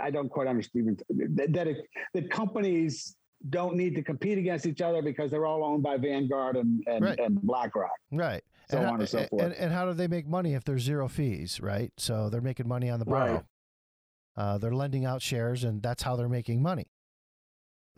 I 0.00 0.10
don't 0.12 0.28
quite 0.28 0.46
understand 0.46 1.02
that 1.10 1.52
that, 1.52 1.66
it, 1.66 1.78
that 2.14 2.30
companies 2.30 3.16
don't 3.50 3.74
need 3.74 3.96
to 3.96 4.02
compete 4.02 4.38
against 4.38 4.66
each 4.66 4.80
other 4.80 5.02
because 5.02 5.32
they're 5.32 5.46
all 5.46 5.64
owned 5.64 5.82
by 5.82 5.96
Vanguard 5.96 6.56
and 6.56 6.84
and, 6.86 7.04
Right. 7.04 7.18
and 7.18 7.42
BlackRock. 7.42 7.90
right 8.12 8.44
So 8.70 8.78
and, 8.78 8.86
on 8.86 8.92
how- 8.94 9.00
and 9.00 9.08
so 9.08 9.26
forth. 9.26 9.42
and, 9.42 9.52
and 9.54 9.72
how 9.72 9.86
do 9.86 9.94
they 9.94 10.08
make 10.08 10.26
money 10.26 10.54
if 10.54 10.64
there's 10.64 10.82
zero 10.82 11.08
fees 11.08 11.60
right? 11.60 11.92
So 11.96 12.28
they're 12.30 12.40
making 12.40 12.68
money 12.68 12.90
on 12.90 12.98
the 12.98 13.04
borrow 13.06 13.32
Right. 13.34 13.44
uh, 14.36 14.58
they're 14.58 14.74
lending 14.74 15.04
out 15.04 15.22
shares 15.22 15.64
and 15.64 15.82
that's 15.82 16.02
how 16.02 16.16
they're 16.16 16.28
making 16.28 16.62
money. 16.62 16.86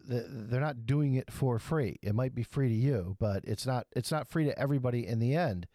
They're 0.03 0.61
not 0.63 0.87
doing 0.87 1.15
it 1.15 1.31
for 1.31 1.59
free. 1.59 1.99
It 2.03 2.15
might 2.15 2.35
be 2.35 2.43
free 2.43 2.69
to 2.69 2.75
you 2.75 3.17
but 3.19 3.45
it's 3.45 3.67
not 3.67 3.87
it's 3.95 4.11
not 4.11 4.29
free 4.29 4.45
to 4.47 4.59
everybody 4.59 5.07
in 5.07 5.19
the 5.19 5.35
end. 5.35 5.67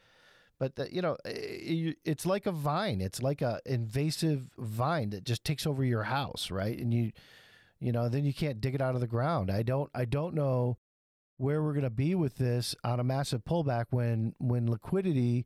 But 0.57 0.75
the, 0.77 0.91
you 0.93 1.01
know 1.01 1.17
it's 1.25 2.25
like 2.25 2.45
a 2.45 2.51
vine. 2.51 3.01
It's 3.01 3.21
like 3.21 3.41
a 3.41 3.59
invasive 3.65 4.49
vine 4.57 5.09
that 5.11 5.25
just 5.25 5.43
takes 5.43 5.67
over 5.67 5.83
your 5.83 6.03
house 6.03 6.49
right? 6.49 6.77
And 6.79 6.93
you 6.93 7.11
you 7.79 7.91
know 7.91 8.07
then 8.09 8.23
you 8.25 8.33
can't 8.33 8.61
dig 8.61 8.73
it 8.73 8.81
out 8.81 8.95
of 8.95 9.01
the 9.01 9.07
ground. 9.07 9.51
I 9.51 9.61
don't 9.61 9.89
i 9.93 10.05
don't 10.05 10.33
know 10.33 10.77
where 11.37 11.61
we're 11.61 11.73
going 11.73 11.83
to 11.83 11.89
be 11.89 12.15
with 12.15 12.35
this 12.37 12.75
on 12.83 12.99
a 12.99 13.03
massive 13.03 13.43
pullback 13.43 13.85
when 13.89 14.33
when 14.39 14.69
liquidity 14.69 15.45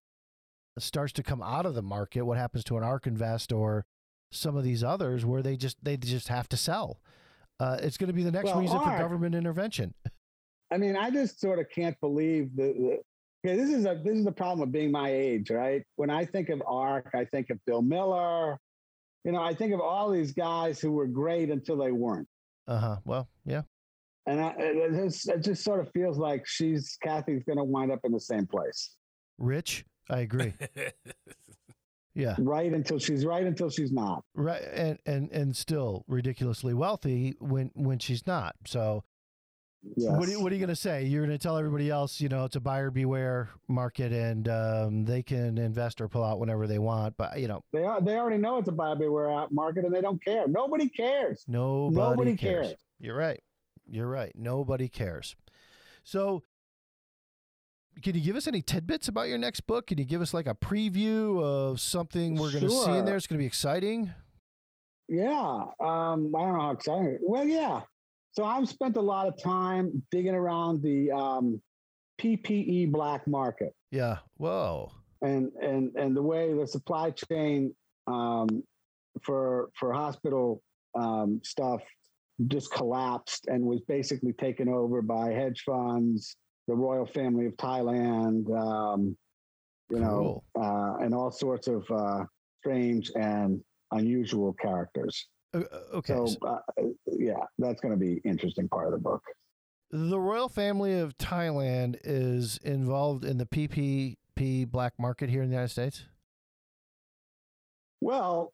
starts 0.78 1.12
to 1.14 1.24
come 1.24 1.42
out 1.42 1.66
of 1.66 1.74
the 1.76 1.82
market 1.82 2.22
what 2.24 2.38
happens 2.38 2.64
to 2.64 2.78
an 2.78 2.84
ark 2.84 3.06
invest 3.08 3.52
or 3.52 3.86
some 4.32 4.56
of 4.56 4.64
these 4.64 4.84
others 4.84 5.26
where 5.26 5.42
they 5.42 5.58
just 5.58 5.78
they 5.84 5.98
just 5.98 6.28
have 6.28 6.48
to 6.48 6.56
sell 6.56 7.00
uh, 7.60 7.78
it's 7.82 7.98
going 7.98 8.08
to 8.08 8.14
be 8.14 8.24
the 8.24 8.32
next 8.32 8.46
Well, 8.46 8.62
reason 8.62 8.80
for 8.80 8.98
government 8.98 9.36
intervention 9.36 9.94
I 10.72 10.78
mean, 10.78 10.96
I 10.96 11.10
just 11.10 11.42
sort 11.42 11.58
of 11.58 11.66
can't 11.74 12.00
believe 12.00 12.56
the. 12.56 12.62
the 12.64 13.00
okay, 13.44 13.58
this 13.58 13.72
is 13.72 13.86
a 13.86 14.00
this 14.06 14.16
is 14.16 14.24
the 14.24 14.32
problem 14.32 14.62
of 14.62 14.72
being 14.72 14.92
my 14.92 15.10
age, 15.10 15.50
right? 15.50 15.82
When 15.96 16.12
I 16.12 16.26
think 16.26 16.50
of 16.50 16.62
ARC, 16.68 17.10
I 17.16 17.26
think 17.26 17.50
of 17.50 17.58
Bill 17.66 17.82
Miller. 17.82 18.60
You 19.24 19.32
know, 19.32 19.42
I 19.42 19.56
think 19.56 19.74
of 19.74 19.82
all 19.82 20.12
these 20.12 20.32
guys 20.32 20.80
who 20.80 20.92
were 20.92 21.08
great 21.08 21.50
until 21.50 21.76
they 21.78 21.92
weren't. 21.92 22.28
uh-huh 22.68 22.98
well 23.04 23.28
yeah 23.46 23.64
And 24.26 24.42
I, 24.42 24.54
it, 24.58 24.92
just, 24.94 25.30
it 25.30 25.44
just 25.44 25.64
sort 25.64 25.80
of 25.80 25.92
feels 25.92 26.18
like 26.18 26.46
she's 26.46 26.98
Cathie's 27.02 27.44
going 27.44 27.58
to 27.58 27.64
wind 27.64 27.92
up 27.92 28.00
in 28.04 28.12
the 28.12 28.20
same 28.20 28.46
place, 28.46 28.96
rich 29.40 29.86
i 30.10 30.20
agree 30.20 30.54
yeah 32.16 32.36
right? 32.40 32.74
Until 32.74 33.00
she's 33.00 33.26
right, 33.26 33.46
until 33.46 33.70
she's 33.70 33.92
not. 33.92 34.24
right 34.36 34.62
and 34.74 35.00
and 35.06 35.32
and 35.32 35.56
still 35.56 36.04
ridiculously 36.08 36.74
wealthy 36.74 37.36
when 37.40 37.72
when 37.76 38.00
she's 38.00 38.28
not 38.28 38.56
so 38.66 39.04
Yes. 39.96 40.12
What 40.12 40.28
are, 40.28 40.32
you, 40.32 40.42
what 40.42 40.52
are 40.52 40.56
you 40.56 40.60
going 40.60 40.68
to 40.70 40.76
say? 40.76 41.06
You're 41.06 41.26
going 41.26 41.38
to 41.38 41.42
tell 41.42 41.58
everybody 41.58 41.90
else, 41.90 42.20
you 42.20 42.28
know, 42.28 42.44
it's 42.44 42.58
a 42.58 42.60
buyer 42.60 42.92
beware 42.92 43.50
market 43.70 44.12
and 44.12 44.46
um, 44.50 45.06
they 45.06 45.24
can 45.24 45.58
invest 45.58 46.02
or 46.02 46.10
pull 46.10 46.22
out 46.22 46.38
whenever 46.38 46.68
they 46.68 46.80
want. 46.80 47.16
But, 47.16 47.40
you 47.40 47.48
know, 47.48 47.62
they 47.72 47.86
are, 47.86 48.02
they 48.02 48.18
already 48.18 48.40
know 48.40 48.58
it's 48.58 48.68
a 48.68 48.74
buyer 48.74 48.98
beware 48.98 49.48
market, 49.52 49.86
and 49.86 49.96
they 49.96 50.02
don't 50.02 50.22
care. 50.22 50.50
Nobody 50.50 50.90
cares. 50.90 51.46
nobody, 51.48 51.96
Nobody 51.96 52.36
cares. 52.36 52.68
cares. 52.68 52.80
You're 53.00 53.16
right. 53.16 53.42
You're 53.92 54.08
right. 54.08 54.32
Nobody 54.36 54.88
cares. 54.88 55.36
So, 56.04 56.44
can 58.02 58.16
you 58.16 58.22
give 58.22 58.36
us 58.36 58.48
any 58.48 58.62
tidbits 58.62 59.08
about 59.08 59.28
your 59.28 59.38
next 59.38 59.62
book? 59.62 59.88
Can 59.88 59.98
you 59.98 60.06
give 60.06 60.22
us 60.22 60.34
like 60.34 60.48
a 60.48 60.56
preview 60.56 61.42
of 61.44 61.82
something 61.82 62.36
we're 62.36 62.52
going 62.52 62.64
to 62.64 62.70
see 62.70 62.92
in 62.92 63.06
there? 63.06 63.18
It's 63.18 63.28
going 63.28 63.38
to 63.38 63.42
be 63.44 63.48
exciting. 63.48 64.14
Yeah. 65.08 65.66
Um, 65.80 66.34
I 66.36 66.42
don't 66.42 66.54
know 66.54 66.60
how 66.62 66.72
exciting. 66.72 67.20
Well, 67.22 67.46
yeah. 67.46 67.82
So 68.32 68.46
I've 68.46 68.70
spent 68.70 68.96
a 68.96 69.02
lot 69.02 69.28
of 69.28 69.42
time 69.42 70.04
digging 70.12 70.36
around 70.36 70.82
the 70.84 71.12
um, 71.12 71.62
PPE 72.22 72.92
black 72.92 73.28
market. 73.28 73.74
Yeah. 73.92 74.18
Whoa. 74.38 74.92
and 75.22 75.52
and 75.62 75.96
and 75.96 76.16
the 76.16 76.22
way 76.22 76.54
the 76.54 76.68
supply 76.68 77.12
chain 77.12 77.74
um, 78.08 78.64
for 79.24 79.70
for 79.78 79.92
hospital 79.92 80.62
um, 80.96 81.42
stuff 81.44 81.82
just 82.48 82.72
collapsed 82.72 83.48
and 83.48 83.64
was 83.64 83.82
basically 83.88 84.34
taken 84.34 84.70
over 84.70 85.02
by 85.02 85.32
hedge 85.32 85.64
funds, 85.66 86.36
the 86.68 86.76
royal 86.76 87.06
family 87.06 87.46
of 87.46 87.54
Thailand, 87.58 88.50
um, 88.58 89.18
you 89.90 90.00
know, 90.00 90.44
uh, 90.60 90.98
and 91.02 91.14
all 91.14 91.32
sorts 91.32 91.68
of 91.68 91.84
uh, 91.92 92.24
strange 92.62 93.12
and 93.16 93.62
unusual 93.92 94.54
characters. 94.54 95.28
Uh, 95.54 95.62
okay. 95.96 96.14
So, 96.14 96.26
so 96.28 96.38
uh, 96.48 96.60
yeah, 97.08 97.44
that's 97.58 97.82
going 97.82 97.94
to 97.94 98.00
be 98.00 98.22
interesting 98.24 98.70
part 98.70 98.88
of 98.88 98.94
the 98.94 99.00
book. 99.00 99.24
the 99.92 100.20
royal 100.20 100.50
family 100.50 101.00
of 101.00 101.18
Thailand 101.18 101.98
is 102.04 102.60
involved 102.64 103.26
in 103.26 103.38
the 103.38 103.46
PPP 103.46 104.70
black 104.70 104.94
market 105.00 105.30
here 105.30 105.42
in 105.42 105.50
the 105.50 105.56
United 105.56 105.72
States. 105.72 106.06
Well, 108.02 108.54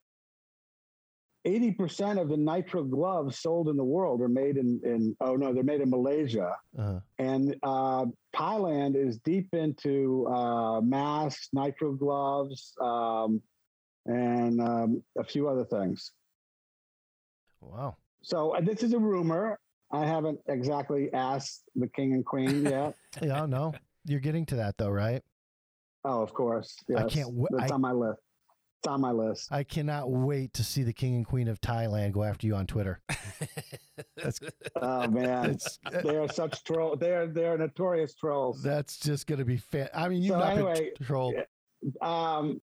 80% 1.46 2.20
of 2.20 2.28
the 2.30 2.36
nitrile 2.36 2.90
gloves 2.90 3.38
sold 3.40 3.70
in 3.70 3.78
the 3.78 3.84
world 3.84 4.22
are 4.22 4.28
made 4.28 4.58
in, 4.58 4.82
in 4.84 5.16
oh 5.22 5.36
no, 5.36 5.54
they're 5.54 5.64
made 5.64 5.82
in 5.82 5.90
Malaysia. 5.90 6.56
Uh, 6.78 7.00
And 7.20 7.56
uh, 7.64 8.06
Thailand 8.36 8.96
is 8.96 9.20
deep 9.20 9.54
into 9.54 10.28
uh, 10.28 10.82
masks, 10.82 11.50
nitrile 11.56 11.98
gloves, 11.98 12.74
um, 12.82 13.42
and 14.08 14.60
um, 14.62 15.04
a 15.18 15.24
few 15.24 15.48
other 15.48 15.66
things. 15.66 16.12
wow. 17.62 17.96
So 18.22 18.56
uh, 18.56 18.62
this 18.62 18.82
is 18.82 18.94
a 18.94 19.00
rumor. 19.00 19.60
I 19.92 20.06
haven't 20.06 20.40
exactly 20.48 21.14
asked 21.14 21.64
the 21.76 21.88
king 21.90 22.14
and 22.14 22.26
queen 22.26 22.66
yet. 22.76 22.96
Yeah. 23.22 23.46
No. 23.46 23.74
You're 24.06 24.20
getting 24.20 24.46
to 24.48 24.56
that 24.58 24.78
though, 24.78 24.90
right? 24.90 25.22
oh, 26.08 26.22
of 26.22 26.34
course. 26.36 26.76
I 26.96 27.04
can't 27.04 27.32
wa- 27.34 27.48
That's 27.52 27.72
I- 27.72 27.76
on 27.76 27.82
my 27.82 27.92
list. 27.92 28.20
It's 28.86 28.92
on 28.92 29.02
my 29.02 29.10
list. 29.10 29.52
I 29.52 29.64
cannot 29.64 30.12
wait 30.12 30.54
to 30.54 30.64
see 30.64 30.84
the 30.84 30.94
king 30.94 31.16
and 31.16 31.26
queen 31.26 31.48
of 31.48 31.60
Thailand 31.60 32.12
go 32.12 32.24
after 32.24 32.46
you 32.46 32.56
on 32.56 32.68
Twitter. 32.68 33.02
Oh 34.82 35.08
man, 35.08 35.52
it's, 35.52 35.80
they 36.04 36.18
are 36.18 36.28
such 36.28 36.64
troll. 36.64 36.96
They 36.96 37.12
are 37.12 37.28
they 37.28 37.46
are 37.46 37.58
notorious 37.58 38.14
trolls. 38.16 38.62
that's 38.62 38.98
just 39.00 39.28
going 39.28 39.40
to 39.40 39.46
be 39.46 39.58
fan. 39.58 39.88
I 39.94 40.10
mean, 40.10 40.22
you've 40.22 40.34
So 40.34 40.40
not 40.40 40.54
anyway, 40.54 40.92
been 40.98 41.06
trolled. 41.08 41.36
um, 42.02 42.60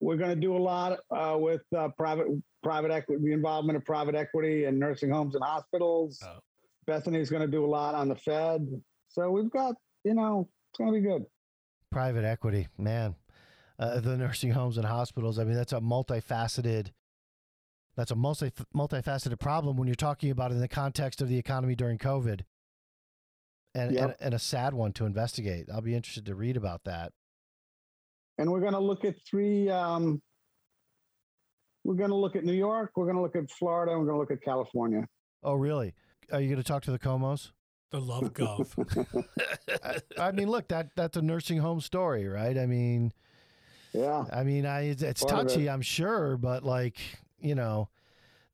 we're 0.00 0.16
going 0.16 0.30
to 0.34 0.40
do 0.40 0.56
a 0.56 0.58
lot 0.58 0.98
uh, 1.10 1.36
with 1.38 1.62
uh, 1.76 1.88
private 1.96 2.26
private 2.62 2.90
equity, 2.90 3.22
the 3.24 3.32
involvement 3.32 3.76
of 3.76 3.84
private 3.84 4.14
equity 4.14 4.64
in 4.64 4.78
nursing 4.78 5.10
homes 5.10 5.34
and 5.34 5.44
hospitals. 5.44 6.20
Oh. 6.24 6.38
Bethany's 6.86 7.30
going 7.30 7.42
to 7.42 7.48
do 7.48 7.64
a 7.64 7.68
lot 7.68 7.94
on 7.94 8.08
the 8.08 8.16
Fed. 8.16 8.66
So 9.08 9.30
we've 9.30 9.50
got, 9.50 9.74
you 10.04 10.14
know, 10.14 10.48
it's 10.70 10.78
going 10.78 10.92
to 10.92 11.00
be 11.00 11.06
good. 11.06 11.24
Private 11.90 12.24
equity, 12.24 12.68
man. 12.78 13.14
Uh, 13.78 13.98
the 13.98 14.16
nursing 14.16 14.52
homes 14.52 14.76
and 14.78 14.86
hospitals. 14.86 15.38
I 15.38 15.44
mean, 15.44 15.56
that's 15.56 15.72
a 15.72 15.80
multifaceted. 15.80 16.92
That's 17.96 18.10
a 18.12 18.16
multi 18.16 18.52
multifaceted 18.74 19.38
problem 19.40 19.76
when 19.76 19.88
you're 19.88 19.94
talking 19.96 20.30
about 20.30 20.50
it 20.52 20.54
in 20.54 20.60
the 20.60 20.68
context 20.68 21.20
of 21.20 21.28
the 21.28 21.38
economy 21.38 21.74
during 21.74 21.98
COVID, 21.98 22.42
and, 23.74 23.92
Yep. 23.92 24.02
and 24.02 24.14
and 24.20 24.34
a 24.34 24.38
sad 24.38 24.74
one 24.74 24.92
to 24.92 25.06
investigate. 25.06 25.66
I'll 25.72 25.80
be 25.80 25.94
interested 25.94 26.26
to 26.26 26.34
read 26.34 26.56
about 26.56 26.84
that. 26.84 27.12
And 28.38 28.50
we're 28.50 28.60
going 28.60 28.72
to 28.72 28.80
look 28.80 29.04
at 29.04 29.14
three. 29.28 29.68
Um, 29.70 30.20
we're 31.84 31.94
going 31.94 32.10
to 32.10 32.16
look 32.16 32.34
at 32.36 32.44
New 32.44 32.52
York. 32.54 32.92
We're 32.96 33.04
going 33.04 33.16
to 33.16 33.22
look 33.22 33.36
at 33.36 33.50
Florida. 33.50 33.92
And 33.92 34.00
we're 34.00 34.06
going 34.06 34.16
to 34.16 34.20
look 34.20 34.30
at 34.30 34.42
California. 34.44 35.06
Oh, 35.42 35.54
really? 35.54 35.94
Are 36.32 36.40
you 36.40 36.48
going 36.48 36.62
to 36.62 36.66
talk 36.66 36.82
to 36.84 36.90
the 36.90 36.98
Cuomos? 36.98 37.52
The 37.90 38.00
love 38.00 38.32
gov. 38.32 39.24
I, 39.84 39.98
I 40.18 40.32
mean, 40.32 40.48
look 40.48 40.68
that 40.68 40.90
that's 40.96 41.16
a 41.16 41.22
nursing 41.22 41.58
home 41.58 41.80
story, 41.80 42.26
right? 42.26 42.58
I 42.58 42.66
mean, 42.66 43.12
Yeah. 43.94 44.24
I 44.32 44.42
mean, 44.42 44.66
I 44.66 44.88
it's, 44.88 45.24
touchy, 45.24 45.66
it. 45.66 45.70
I'm 45.70 45.80
sure, 45.80 46.36
but 46.36 46.64
like 46.64 46.98
you 47.38 47.54
know, 47.54 47.88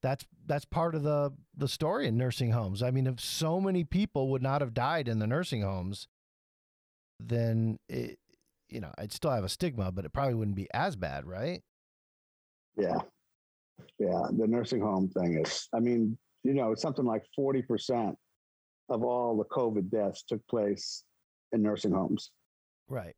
that's 0.03 0.27
that's 0.47 0.67
part 0.67 0.95
of 0.95 1.03
the 1.03 1.33
the 1.57 1.69
story 1.69 2.07
in 2.07 2.17
nursing 2.17 2.53
homes. 2.53 2.83
I 2.83 2.91
mean, 2.91 3.07
if 3.07 3.21
so 3.21 3.61
many 3.61 3.83
people 3.83 4.29
would 4.29 4.43
not 4.43 4.61
have 4.61 4.75
died 4.75 5.09
in 5.09 5.19
the 5.19 5.27
nursing 5.27 5.63
homes, 5.63 6.09
then 7.19 7.79
it, 7.89 8.19
you 8.69 8.81
know, 8.81 8.93
I'd 8.99 9.13
still 9.13 9.31
have 9.31 9.45
a 9.45 9.49
stigma, 9.49 9.91
but 9.91 10.05
it 10.05 10.13
probably 10.13 10.35
wouldn't 10.35 10.57
be 10.57 10.69
as 10.73 10.95
bad, 10.95 11.27
right? 11.27 11.63
Yeah. 12.77 12.99
Yeah. 13.99 14.27
The 14.31 14.47
nursing 14.47 14.81
home 14.81 15.09
thing 15.09 15.43
is, 15.45 15.69
I 15.75 15.81
mean, 15.81 16.17
you 16.45 16.55
know, 16.55 16.75
something 16.75 17.05
like 17.05 17.25
40% 17.39 18.15
of 18.89 19.03
all 19.03 19.37
the 19.37 19.45
COVID 19.45 19.91
deaths 19.91 20.23
took 20.27 20.47
place 20.49 21.05
in 21.53 21.63
nursing 21.63 21.93
homes. 21.93 22.31
Right. 22.89 23.15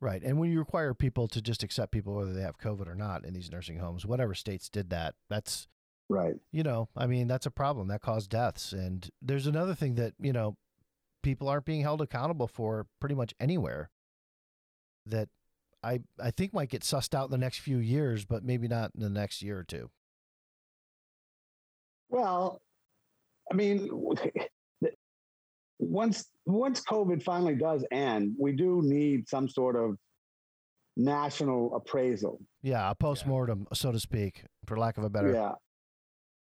Right. 0.00 0.22
And 0.22 0.38
when 0.38 0.50
you 0.50 0.58
require 0.58 0.92
people 0.92 1.26
to 1.28 1.40
just 1.40 1.62
accept 1.62 1.92
people 1.92 2.14
whether 2.14 2.32
they 2.32 2.42
have 2.42 2.58
COVID 2.58 2.86
or 2.86 2.94
not 2.94 3.24
in 3.24 3.32
these 3.32 3.50
nursing 3.50 3.78
homes, 3.78 4.04
whatever 4.04 4.34
states 4.34 4.68
did 4.68 4.90
that, 4.90 5.14
that's 5.30 5.68
Right. 6.08 6.36
you 6.52 6.62
know, 6.62 6.88
I 6.96 7.06
mean, 7.06 7.26
that's 7.26 7.46
a 7.46 7.50
problem 7.50 7.88
that 7.88 8.02
caused 8.02 8.30
deaths. 8.30 8.72
And 8.72 9.08
there's 9.22 9.46
another 9.46 9.74
thing 9.74 9.94
that, 9.96 10.14
you 10.20 10.32
know, 10.32 10.56
people 11.22 11.48
aren't 11.48 11.64
being 11.64 11.82
held 11.82 12.00
accountable 12.00 12.46
for 12.46 12.86
pretty 13.00 13.14
much 13.14 13.34
anywhere 13.40 13.90
that 15.06 15.28
I, 15.82 16.00
I 16.20 16.30
think 16.30 16.52
might 16.52 16.68
get 16.68 16.82
sussed 16.82 17.14
out 17.14 17.24
in 17.24 17.30
the 17.30 17.38
next 17.38 17.58
few 17.58 17.78
years, 17.78 18.24
but 18.24 18.44
maybe 18.44 18.68
not 18.68 18.92
in 18.94 19.00
the 19.00 19.10
next 19.10 19.42
year 19.42 19.58
or 19.58 19.64
two. 19.64 19.90
Well, 22.08 22.60
I 23.50 23.54
mean, 23.54 23.88
once 25.78 26.26
once 26.46 26.80
COVID 26.82 27.22
finally 27.22 27.54
does 27.54 27.84
end, 27.90 28.34
we 28.38 28.52
do 28.52 28.80
need 28.82 29.28
some 29.28 29.48
sort 29.48 29.76
of 29.76 29.96
national 30.96 31.74
appraisal. 31.74 32.40
Yeah, 32.62 32.90
a 32.90 32.94
postmortem, 32.94 33.66
so 33.72 33.92
to 33.92 34.00
speak, 34.00 34.44
for 34.66 34.78
lack 34.78 34.98
of 34.98 35.04
a 35.04 35.10
better. 35.10 35.32
Yeah. 35.32 35.52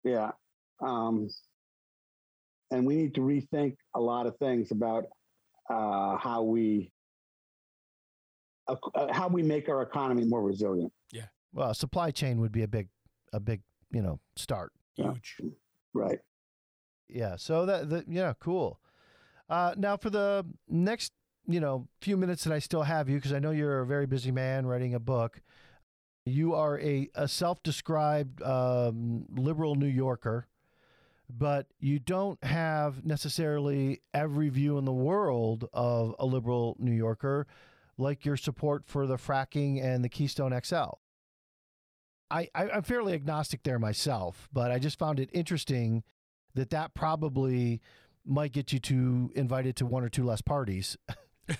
Yeah. 0.04 0.30
Um, 0.80 1.28
and 2.70 2.86
we 2.86 2.96
need 2.96 3.14
to 3.14 3.20
rethink 3.20 3.76
a 3.94 4.00
lot 4.00 4.26
of 4.26 4.36
things 4.38 4.72
about 4.72 5.04
uh, 5.70 6.16
how 6.16 6.42
we 6.42 6.90
uh, 8.66 8.76
how 9.12 9.28
we 9.28 9.42
make 9.42 9.68
our 9.68 9.82
economy 9.82 10.24
more 10.24 10.42
resilient. 10.42 10.92
Yeah. 11.12 11.26
Well, 11.52 11.74
supply 11.74 12.10
chain 12.10 12.40
would 12.40 12.52
be 12.52 12.62
a 12.62 12.68
big, 12.68 12.88
a 13.32 13.40
big, 13.40 13.60
you 13.92 14.02
know, 14.02 14.20
start. 14.36 14.72
Yeah. 14.96 15.12
Huge. 15.12 15.52
Right. 15.94 16.18
Yeah. 17.08 17.36
So 17.36 17.66
that, 17.66 17.90
the 17.90 18.04
yeah, 18.08 18.32
cool. 18.40 18.80
Uh, 19.48 19.74
now 19.76 19.96
for 19.96 20.10
the 20.10 20.46
next, 20.68 21.12
you 21.46 21.60
know, 21.60 21.88
few 22.00 22.16
minutes 22.16 22.44
that 22.44 22.52
I 22.52 22.58
still 22.58 22.82
have 22.82 23.08
you, 23.08 23.16
because 23.16 23.32
I 23.32 23.38
know 23.38 23.50
you're 23.50 23.80
a 23.80 23.86
very 23.86 24.06
busy 24.06 24.30
man 24.30 24.66
writing 24.66 24.94
a 24.94 25.00
book. 25.00 25.40
You 26.24 26.54
are 26.54 26.78
a, 26.80 27.08
a 27.14 27.26
self-described 27.26 28.42
um, 28.42 29.26
liberal 29.36 29.74
New 29.74 29.86
Yorker, 29.86 30.46
but 31.28 31.66
you 31.80 31.98
don't 31.98 32.42
have 32.44 33.04
necessarily 33.04 34.00
every 34.14 34.48
view 34.48 34.78
in 34.78 34.84
the 34.84 34.92
world 34.92 35.68
of 35.72 36.14
a 36.18 36.26
liberal 36.26 36.76
New 36.78 36.92
Yorker, 36.92 37.46
like 37.98 38.24
your 38.24 38.36
support 38.36 38.84
for 38.86 39.06
the 39.06 39.16
fracking 39.16 39.82
and 39.82 40.04
the 40.04 40.08
Keystone 40.08 40.58
XL. 40.62 40.98
I, 42.30 42.48
I'm 42.54 42.82
fairly 42.82 43.12
agnostic 43.12 43.62
there 43.62 43.78
myself, 43.78 44.48
but 44.52 44.70
I 44.70 44.78
just 44.78 44.98
found 44.98 45.20
it 45.20 45.28
interesting 45.32 46.02
that 46.54 46.70
that 46.70 46.94
probably 46.94 47.82
might 48.26 48.52
get 48.52 48.72
you 48.72 48.78
to 48.78 49.30
invited 49.34 49.76
to 49.76 49.86
one 49.86 50.04
or 50.04 50.08
two 50.08 50.24
less 50.24 50.40
parties. 50.40 50.96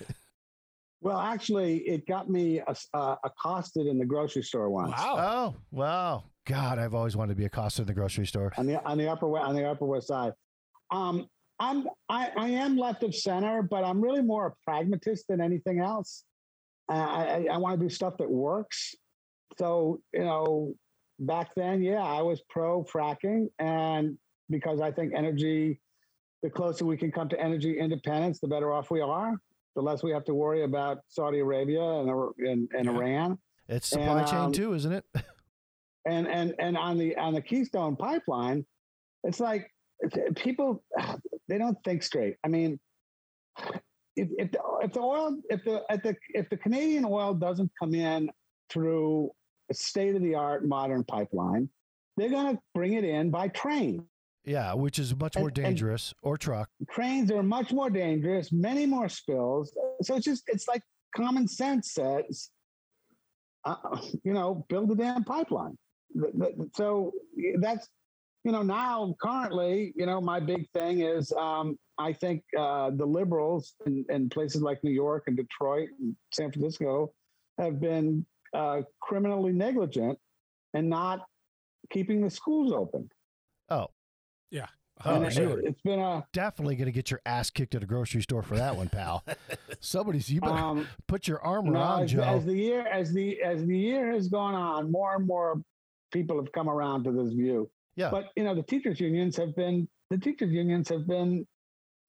Well, 1.03 1.19
actually, 1.19 1.79
it 1.79 2.07
got 2.07 2.31
me 2.31 2.61
uh, 2.61 3.17
accosted 3.25 3.89
in 3.89 3.99
the 3.99 4.05
grocery 4.05 4.45
store 4.45 4.71
once. 4.71 4.93
Wow. 4.97 5.17
Oh, 5.19 5.57
wow. 5.73 6.25
God, 6.47 6.79
I've 6.79 6.95
always 6.95 7.17
wanted 7.17 7.33
to 7.33 7.39
be 7.39 7.45
accosted 7.45 7.83
in 7.83 7.87
the 7.89 7.93
grocery 7.93 8.27
store. 8.27 8.53
on 8.57 8.67
the 8.67 8.85
on 8.85 8.99
the 8.99 9.09
upper 9.09 9.27
on 9.37 9.57
the 9.57 9.69
upper 9.69 9.85
west 9.85 10.07
side. 10.07 10.33
Um, 10.93 11.27
I'm 11.59 11.89
I, 12.09 12.31
I 12.37 12.49
am 12.51 12.77
left 12.77 13.03
of 13.03 13.15
center, 13.15 13.63
but 13.63 13.83
I'm 13.85 14.01
really 14.01 14.23
more 14.23 14.47
a 14.47 14.53
pragmatist 14.65 15.27
than 15.29 15.41
anything 15.41 15.81
else. 15.81 16.25
Uh, 16.89 16.95
I 16.95 17.25
I, 17.25 17.47
I 17.55 17.57
want 17.59 17.81
to 17.81 17.85
do 17.85 17.91
stuff 17.91 18.15
that 18.19 18.31
works. 18.31 18.95
So 19.59 20.01
you 20.13 20.21
know, 20.21 20.75
back 21.19 21.51
then, 21.57 21.83
yeah, 21.83 22.03
I 22.03 22.23
was 22.23 22.41
pro 22.49 22.85
fracking, 22.85 23.49
and 23.59 24.19
because 24.51 24.81
I 24.81 24.93
think 24.93 25.15
energy, 25.17 25.81
the 26.43 26.51
closer 26.51 26.85
we 26.85 26.97
can 26.97 27.13
come 27.13 27.29
to 27.29 27.41
energy 27.41 27.79
independence, 27.79 28.41
the 28.41 28.49
better 28.49 28.73
off 28.73 28.91
we 28.91 29.01
are. 29.01 29.37
The 29.75 29.81
less 29.81 30.03
we 30.03 30.11
have 30.11 30.25
to 30.25 30.35
worry 30.35 30.65
about 30.65 30.99
Saudi 31.09 31.39
Arabia 31.39 31.83
and 31.83 32.11
and, 32.39 32.69
and 32.77 32.85
Yeah. 32.85 32.93
Iran 32.93 33.39
It's 33.69 33.89
supply 33.89 34.19
And, 34.21 34.29
chain 34.29 34.39
um, 34.39 34.53
too, 34.53 34.75
isn't 34.75 34.93
it? 34.93 35.05
and 36.07 36.27
and 36.27 36.55
and 36.59 36.77
on 36.77 36.99
the 36.99 37.17
on 37.17 37.33
the 37.33 37.41
Keystone 37.41 37.97
pipeline, 37.97 38.67
it's 39.25 39.41
like 39.41 39.71
people 40.37 40.85
they 41.49 41.59
don't 41.59 41.79
think 41.85 42.03
straight. 42.03 42.37
I 42.45 42.49
mean, 42.49 42.79
if 44.17 44.29
if 44.37 44.53
the, 44.53 44.61
if 44.83 44.93
the 44.93 45.01
oil 45.01 45.39
if 45.49 45.65
the 45.65 45.83
if 45.89 46.03
the 46.03 46.17
if 46.35 46.51
the 46.51 46.57
Canadian 46.57 47.07
oil 47.07 47.33
doesn't 47.33 47.71
come 47.79 47.95
in 47.95 48.31
through 48.69 49.31
a 49.71 49.75
state 49.75 50.15
of 50.15 50.23
the 50.23 50.35
art 50.35 50.67
modern 50.67 51.05
pipeline, 51.05 51.69
they're 52.17 52.31
going 52.31 52.55
to 52.55 52.63
bring 52.75 52.95
it 52.95 53.05
in 53.05 53.31
by 53.31 53.49
train. 53.49 54.05
Yeah, 54.45 54.75
which 54.75 54.99
is 54.99 55.15
much 55.15 55.37
more 55.37 55.49
And- 55.49 55.59
and- 55.59 55.67
dangerous, 55.67 56.13
or 56.23 56.37
truck. 56.37 56.69
trains 56.91 57.31
are 57.31 57.43
much 57.43 57.73
more 57.73 57.91
dangerous, 57.91 58.51
many 58.53 58.87
more 58.87 59.09
spills. 59.09 59.73
So 60.03 60.17
it's 60.17 60.25
just, 60.25 60.43
it's 60.49 60.67
like 60.67 60.83
common 61.15 61.47
sense 61.47 61.93
says, 61.93 62.51
uh, 63.65 63.77
you 64.25 64.33
know, 64.33 64.67
build 64.69 64.91
a 64.91 64.95
damn 64.97 65.23
pipeline. 65.25 65.79
So 66.75 67.13
that's, 67.61 67.89
you 68.45 68.51
know, 68.51 68.63
now 68.63 69.15
currently, 69.23 69.93
you 69.97 70.07
know, 70.07 70.21
my 70.21 70.41
big 70.41 70.69
thing 70.73 71.01
is 71.01 71.33
um, 71.33 71.79
I 71.99 72.13
think 72.13 72.43
uh, 72.59 72.91
the 72.91 73.07
liberals 73.07 73.75
in, 73.87 74.05
in 74.09 74.29
places 74.29 74.63
like 74.63 74.83
New 74.83 74.91
York 74.91 75.25
and 75.29 75.37
Detroit 75.37 75.89
and 76.01 76.17
San 76.35 76.51
Francisco 76.51 77.13
have 77.59 77.81
been 77.81 78.27
uh, 78.53 78.83
criminally 79.01 79.53
negligent 79.53 80.19
and 80.75 80.91
not 80.91 81.25
keeping 81.91 82.21
the 82.23 82.31
schools 82.31 82.73
open. 82.73 83.09
Oh, 84.53 84.67
Oh, 85.05 85.23
And 85.23 85.35
you 85.35 85.43
it, 85.43 85.49
were- 85.49 85.61
it's 85.61 85.81
been 85.83 85.99
a, 85.99 86.25
definitely 86.33 86.77
going 86.77 86.87
to 86.87 86.93
get 86.93 87.11
your 87.11 87.21
ass 87.27 87.51
kicked 87.51 87.75
at 87.75 87.83
a 87.83 87.87
grocery 87.87 88.23
store 88.23 88.43
for 88.43 88.57
that 88.57 88.77
one, 88.77 88.89
pal. 88.89 89.25
Somebody's 89.81 90.31
you 90.31 90.41
better 90.41 90.53
um, 90.55 90.87
put 91.09 91.27
your 91.27 91.41
armor 91.43 91.73
No, 91.73 91.81
on, 91.81 92.03
as, 92.05 92.13
Joe. 92.13 92.21
as 92.23 92.45
the 92.45 92.55
year 92.55 92.87
as 92.87 93.13
the 93.13 93.41
as 93.43 93.65
the 93.67 93.77
year 93.77 94.13
has 94.13 94.29
gone 94.29 94.55
on, 94.55 94.93
more 94.93 95.17
and 95.17 95.27
more 95.27 95.61
people 96.13 96.37
have 96.37 96.53
come 96.53 96.69
around 96.69 97.05
to 97.05 97.13
this 97.13 97.33
view. 97.33 97.69
Yeah. 97.97 98.11
But 98.11 98.27
you 98.37 98.45
know, 98.45 98.55
the 98.55 98.63
teachers 98.63 99.01
unions 99.01 99.37
have 99.39 99.57
been 99.57 99.89
the 100.11 100.19
teachers 100.19 100.53
unions 100.53 100.89
have 100.91 101.07
been, 101.09 101.47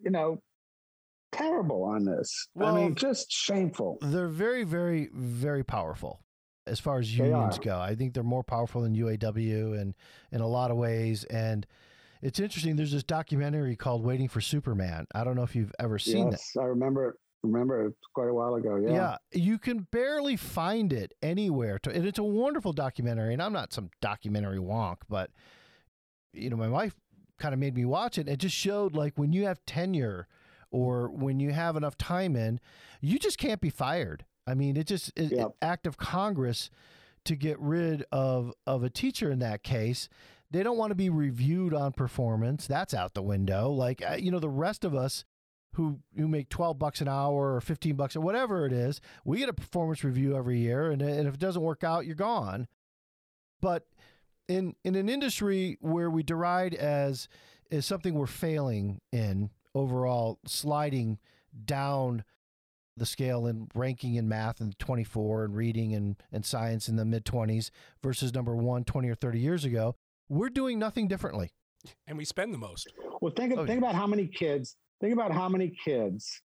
you 0.03 0.11
know, 0.11 0.39
terrible 1.31 1.83
on 1.83 2.05
this. 2.05 2.47
I 2.61 2.71
mean, 2.75 2.95
just 2.95 3.31
shameful. 3.31 3.97
they're 4.01 4.27
very, 4.27 4.63
very, 4.65 5.09
very 5.13 5.63
powerful 5.63 6.19
as 6.67 6.79
far 6.79 6.99
as 6.99 7.17
unions 7.17 7.57
go. 7.59 7.79
I 7.79 7.95
think 7.95 8.13
they're 8.13 8.23
more 8.23 8.43
powerful 8.43 8.81
than 8.81 8.95
UAW 8.95 9.79
and 9.81 9.95
in 10.31 10.41
a 10.41 10.47
lot 10.47 10.69
of 10.71 10.77
ways. 10.77 11.23
And 11.25 11.65
it's 12.23 12.39
interesting. 12.39 12.75
There's 12.75 12.91
this 12.91 13.03
documentary 13.03 13.75
called 13.75 14.03
Waiting 14.03 14.27
for 14.27 14.41
Superman. 14.41 15.05
I 15.13 15.23
don't 15.23 15.35
know 15.35 15.43
if 15.43 15.55
you've 15.55 15.73
ever 15.79 15.99
seen 15.99 16.29
that. 16.31 16.39
yes, 16.39 16.57
I 16.59 16.63
remember 16.65 17.17
remember 17.43 17.87
it 17.87 17.93
quite 18.15 18.29
a 18.29 18.33
while 18.33 18.55
ago. 18.55 18.77
Yeah. 18.77 18.93
Yeah. 18.93 19.17
you 19.33 19.57
can 19.59 19.79
barely 19.91 20.37
find 20.37 20.93
it 20.93 21.13
anywhere. 21.21 21.77
To, 21.79 21.91
and 21.93 22.05
it's 22.05 22.17
a 22.19 22.23
wonderful 22.23 22.71
documentary. 22.71 23.33
And 23.33 23.41
I'm 23.41 23.51
not 23.51 23.73
some 23.73 23.89
documentary 24.01 24.59
wonk, 24.59 24.97
but 25.09 25.29
you 26.31 26.49
know, 26.49 26.55
my 26.55 26.69
wife 26.69 26.95
kind 27.39 27.53
of 27.53 27.59
made 27.59 27.75
me 27.75 27.83
watch 27.83 28.17
it. 28.17 28.29
It 28.29 28.37
just 28.37 28.55
showed 28.55 28.95
like 28.95 29.17
when 29.17 29.33
you 29.33 29.43
have 29.45 29.59
tenure 29.65 30.27
or 30.71 31.09
when 31.11 31.39
you 31.41 31.51
have 31.51 31.75
enough 31.75 31.97
time 31.97 32.35
in, 32.37 32.59
you 33.01 33.19
just 33.19 33.37
can't 33.37 33.59
be 33.61 33.69
fired. 33.69 34.25
I 34.47 34.53
mean, 34.53 34.77
it 34.77 34.87
just 34.87 35.11
is 35.17 35.31
Yep. 35.31 35.45
an 35.47 35.51
act 35.61 35.85
of 35.85 35.97
Congress 35.97 36.69
to 37.25 37.35
get 37.35 37.59
rid 37.59 38.05
of 38.11 38.53
of 38.65 38.83
a 38.83 38.89
teacher 38.89 39.29
in 39.31 39.39
that 39.39 39.63
case. 39.63 40.07
They 40.53 40.61
don't 40.61 40.77
want 40.77 40.91
to 40.91 40.95
be 40.95 41.09
reviewed 41.09 41.73
on 41.73 41.93
performance. 41.93 42.67
That's 42.67 42.93
out 42.93 43.15
the 43.15 43.23
window. 43.23 43.71
Like 43.71 44.03
uh, 44.07 44.15
you 44.15 44.29
know, 44.31 44.39
the 44.39 44.49
rest 44.49 44.85
of 44.85 44.93
us 44.93 45.25
who 45.73 45.99
who 46.15 46.27
make 46.27 46.47
12 46.49 46.77
bucks 46.77 47.01
an 47.01 47.07
hour 47.07 47.55
or 47.55 47.59
15 47.59 47.95
bucks 47.95 48.15
or 48.15 48.21
whatever 48.21 48.65
it 48.67 48.71
is, 48.71 49.01
we 49.25 49.39
get 49.39 49.49
a 49.49 49.53
performance 49.53 50.03
review 50.03 50.37
every 50.37 50.59
year 50.59 50.91
and, 50.91 51.01
and 51.01 51.27
if 51.27 51.33
it 51.33 51.39
doesn't 51.39 51.63
work 51.63 51.83
out, 51.83 52.05
you're 52.05 52.15
gone. 52.15 52.67
But 53.61 53.87
in 54.47 54.75
in 54.83 54.93
an 54.93 55.09
industry 55.09 55.77
where 55.81 56.09
we 56.09 56.21
deride 56.21 56.75
as 56.75 57.27
is 57.71 57.87
something 57.87 58.13
we're 58.13 58.27
failing 58.27 59.01
in 59.11 59.49
overall 59.73 60.37
sliding 60.45 61.17
down 61.65 62.23
the 62.95 63.07
scale 63.07 63.47
in 63.47 63.67
ranking 63.73 64.13
in 64.13 64.29
math 64.29 64.61
and 64.61 64.77
24 64.77 65.45
and 65.45 65.55
reading 65.55 65.95
and, 65.95 66.15
and 66.31 66.45
science 66.45 66.87
in 66.87 66.95
the 66.95 67.05
mid 67.05 67.25
20s 67.25 67.71
versus 68.03 68.35
number 68.35 68.55
one 68.55 68.83
20 68.83 69.09
or 69.09 69.15
30 69.15 69.39
years 69.39 69.65
ago 69.65 69.95
we're 70.33 70.49
doing 70.49 70.79
nothing 70.79 71.07
differently 71.07 71.51
and 72.07 72.17
we 72.17 72.25
spend 72.25 72.53
the 72.53 72.57
most. 72.57 72.91
Well, 73.21 73.33
think 73.35 73.53
Oh, 73.57 73.65
think 73.65 73.77
about 73.79 73.95
how 73.95 74.07
many 74.07 74.27
kids. 74.27 74.75
Think 75.01 75.13
about 75.13 75.31
how 75.31 75.49
many 75.49 75.69
kids 75.83 76.41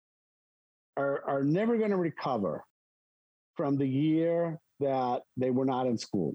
are 0.97 1.23
are 1.27 1.43
never 1.45 1.77
going 1.79 1.91
to 1.91 1.97
recover 1.97 2.65
from 3.57 3.77
the 3.77 3.87
year 3.87 4.59
that 4.81 5.23
they 5.37 5.51
were 5.51 5.65
not 5.65 5.87
in 5.87 5.97
school. 5.97 6.35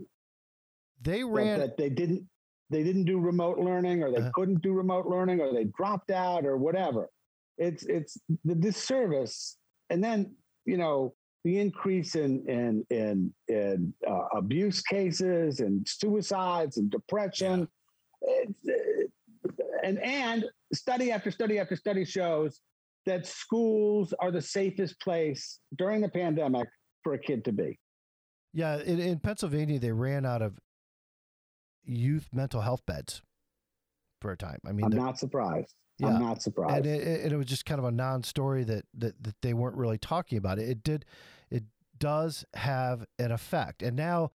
they 1.02 1.20
that, 1.22 1.26
ran 1.28 1.60
that 1.60 1.78
they 1.78 1.90
didn't 1.90 2.24
they 2.70 2.84
didn't 2.84 3.06
do 3.06 3.20
remote 3.20 3.60
learning 3.60 4.04
or 4.04 4.12
they 4.12 4.18
Uh-huh. 4.18 4.32
couldn't 4.34 4.62
do 4.62 4.74
remote 4.74 5.06
learning 5.08 5.40
or 5.42 5.54
they 5.54 5.66
dropped 5.78 6.12
out 6.12 6.46
or 6.46 6.58
whatever 6.58 7.10
it's 7.58 7.84
it's 7.86 8.18
the 8.46 8.56
disservice 8.56 9.58
and 9.90 10.04
then 10.04 10.36
you 10.66 10.78
know 10.78 11.14
the 11.48 11.58
increase 11.60 12.16
in 12.16 12.46
in 12.50 12.86
in 12.90 13.34
in 13.48 13.94
uh, 14.06 14.26
abuse 14.36 14.82
cases 14.82 15.62
and 15.62 15.88
suicides 15.88 16.76
and 16.76 16.92
depression. 16.92 17.70
And 19.82 19.98
and 20.00 20.44
study 20.74 21.10
after 21.10 21.32
study 21.32 21.58
after 21.58 21.78
study 21.78 22.04
shows 22.04 22.60
that 23.06 23.26
schools 23.26 24.14
are 24.20 24.30
the 24.30 24.42
safest 24.42 25.00
place 25.00 25.60
during 25.78 26.02
the 26.02 26.10
pandemic 26.10 26.68
for 27.02 27.14
a 27.14 27.20
kid 27.20 27.46
to 27.46 27.54
be. 27.54 27.80
Yeah, 28.54 28.82
in, 28.82 29.00
in 29.00 29.20
Pennsylvania, 29.20 29.80
they 29.80 29.94
ran 29.94 30.26
out 30.26 30.42
of 30.42 30.60
youth 31.86 32.28
mental 32.34 32.60
health 32.60 32.82
beds 32.86 33.22
for 34.20 34.32
a 34.32 34.38
time. 34.38 34.60
I 34.68 34.74
mean, 34.74 34.84
i'm 34.84 34.92
not 34.92 35.18
surprised 35.18 35.74
Yeah. 36.00 36.08
i'm 36.08 36.22
not 36.22 36.42
surprised 36.42 36.86
and 36.86 36.86
it, 36.86 37.08
it, 37.08 37.34
it 37.34 37.38
was 37.38 37.48
just 37.48 37.66
kind 37.66 37.80
of 37.80 37.86
a 37.86 37.92
non-story 37.92 38.64
that, 38.66 38.86
that 38.96 39.24
that 39.24 39.36
they 39.42 39.54
weren't 39.54 39.76
really 39.76 39.98
talking 39.98 40.38
about 40.38 40.60
it. 40.60 40.70
It 40.70 40.84
did, 40.84 41.06
it 41.50 41.64
does 41.98 42.46
have 42.54 43.06
an 43.18 43.32
effect, 43.32 43.82
and 43.82 43.96
now, 43.96 44.32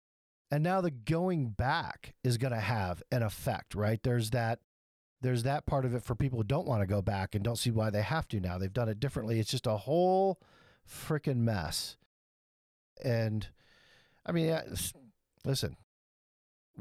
and 0.49 0.63
now 0.63 0.81
the 0.81 0.91
going 0.91 1.49
back 1.49 2.13
is 2.23 2.37
going 2.37 2.53
to 2.53 2.59
have 2.59 3.03
an 3.11 3.23
effect, 3.23 3.75
right? 3.75 4.01
There's 4.01 4.31
that, 4.31 4.59
there's 5.21 5.43
that 5.43 5.65
part 5.65 5.85
of 5.85 5.93
it 5.93 6.03
for 6.03 6.15
people 6.15 6.39
who 6.39 6.43
don't 6.43 6.67
want 6.67 6.81
to 6.81 6.87
go 6.87 7.01
back 7.01 7.35
and 7.35 7.43
don't 7.43 7.57
see 7.57 7.71
why 7.71 7.89
they 7.89 8.01
have 8.01 8.27
to 8.29 8.39
now. 8.39 8.57
They've 8.57 8.73
done 8.73 8.89
it 8.89 8.99
differently. 8.99 9.39
It's 9.39 9.51
just 9.51 9.67
a 9.67 9.77
whole 9.77 10.39
freaking 10.89 11.37
mess, 11.37 11.97
and 13.03 13.47
I 14.25 14.31
mean, 14.31 14.57
listen, 15.45 15.77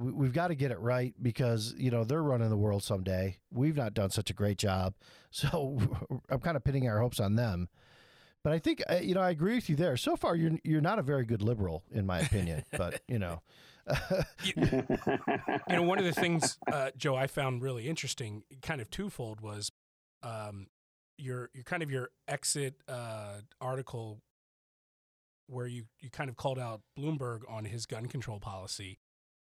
we, 0.01 0.12
we've 0.12 0.32
got 0.32 0.48
to 0.48 0.55
get 0.55 0.70
it 0.70 0.80
right 0.80 1.14
because 1.20 1.74
you 1.76 1.90
know 1.90 2.05
they're 2.05 2.22
running 2.22 2.51
the 2.51 2.57
world 2.57 2.82
someday. 2.82 3.38
We've 3.53 3.76
not 3.76 3.94
done 3.94 4.11
such 4.11 4.30
a 4.30 4.34
great 4.34 4.59
job, 4.59 4.94
so 5.30 5.78
I'm 6.28 6.40
kind 6.40 6.57
of 6.57 6.64
pinning 6.64 6.88
our 6.88 7.01
hopes 7.01 7.20
on 7.20 7.36
them. 7.36 7.68
But 8.42 8.55
I 8.55 8.59
think 8.59 8.82
you 9.03 9.14
know 9.14 9.20
I 9.20 9.30
agree 9.30 9.55
with 9.55 9.68
you 9.68 9.76
there. 9.76 9.96
So 9.96 10.16
far, 10.16 10.34
you're 10.34 10.53
you're 10.64 10.80
not 10.80 10.98
a 10.98 11.03
very 11.03 11.24
good 11.24 11.42
liberal, 11.42 11.82
in 11.92 12.07
my 12.07 12.20
opinion. 12.20 12.64
but 12.72 13.03
you 13.07 13.18
know, 13.18 13.42
You, 14.44 14.53
you 14.57 15.76
know, 15.76 15.82
one 15.82 15.98
of 15.98 16.05
the 16.05 16.12
things, 16.12 16.59
uh, 16.72 16.90
Joe, 16.96 17.16
I 17.16 17.26
found 17.26 17.62
really 17.62 17.88
interesting, 17.88 18.44
kind 18.62 18.80
of 18.80 18.90
twofold, 18.90 19.40
was 19.40 19.70
um, 20.22 20.68
your 21.18 21.51
your 21.53 21.64
kind 21.64 21.82
of 21.82 21.90
your 21.90 22.11
exit 22.28 22.76
uh, 22.88 23.40
article 23.61 24.20
where 25.46 25.66
you 25.66 25.84
you 26.01 26.11
kind 26.11 26.30
of 26.30 26.36
called 26.36 26.59
out 26.59 26.80
Bloomberg 26.98 27.40
on 27.48 27.64
his 27.64 27.86
gun 27.86 28.07
control 28.07 28.38
policy. 28.40 28.98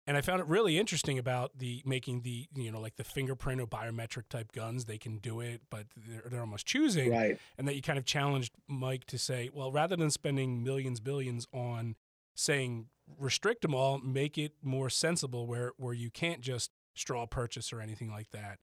And 0.05 0.17
I 0.17 0.21
found 0.21 0.41
it 0.41 0.47
really 0.47 0.77
interesting 0.77 1.17
about 1.17 1.57
the 1.57 1.81
making 1.85 2.21
the 2.21 2.47
you 2.55 2.71
know 2.71 2.79
like 2.79 2.97
the 2.97 3.03
fingerprint 3.03 3.61
or 3.61 3.67
biometric 3.67 4.27
type 4.29 4.51
guns. 4.51 4.85
They 4.85 4.97
can 4.97 5.17
do 5.17 5.39
it, 5.39 5.61
but 5.69 5.85
they're, 5.95 6.23
they're 6.29 6.41
almost 6.41 6.65
choosing. 6.65 7.11
Right. 7.11 7.39
And 7.57 7.67
that 7.67 7.75
you 7.75 7.81
kind 7.81 7.97
of 7.97 8.05
challenged 8.05 8.53
Mike 8.67 9.05
to 9.05 9.17
say, 9.17 9.49
well, 9.53 9.71
rather 9.71 9.95
than 9.95 10.11
spending 10.11 10.63
millions, 10.63 10.99
billions 10.99 11.47
on 11.53 11.95
saying 12.35 12.87
restrict 13.17 13.61
them 13.61 13.73
all, 13.73 13.97
make 13.99 14.37
it 14.37 14.53
more 14.61 14.89
sensible 14.89 15.47
where 15.47 15.71
where 15.77 15.93
you 15.93 16.09
can't 16.09 16.41
just 16.41 16.71
straw 16.93 17.25
purchase 17.25 17.71
or 17.71 17.79
anything 17.79 18.11
like 18.11 18.31
that. 18.31 18.59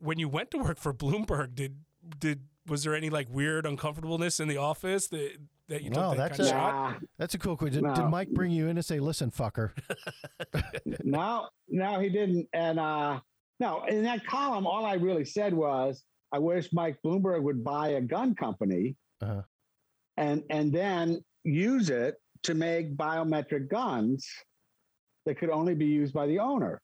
When 0.00 0.18
you 0.18 0.28
went 0.28 0.50
to 0.50 0.58
work 0.58 0.78
for 0.78 0.92
Bloomberg, 0.92 1.54
did 1.54 1.78
did 2.18 2.42
was 2.68 2.82
there 2.84 2.94
any 2.94 3.10
like 3.10 3.28
weird 3.30 3.66
uncomfortableness 3.66 4.40
in 4.40 4.48
the 4.48 4.56
office 4.56 5.08
that 5.08 5.36
that 5.68 5.82
you 5.82 5.90
No, 5.90 6.10
took 6.10 6.18
that 6.18 6.28
that's 6.28 6.36
kind 6.38 6.46
a- 6.48 6.50
shot? 6.50 6.72
Nah, 6.92 6.98
that's 7.18 7.34
a 7.34 7.38
cool 7.38 7.56
question. 7.56 7.84
Did, 7.84 7.94
did 7.94 8.04
Mike 8.08 8.30
bring 8.30 8.50
you 8.50 8.68
in 8.68 8.76
and 8.76 8.84
say, 8.84 9.00
"Listen, 9.00 9.30
fucker"? 9.30 9.70
no, 11.04 11.48
no, 11.68 12.00
he 12.00 12.08
didn't. 12.08 12.46
And 12.52 12.78
uh, 12.78 13.20
no, 13.60 13.84
in 13.84 14.02
that 14.04 14.26
column, 14.26 14.66
all 14.66 14.84
I 14.84 14.94
really 14.94 15.24
said 15.24 15.52
was, 15.54 16.02
I 16.32 16.38
wish 16.38 16.72
Mike 16.72 16.96
Bloomberg 17.04 17.42
would 17.42 17.62
buy 17.64 17.88
a 17.90 18.00
gun 18.00 18.34
company 18.34 18.96
Uh-huh. 19.22 19.42
and 20.16 20.42
and 20.50 20.72
then 20.72 21.22
use 21.44 21.90
it 21.90 22.16
to 22.44 22.54
make 22.54 22.96
biometric 22.96 23.68
guns 23.68 24.26
that 25.26 25.38
could 25.38 25.50
only 25.50 25.74
be 25.74 25.86
used 25.86 26.12
by 26.12 26.26
the 26.26 26.38
owner, 26.38 26.80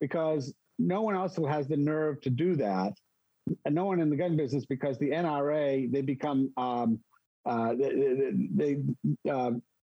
because 0.00 0.54
no 0.78 1.02
one 1.02 1.14
else 1.14 1.36
has 1.48 1.68
the 1.68 1.76
nerve 1.76 2.20
to 2.22 2.30
do 2.30 2.54
that, 2.56 2.88
and 2.88 2.96
no 3.68 3.84
one 3.84 4.00
in 4.00 4.10
the 4.10 4.16
gun 4.16 4.36
business 4.36 4.64
because 4.66 4.98
the 4.98 5.10
NRA 5.10 5.90
they 5.90 6.02
become 6.02 6.52
um, 6.56 6.98
uh, 7.44 7.74
they, 7.74 8.34
they, 8.54 8.76
they 9.24 9.30
uh, 9.30 9.52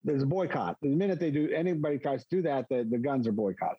there's 0.04 0.24
a 0.24 0.28
boycott. 0.28 0.78
The 0.82 0.90
minute 0.90 1.20
they 1.20 1.32
do 1.32 1.50
anybody 1.54 1.98
tries 1.98 2.26
to 2.26 2.36
do 2.38 2.42
that, 2.44 2.68
the, 2.70 2.88
the 2.90 2.98
guns 2.98 3.28
are 3.28 3.32
boycotted. 3.32 3.78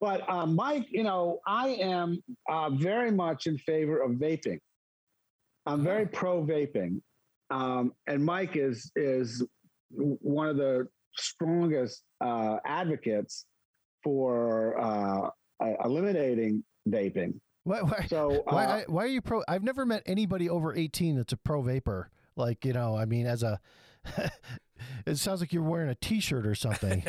But 0.00 0.28
uh, 0.28 0.46
Mike, 0.46 0.86
you 0.90 1.02
know, 1.02 1.40
I 1.46 1.68
am 1.68 2.22
uh, 2.48 2.70
very 2.70 3.10
much 3.10 3.46
in 3.46 3.56
favor 3.58 4.02
of 4.02 4.12
vaping. 4.12 4.60
I'm 5.64 5.82
very 5.82 6.06
pro 6.06 6.44
vaping, 6.44 7.00
um, 7.50 7.92
and 8.06 8.24
Mike 8.24 8.56
is 8.56 8.90
is 8.94 9.44
one 9.90 10.48
of 10.48 10.56
the 10.56 10.86
strongest 11.16 12.02
uh, 12.20 12.58
advocates 12.64 13.46
for 14.04 14.78
uh, 14.78 15.30
eliminating 15.84 16.62
vaping. 16.88 17.40
Why, 17.66 17.82
why, 17.82 18.06
So 18.08 18.30
uh, 18.46 18.54
why, 18.54 18.84
why 18.86 19.02
are 19.02 19.08
you 19.08 19.20
pro? 19.20 19.42
I've 19.48 19.64
never 19.64 19.84
met 19.84 20.04
anybody 20.06 20.48
over 20.48 20.72
18 20.72 21.16
that's 21.16 21.32
a 21.32 21.36
pro 21.36 21.62
vapor. 21.62 22.10
Like, 22.36 22.64
you 22.64 22.72
know, 22.72 22.96
I 22.96 23.06
mean, 23.06 23.26
as 23.26 23.42
a, 23.42 23.58
it 25.06 25.16
sounds 25.16 25.40
like 25.40 25.52
you're 25.52 25.64
wearing 25.64 25.88
a 25.88 25.96
t 25.96 26.20
shirt 26.20 26.46
or 26.46 26.54
something. 26.54 27.02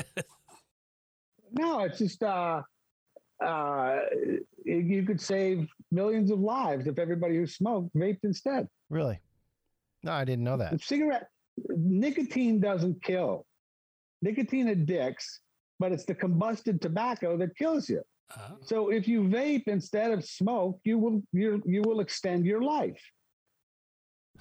no, 1.52 1.82
it's 1.82 2.00
just 2.00 2.24
uh, 2.24 2.64
uh, 3.46 4.00
you 4.66 5.04
could 5.06 5.22
save 5.22 5.68
millions 5.92 6.32
of 6.32 6.40
lives 6.40 6.88
if 6.88 6.98
everybody 6.98 7.36
who 7.36 7.46
smoked 7.46 7.96
vaped 7.96 8.24
instead. 8.24 8.68
really? 8.90 9.20
No, 10.04 10.12
I 10.12 10.26
didn't 10.26 10.44
know 10.44 10.58
that. 10.58 10.72
The 10.72 10.80
cigarette 10.80 11.28
nicotine 11.70 12.60
doesn't 12.60 13.04
kill. 13.04 13.46
Nicotine 14.24 14.70
addicts, 14.70 15.42
but 15.80 15.92
it's 15.92 16.06
the 16.06 16.16
combusted 16.16 16.82
tobacco 16.82 17.38
that 17.38 17.56
kills 17.56 17.90
you. 17.90 18.02
Uh, 18.36 18.52
So 18.66 18.90
if 18.90 19.08
you 19.08 19.24
vape 19.24 19.68
instead 19.68 20.12
of 20.12 20.24
smoke, 20.26 20.80
you 20.84 20.98
will 20.98 21.22
you 21.32 21.62
you 21.66 21.82
will 21.82 22.00
extend 22.00 22.46
your 22.46 22.62
life. 22.62 23.02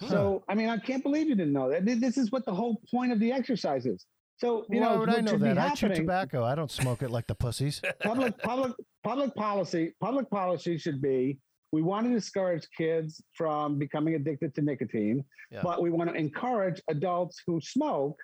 So 0.08 0.44
I 0.48 0.54
mean, 0.54 0.68
I 0.68 0.76
can't 0.78 1.02
believe 1.02 1.28
you 1.28 1.34
didn't 1.34 1.52
know 1.54 1.70
that. 1.70 1.84
This 1.84 2.18
is 2.18 2.30
what 2.30 2.44
the 2.44 2.54
whole 2.54 2.82
point 2.90 3.12
of 3.12 3.18
the 3.20 3.32
exercise 3.32 3.86
is. 3.86 4.04
So 4.38 4.66
you 4.68 4.80
Why 4.80 4.86
know, 4.92 4.98
would 4.98 5.08
I 5.08 5.20
know 5.20 5.38
that? 5.38 5.56
I 5.58 5.74
chew 5.74 5.88
tobacco. 5.88 6.44
I 6.44 6.54
don't 6.54 6.70
smoke 6.70 7.02
it 7.02 7.10
like 7.10 7.26
the 7.26 7.34
pussies. 7.34 7.80
public 8.02 8.36
public 8.38 8.72
public 9.04 9.34
policy 9.34 9.94
public 10.00 10.28
policy 10.30 10.76
should 10.76 11.00
be 11.00 11.38
we 11.72 11.82
want 11.82 12.06
to 12.06 12.12
discourage 12.12 12.66
kids 12.76 13.22
from 13.34 13.78
becoming 13.78 14.14
addicted 14.14 14.54
to 14.56 14.62
nicotine 14.62 15.24
Yeah. 15.50 15.60
but 15.62 15.80
we 15.82 15.90
want 15.90 16.10
to 16.10 16.16
encourage 16.16 16.80
adults 16.88 17.42
who 17.46 17.60
smoke 17.60 18.18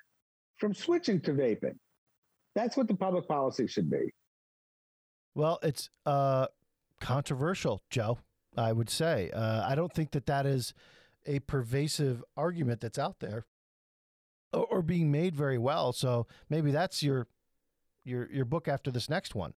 from 0.58 0.74
switching 0.74 1.20
to 1.22 1.32
vaping 1.32 1.76
that's 2.54 2.76
what 2.76 2.88
the 2.88 2.94
public 2.94 3.26
policy 3.28 3.66
should 3.66 3.88
be 3.90 4.04
Well, 5.34 5.58
it's 5.62 5.88
uh, 6.06 6.46
controversial, 7.00 7.82
Joe. 7.90 8.18
I 8.56 8.72
would 8.72 8.90
say. 8.90 9.30
Uh, 9.30 9.66
I 9.66 9.74
don't 9.74 9.92
think 9.92 10.10
that 10.10 10.26
that 10.26 10.44
is 10.44 10.74
a 11.24 11.38
pervasive 11.40 12.22
argument 12.36 12.80
that's 12.82 12.98
out 12.98 13.20
there, 13.20 13.46
or, 14.52 14.66
or 14.66 14.82
being 14.82 15.10
made 15.10 15.34
very 15.34 15.56
well. 15.56 15.92
So 15.94 16.26
maybe 16.50 16.70
that's 16.70 17.02
your 17.02 17.28
your 18.04 18.30
your 18.30 18.44
book 18.44 18.68
after 18.68 18.90
this 18.90 19.08
next 19.08 19.34
one. 19.34 19.54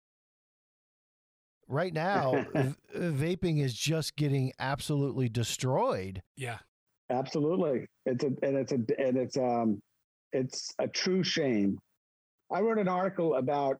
Right 1.66 1.92
now, 1.92 2.44
v- 2.54 2.74
vaping 2.94 3.60
is 3.60 3.74
just 3.74 4.14
getting 4.16 4.52
absolutely 4.58 5.28
destroyed. 5.28 6.22
yeah. 6.36 6.58
absolutely 7.10 7.86
it's 8.06 8.24
a 8.24 8.28
and 8.42 8.56
it's 8.56 8.72
a 8.72 8.76
and 8.98 9.16
it's 9.18 9.36
um 9.36 9.78
it's 10.32 10.72
a 10.78 10.88
true 10.88 11.22
shame 11.22 11.78
i 12.50 12.60
wrote 12.60 12.78
an 12.78 12.88
article 12.88 13.34
about 13.34 13.76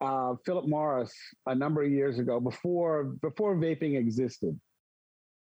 uh, 0.00 0.34
philip 0.44 0.66
morris 0.66 1.12
a 1.46 1.54
number 1.54 1.82
of 1.82 1.90
years 1.90 2.18
ago 2.18 2.40
before 2.40 3.04
before 3.22 3.56
vaping 3.56 3.98
existed 3.98 4.58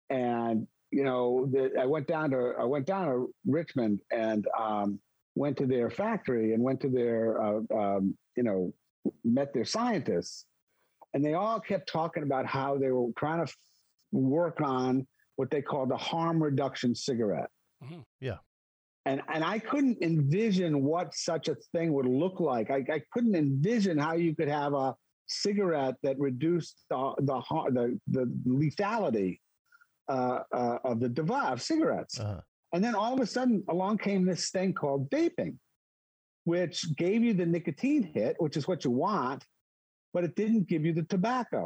and 0.10 0.68
you 0.92 1.04
know 1.04 1.48
the, 1.52 1.72
i 1.80 1.86
went 1.86 2.08
down 2.08 2.32
to 2.32 2.54
i 2.60 2.64
went 2.64 2.86
down 2.86 3.06
to 3.06 3.34
richmond 3.46 4.00
and 4.12 4.48
um, 4.60 5.00
went 5.36 5.58
to 5.58 5.66
their 5.66 5.90
factory 5.90 6.54
and 6.54 6.64
went 6.64 6.80
to 6.80 6.90
their 6.90 7.42
uh, 7.42 7.62
um, 7.76 8.18
you 8.36 8.44
know 8.44 8.74
met 9.24 9.54
their 9.54 9.66
scientists 9.66 10.46
and 11.14 11.24
they 11.24 11.34
all 11.34 11.60
kept 11.60 11.90
talking 11.90 12.24
about 12.24 12.46
how 12.46 12.78
they 12.78 12.92
were 12.92 13.08
trying 13.18 13.46
to 13.46 13.52
work 14.12 14.62
on 14.62 15.08
what 15.36 15.50
they 15.50 15.62
called 15.62 15.90
the 15.90 15.98
harm 15.98 16.42
reduction 16.42 16.94
cigarette. 16.96 17.50
Mm-hmm. 17.84 18.02
Yeah. 18.20 18.38
And 19.08 19.22
and 19.34 19.42
I 19.56 19.58
couldn't 19.70 20.00
envision 20.02 20.84
what 20.84 21.08
such 21.16 21.48
a 21.48 21.56
thing 21.74 21.94
would 21.94 22.06
look 22.24 22.38
like. 22.52 22.68
I, 22.78 22.80
I 22.98 23.02
couldn't 23.14 23.36
envision 23.36 23.98
how 23.98 24.14
you 24.26 24.36
could 24.36 24.50
have 24.62 24.74
a 24.74 24.96
cigarette 25.28 25.96
that 26.04 26.16
reduced 26.20 26.76
the 26.90 27.00
the 27.30 27.38
the, 27.78 27.86
the 28.16 28.26
lethality 28.62 29.40
uh, 30.10 30.40
uh, 30.62 30.78
of 30.90 31.00
the 31.00 31.10
device 31.22 31.52
of 31.54 31.62
cigarettes. 31.62 32.20
Uh, 32.20 32.42
And 32.74 32.84
then 32.84 32.96
all 33.02 33.14
of 33.14 33.22
a 33.22 33.30
sudden, 33.36 33.64
along 33.70 33.94
came 34.08 34.22
this 34.26 34.46
thing 34.56 34.74
called 34.82 35.02
vaping, 35.10 35.54
which 36.44 36.78
gave 37.04 37.20
you 37.26 37.34
the 37.42 37.46
nicotine 37.56 38.04
hit, 38.16 38.34
which 38.44 38.58
is 38.60 38.68
what 38.70 38.80
you 38.86 38.92
want, 38.92 39.42
but 40.14 40.22
it 40.28 40.34
didn't 40.42 40.68
give 40.72 40.84
you 40.88 40.94
the 41.00 41.08
tobacco. 41.16 41.64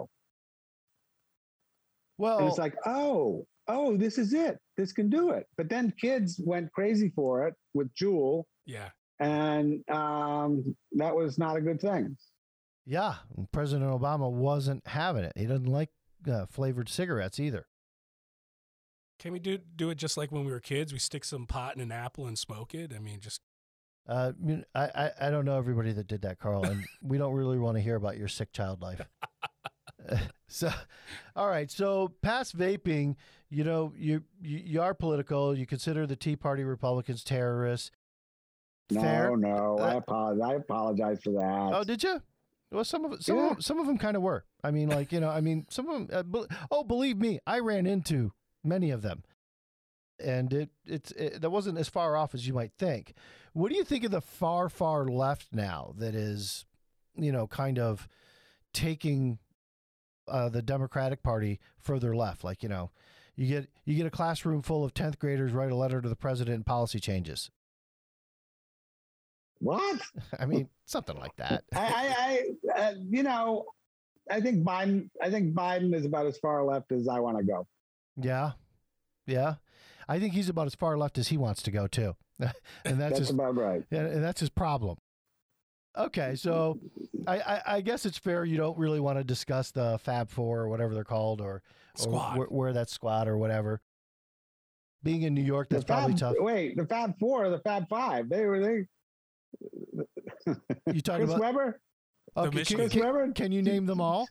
well, 2.22 2.38
And 2.38 2.48
it's 2.50 2.62
like, 2.66 2.78
oh, 2.86 3.48
oh, 3.72 3.98
this 3.98 4.18
is 4.18 4.34
it. 4.34 4.58
This 4.78 4.92
can 4.94 5.10
do 5.10 5.32
it. 5.32 5.46
But 5.58 5.70
then 5.70 5.94
kids 6.00 6.40
went 6.44 6.72
crazy 6.72 7.12
for 7.16 7.48
it 7.48 7.54
with 7.74 7.94
Juul, 7.96 8.44
Yeah. 8.66 8.90
and 9.20 9.84
um, 9.90 10.76
that 10.94 11.16
was 11.16 11.38
not 11.38 11.56
a 11.58 11.62
good 11.62 11.80
thing. 11.82 12.18
yeah, 12.86 13.16
President 13.52 13.90
Obama 13.92 14.32
wasn't 14.32 14.86
having 14.88 15.24
it. 15.24 15.34
He 15.36 15.46
doesn't 15.46 15.66
like 15.68 15.90
uh, 16.30 16.46
flavored 16.48 16.90
cigarettes 16.90 17.40
either. 17.40 17.66
Can 19.20 19.34
we 19.34 19.40
do 19.40 19.60
do 19.76 19.90
it 19.92 19.96
just 19.96 20.18
like 20.18 20.32
when 20.32 20.46
we 20.46 20.52
were 20.52 20.60
kids? 20.60 20.92
We 20.92 20.98
stick 21.00 21.24
some 21.24 21.46
pot 21.46 21.76
in 21.76 21.82
an 21.82 21.92
apple 21.92 22.26
and 22.26 22.38
smoke 22.38 22.74
it. 22.74 22.92
I 22.96 23.00
mean, 23.00 23.20
just 23.20 23.42
Uh, 24.10 24.32
I, 24.36 24.44
mean, 24.46 24.66
I, 24.74 24.90
I 24.96 25.28
I 25.28 25.30
don't 25.30 25.46
know 25.46 25.58
everybody 25.60 25.92
that 25.94 26.08
did 26.08 26.24
that, 26.24 26.40
Carl, 26.40 26.66
and 26.66 26.84
we 27.04 27.20
don't 27.20 27.34
really 27.34 27.60
want 27.60 27.78
to 27.78 27.82
hear 27.82 27.96
about 27.96 28.18
your 28.18 28.28
sick 28.28 28.52
child 28.52 28.82
life. 28.82 29.02
so, 30.48 30.70
all 31.36 31.48
right. 31.48 31.70
So, 31.70 32.10
past 32.22 32.58
vaping, 32.58 33.16
you 33.50 33.64
know, 33.64 33.94
you, 33.98 34.24
you 34.42 34.58
you 34.58 34.82
are 34.82 34.94
political. 34.94 35.56
You 35.58 35.66
consider 35.66 36.06
the 36.08 36.16
Tea 36.16 36.36
Party 36.36 36.64
Republicans 36.64 37.24
terrorists. 37.24 37.92
No, 38.92 39.02
Fair. 39.02 39.38
no, 39.38 39.78
I 39.80 39.94
Uh, 39.96 39.98
apologize. 39.98 40.50
I 40.50 40.54
apologize 40.56 41.20
for 41.24 41.32
that. 41.34 41.72
Oh, 41.74 41.84
did 41.84 42.04
you? 42.04 42.22
Well, 42.72 42.84
some 42.84 43.06
of 43.06 43.24
some 43.24 43.38
Yeah. 43.38 43.52
of, 43.52 43.64
some 43.64 43.80
of 43.80 43.86
them 43.88 43.98
kind 43.98 44.16
of 44.18 44.24
were. 44.24 44.46
I 44.64 44.72
mean, 44.72 44.90
like 44.90 45.12
you 45.12 45.20
know, 45.20 45.30
I 45.30 45.42
mean, 45.42 45.66
some 45.70 45.90
of 45.90 46.08
them. 46.08 46.10
Uh, 46.12 46.24
be- 46.24 46.56
oh, 46.70 46.84
believe 46.84 47.18
me, 47.18 47.40
I 47.48 47.60
ran 47.60 47.86
into 47.86 48.32
many 48.64 48.92
of 48.92 49.02
them, 49.02 49.24
and 50.20 50.54
it 50.54 50.70
it's 50.86 51.12
it, 51.12 51.42
that 51.42 51.50
wasn't 51.50 51.78
as 51.78 51.90
far 51.90 52.16
off 52.16 52.34
as 52.34 52.48
you 52.48 52.54
might 52.54 52.72
think. 52.78 53.14
What 53.54 53.70
do 53.70 53.76
you 53.76 53.84
think 53.84 54.04
of 54.06 54.12
the 54.12 54.22
far 54.22 54.70
far 54.70 55.06
left 55.06 55.54
now? 55.54 55.94
That 55.98 56.16
is, 56.16 56.66
you 57.16 57.32
know, 57.32 57.48
kind 57.48 57.78
of 57.80 58.08
taking 58.74 59.40
uh, 60.32 60.50
the 60.50 60.62
Democratic 60.62 61.22
Party 61.24 61.60
further 61.80 62.16
left. 62.16 62.44
Like 62.44 62.64
you 62.64 62.70
know, 62.70 62.92
you 63.36 63.48
get 63.48 63.70
you 63.86 63.96
get 63.96 64.06
a 64.06 64.12
classroom 64.12 64.62
full 64.62 64.84
of 64.84 64.94
tenth 64.94 65.20
graders 65.20 65.52
write 65.52 65.72
a 65.72 65.76
letter 65.76 66.02
to 66.02 66.10
the 66.10 66.16
president 66.16 66.56
and 66.56 66.66
policy 66.66 67.00
changes. 67.00 67.52
what? 69.60 70.02
I 70.40 70.46
mean, 70.46 70.70
something 70.86 71.18
like 71.18 71.36
that. 71.38 71.64
I, 71.74 71.80
I, 71.80 72.44
I 72.76 72.82
uh, 72.82 72.94
you 73.10 73.24
know, 73.24 73.66
I 74.30 74.42
think 74.42 74.64
Biden. 74.64 75.10
I 75.22 75.30
think 75.30 75.54
Biden 75.54 75.94
is 75.94 76.06
about 76.06 76.26
as 76.26 76.38
far 76.38 76.64
left 76.64 76.92
as 76.92 77.08
I 77.08 77.20
want 77.20 77.38
to 77.38 77.44
go. 77.44 77.68
Yeah. 78.18 78.52
Yeah. 79.28 79.56
I 80.08 80.20
think 80.20 80.34
he's 80.34 80.50
about 80.50 80.68
as 80.68 80.76
far 80.76 80.98
left 80.98 81.18
as 81.18 81.30
he 81.30 81.38
wants 81.38 81.62
to 81.64 81.72
go 81.72 81.88
too. 81.88 82.16
and 82.40 82.52
that's, 82.84 82.98
That's 82.98 83.20
his 83.20 83.30
about 83.30 83.56
right. 83.56 83.84
and 83.92 84.08
and 84.08 84.24
that's 84.24 84.40
his 84.40 84.50
problem. 84.50 84.98
Okay, 85.98 86.36
so 86.36 86.80
I, 87.28 87.40
I, 87.40 87.62
I 87.76 87.82
guess 87.82 88.06
it's 88.06 88.18
fair 88.18 88.46
you 88.46 88.56
don't 88.58 88.78
really 88.78 89.00
want 89.02 89.18
to 89.18 89.24
discuss 89.24 89.72
the 89.72 90.00
Fab 90.02 90.30
Four 90.30 90.62
or 90.62 90.70
whatever 90.70 90.94
they're 90.94 91.04
called 91.04 91.42
or, 91.42 91.56
or 91.56 91.62
squad. 91.96 92.38
where, 92.38 92.48
where 92.48 92.74
that 92.74 92.90
squad 92.90 93.28
or 93.28 93.38
whatever. 93.38 93.82
Being 95.04 95.24
in 95.24 95.34
New 95.34 95.42
York, 95.44 95.68
that's 95.70 95.84
the 95.84 95.88
probably 95.94 96.12
Fab, 96.14 96.20
tough. 96.20 96.36
Wait, 96.40 96.78
the 96.78 96.86
Fab 96.86 97.18
Four 97.20 97.46
or 97.46 97.50
the 97.50 97.60
Fab 97.60 97.90
Five? 97.90 98.30
They 98.30 98.46
were 98.46 98.60
they. 98.60 98.88
You 100.94 101.02
talking 101.02 101.26
Chris 101.26 101.36
about 101.36 101.40
Webber? 101.56 101.80
okay, 102.38 102.50
can, 102.50 102.56
Michigan- 102.58 102.78
Chris 102.90 102.94
can, 102.94 103.02
Webber? 103.04 103.32
can 103.34 103.52
you 103.52 103.62
name 103.62 103.86
them 103.86 104.00
all? 104.00 104.28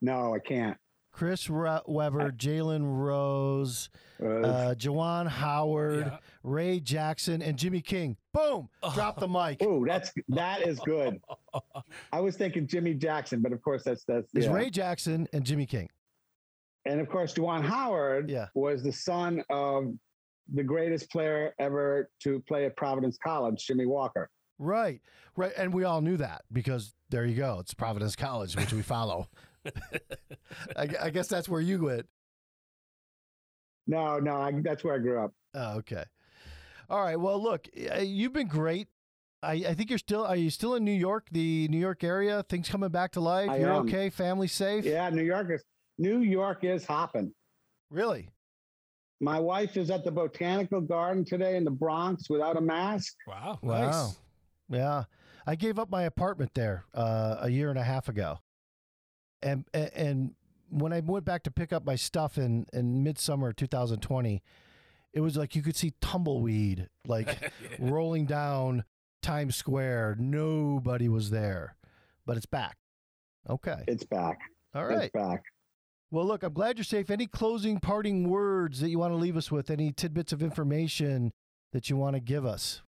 No, 0.00 0.34
I 0.34 0.38
can't. 0.40 0.76
Chris 1.12 1.48
Re- 1.50 1.80
Webber, 1.86 2.32
Jalen 2.32 2.82
Rose, 2.84 3.90
Uh, 4.20 4.26
uh, 4.26 4.74
Juwan 4.74 5.28
Howard, 5.28 6.06
Yeah. 6.06 6.18
Ray 6.42 6.80
Jackson, 6.80 7.40
and 7.42 7.56
Jimmy 7.58 7.82
King. 7.82 8.16
Boom! 8.32 8.68
Drop 8.94 9.20
the 9.20 9.28
mic. 9.28 9.58
oh, 9.62 9.84
that's 9.84 10.12
that 10.28 10.62
is 10.66 10.78
good. 10.80 11.20
I 12.12 12.20
was 12.20 12.36
thinking 12.36 12.66
Jimmy 12.66 12.94
Jackson, 12.94 13.40
but 13.42 13.52
of 13.52 13.60
course 13.62 13.82
that's 13.84 14.04
that's 14.04 14.32
It's 14.34 14.46
yeah. 14.46 14.52
Ray 14.52 14.70
Jackson 14.70 15.28
and 15.32 15.44
Jimmy 15.44 15.66
King. 15.66 15.88
And 16.86 17.00
of 17.00 17.08
course, 17.08 17.34
Juwan 17.34 17.62
Howard 17.62 18.28
Yeah. 18.30 18.46
was 18.54 18.82
the 18.82 18.92
son 18.92 19.44
of 19.50 19.92
the 20.52 20.64
greatest 20.64 21.10
player 21.10 21.54
ever 21.58 22.10
to 22.20 22.40
play 22.48 22.64
at 22.64 22.76
Providence 22.76 23.18
College, 23.22 23.64
Jimmy 23.66 23.86
Walker. 23.86 24.30
Right, 24.58 25.00
right, 25.36 25.52
and 25.56 25.72
we 25.72 25.84
all 25.84 26.00
knew 26.00 26.16
that 26.18 26.42
because 26.52 26.94
there 27.10 27.24
you 27.24 27.34
go. 27.36 27.58
It's 27.60 27.74
Providence 27.74 28.16
College, 28.16 28.56
which 28.56 28.72
we 28.72 28.82
follow. 28.82 29.28
I, 30.76 30.88
I 31.02 31.10
guess 31.10 31.28
that's 31.28 31.48
where 31.48 31.60
you 31.60 31.82
went. 31.84 32.06
No, 33.86 34.18
no, 34.18 34.36
I, 34.36 34.52
that's 34.62 34.84
where 34.84 34.94
I 34.94 34.98
grew 34.98 35.20
up. 35.20 35.32
Oh, 35.54 35.78
okay. 35.78 36.04
All 36.92 37.02
right. 37.02 37.18
Well, 37.18 37.42
look, 37.42 37.68
uh, 37.90 38.00
you've 38.00 38.34
been 38.34 38.48
great. 38.48 38.86
I, 39.42 39.52
I 39.52 39.74
think 39.74 39.88
you're 39.88 39.98
still. 39.98 40.26
Are 40.26 40.36
you 40.36 40.50
still 40.50 40.74
in 40.74 40.84
New 40.84 40.92
York, 40.92 41.26
the 41.32 41.66
New 41.68 41.78
York 41.78 42.04
area? 42.04 42.44
Things 42.48 42.68
coming 42.68 42.90
back 42.90 43.12
to 43.12 43.20
life. 43.20 43.48
I 43.48 43.56
you're 43.56 43.72
am. 43.72 43.88
okay. 43.88 44.10
Family 44.10 44.46
safe. 44.46 44.84
Yeah, 44.84 45.08
New 45.08 45.24
York 45.24 45.48
is 45.50 45.64
New 45.96 46.18
York 46.18 46.64
is 46.64 46.84
hopping. 46.84 47.32
Really. 47.90 48.28
My 49.20 49.40
wife 49.40 49.78
is 49.78 49.90
at 49.90 50.04
the 50.04 50.10
Botanical 50.10 50.82
Garden 50.82 51.24
today 51.24 51.56
in 51.56 51.64
the 51.64 51.70
Bronx 51.70 52.28
without 52.28 52.58
a 52.58 52.60
mask. 52.60 53.14
Wow. 53.26 53.58
Wow. 53.62 54.12
Yeah. 54.68 55.04
I 55.46 55.54
gave 55.54 55.78
up 55.78 55.90
my 55.90 56.02
apartment 56.02 56.52
there 56.54 56.84
uh, 56.92 57.36
a 57.40 57.48
year 57.48 57.70
and 57.70 57.78
a 57.78 57.82
half 57.84 58.08
ago. 58.08 58.38
and 59.42 59.64
and 59.72 60.34
when 60.68 60.92
I 60.92 61.00
went 61.00 61.24
back 61.24 61.42
to 61.44 61.50
pick 61.50 61.72
up 61.72 61.86
my 61.86 61.96
stuff 61.96 62.36
in 62.36 62.66
in 62.72 63.02
midsummer 63.02 63.52
2020, 63.52 64.42
it 65.12 65.20
was 65.20 65.36
like 65.36 65.54
you 65.54 65.62
could 65.62 65.76
see 65.76 65.92
tumbleweed 66.00 66.88
like 67.06 67.52
rolling 67.78 68.26
down 68.26 68.84
Times 69.22 69.56
Square. 69.56 70.16
Nobody 70.18 71.08
was 71.08 71.30
there, 71.30 71.76
but 72.26 72.36
it's 72.36 72.46
back. 72.46 72.76
Okay, 73.48 73.82
It's 73.88 74.04
back. 74.04 74.38
all 74.74 74.86
right. 74.86 75.04
It's 75.04 75.12
back. 75.12 75.42
Well, 76.12 76.26
look, 76.26 76.42
I'm 76.42 76.52
glad 76.52 76.76
you're 76.76 76.84
safe. 76.84 77.10
Any 77.10 77.26
closing 77.26 77.80
parting 77.80 78.28
words 78.28 78.80
that 78.80 78.90
you 78.90 78.98
want 78.98 79.12
to 79.12 79.16
leave 79.16 79.36
us 79.36 79.50
with? 79.50 79.70
Any 79.70 79.92
tidbits 79.92 80.32
of 80.32 80.42
information 80.42 81.32
that 81.72 81.88
you 81.90 81.96
want 81.96 82.14
to 82.16 82.20
give 82.20 82.44
us? 82.44 82.82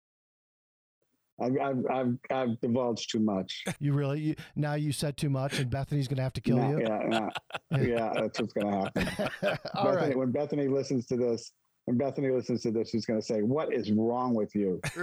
I've, 1.41 1.57
I've, 1.59 1.85
I've, 1.89 2.17
I've 2.29 2.61
divulged 2.61 3.09
too 3.11 3.19
much. 3.19 3.63
You 3.79 3.93
really 3.93 4.19
you, 4.19 4.35
now 4.55 4.75
you 4.75 4.91
said 4.91 5.17
too 5.17 5.29
much, 5.29 5.57
and 5.59 5.69
Bethany's 5.69 6.07
going 6.07 6.17
to 6.17 6.23
have 6.23 6.33
to 6.33 6.41
kill 6.41 6.57
No, 6.57 6.69
you. 6.77 6.81
Yeah, 6.81 7.29
yeah, 7.71 7.77
yeah, 7.81 8.13
that's 8.15 8.39
what's 8.39 8.53
going 8.53 8.67
to 8.71 9.01
happen. 9.01 9.57
All 9.73 9.85
Bethany, 9.85 10.07
right. 10.07 10.17
When 10.17 10.31
Bethany 10.31 10.67
listens 10.67 11.07
to 11.07 11.17
this, 11.17 11.51
when 11.85 11.97
Bethany 11.97 12.29
listens 12.29 12.61
to 12.61 12.71
this, 12.71 12.89
she's 12.89 13.05
going 13.05 13.19
to 13.19 13.25
say, 13.25 13.41
"What 13.41 13.73
is 13.73 13.91
wrong 13.91 14.33
with 14.33 14.55
you?" 14.55 14.79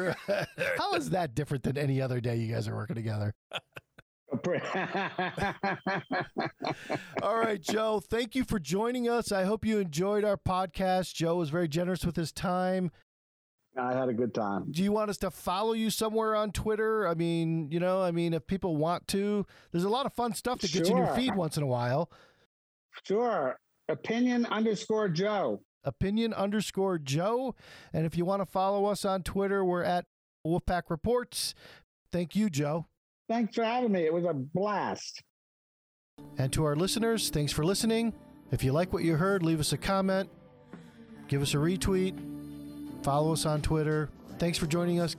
How 0.78 0.94
is 0.94 1.10
that 1.10 1.34
different 1.34 1.62
than 1.62 1.76
any 1.76 2.00
other 2.00 2.20
day 2.20 2.36
you 2.36 2.52
guys 2.52 2.68
are 2.68 2.74
working 2.74 2.96
together? 2.96 3.34
All 7.22 7.36
right, 7.36 7.60
Joe. 7.60 8.00
Thank 8.00 8.34
you 8.34 8.44
for 8.44 8.58
joining 8.58 9.08
us. 9.08 9.32
I 9.32 9.44
hope 9.44 9.64
you 9.64 9.78
enjoyed 9.78 10.24
our 10.24 10.36
podcast. 10.36 11.14
Joe 11.14 11.36
was 11.36 11.50
very 11.50 11.68
generous 11.68 12.04
with 12.04 12.16
his 12.16 12.32
time. 12.32 12.90
I 13.76 13.92
had 13.92 14.08
a 14.08 14.12
good 14.12 14.34
time. 14.34 14.66
Do 14.70 14.82
you 14.82 14.92
want 14.92 15.10
us 15.10 15.18
to 15.18 15.30
follow 15.30 15.72
you 15.72 15.90
somewhere 15.90 16.34
on 16.34 16.52
Twitter? 16.52 17.06
I 17.06 17.14
mean, 17.14 17.70
you 17.70 17.80
know, 17.80 18.02
I 18.02 18.10
mean, 18.10 18.34
if 18.34 18.46
people 18.46 18.76
want 18.76 19.06
to, 19.08 19.46
there's 19.72 19.84
a 19.84 19.88
lot 19.88 20.06
of 20.06 20.12
fun 20.12 20.34
stuff 20.34 20.60
that 20.60 20.72
gets 20.72 20.88
in 20.88 20.96
your 20.96 21.14
feed 21.14 21.34
once 21.34 21.56
in 21.56 21.62
a 21.62 21.68
while. 21.68 22.10
Sure. 23.06 23.58
Opinion 23.88 24.46
underscore 24.46 25.08
Joe. 25.08 25.60
Opinion 25.84 26.34
underscore 26.34 26.98
Joe. 26.98 27.54
And 27.92 28.06
if 28.06 28.16
you 28.16 28.24
want 28.24 28.42
to 28.42 28.46
follow 28.46 28.86
us 28.86 29.04
on 29.04 29.22
Twitter, 29.22 29.64
we're 29.64 29.82
at 29.82 30.06
Wolfpack 30.46 30.84
Reports. 30.88 31.54
Thank 32.12 32.34
you, 32.34 32.50
Joe. 32.50 32.86
Thanks 33.28 33.54
for 33.54 33.64
having 33.64 33.92
me. 33.92 34.04
It 34.04 34.12
was 34.12 34.24
a 34.24 34.34
blast. 34.34 35.22
And 36.36 36.52
to 36.52 36.64
our 36.64 36.76
listeners, 36.76 37.30
thanks 37.30 37.52
for 37.52 37.64
listening. 37.64 38.12
If 38.50 38.64
you 38.64 38.72
like 38.72 38.92
what 38.92 39.04
you 39.04 39.16
heard, 39.16 39.42
leave 39.42 39.60
us 39.60 39.72
a 39.72 39.78
comment, 39.78 40.28
give 41.28 41.40
us 41.40 41.54
a 41.54 41.58
retweet, 41.58 42.18
follow 43.02 43.32
us 43.32 43.46
on 43.46 43.62
Twitter. 43.62 44.10
Thanks 44.38 44.58
for 44.58 44.66
joining 44.66 45.00
us. 45.00 45.16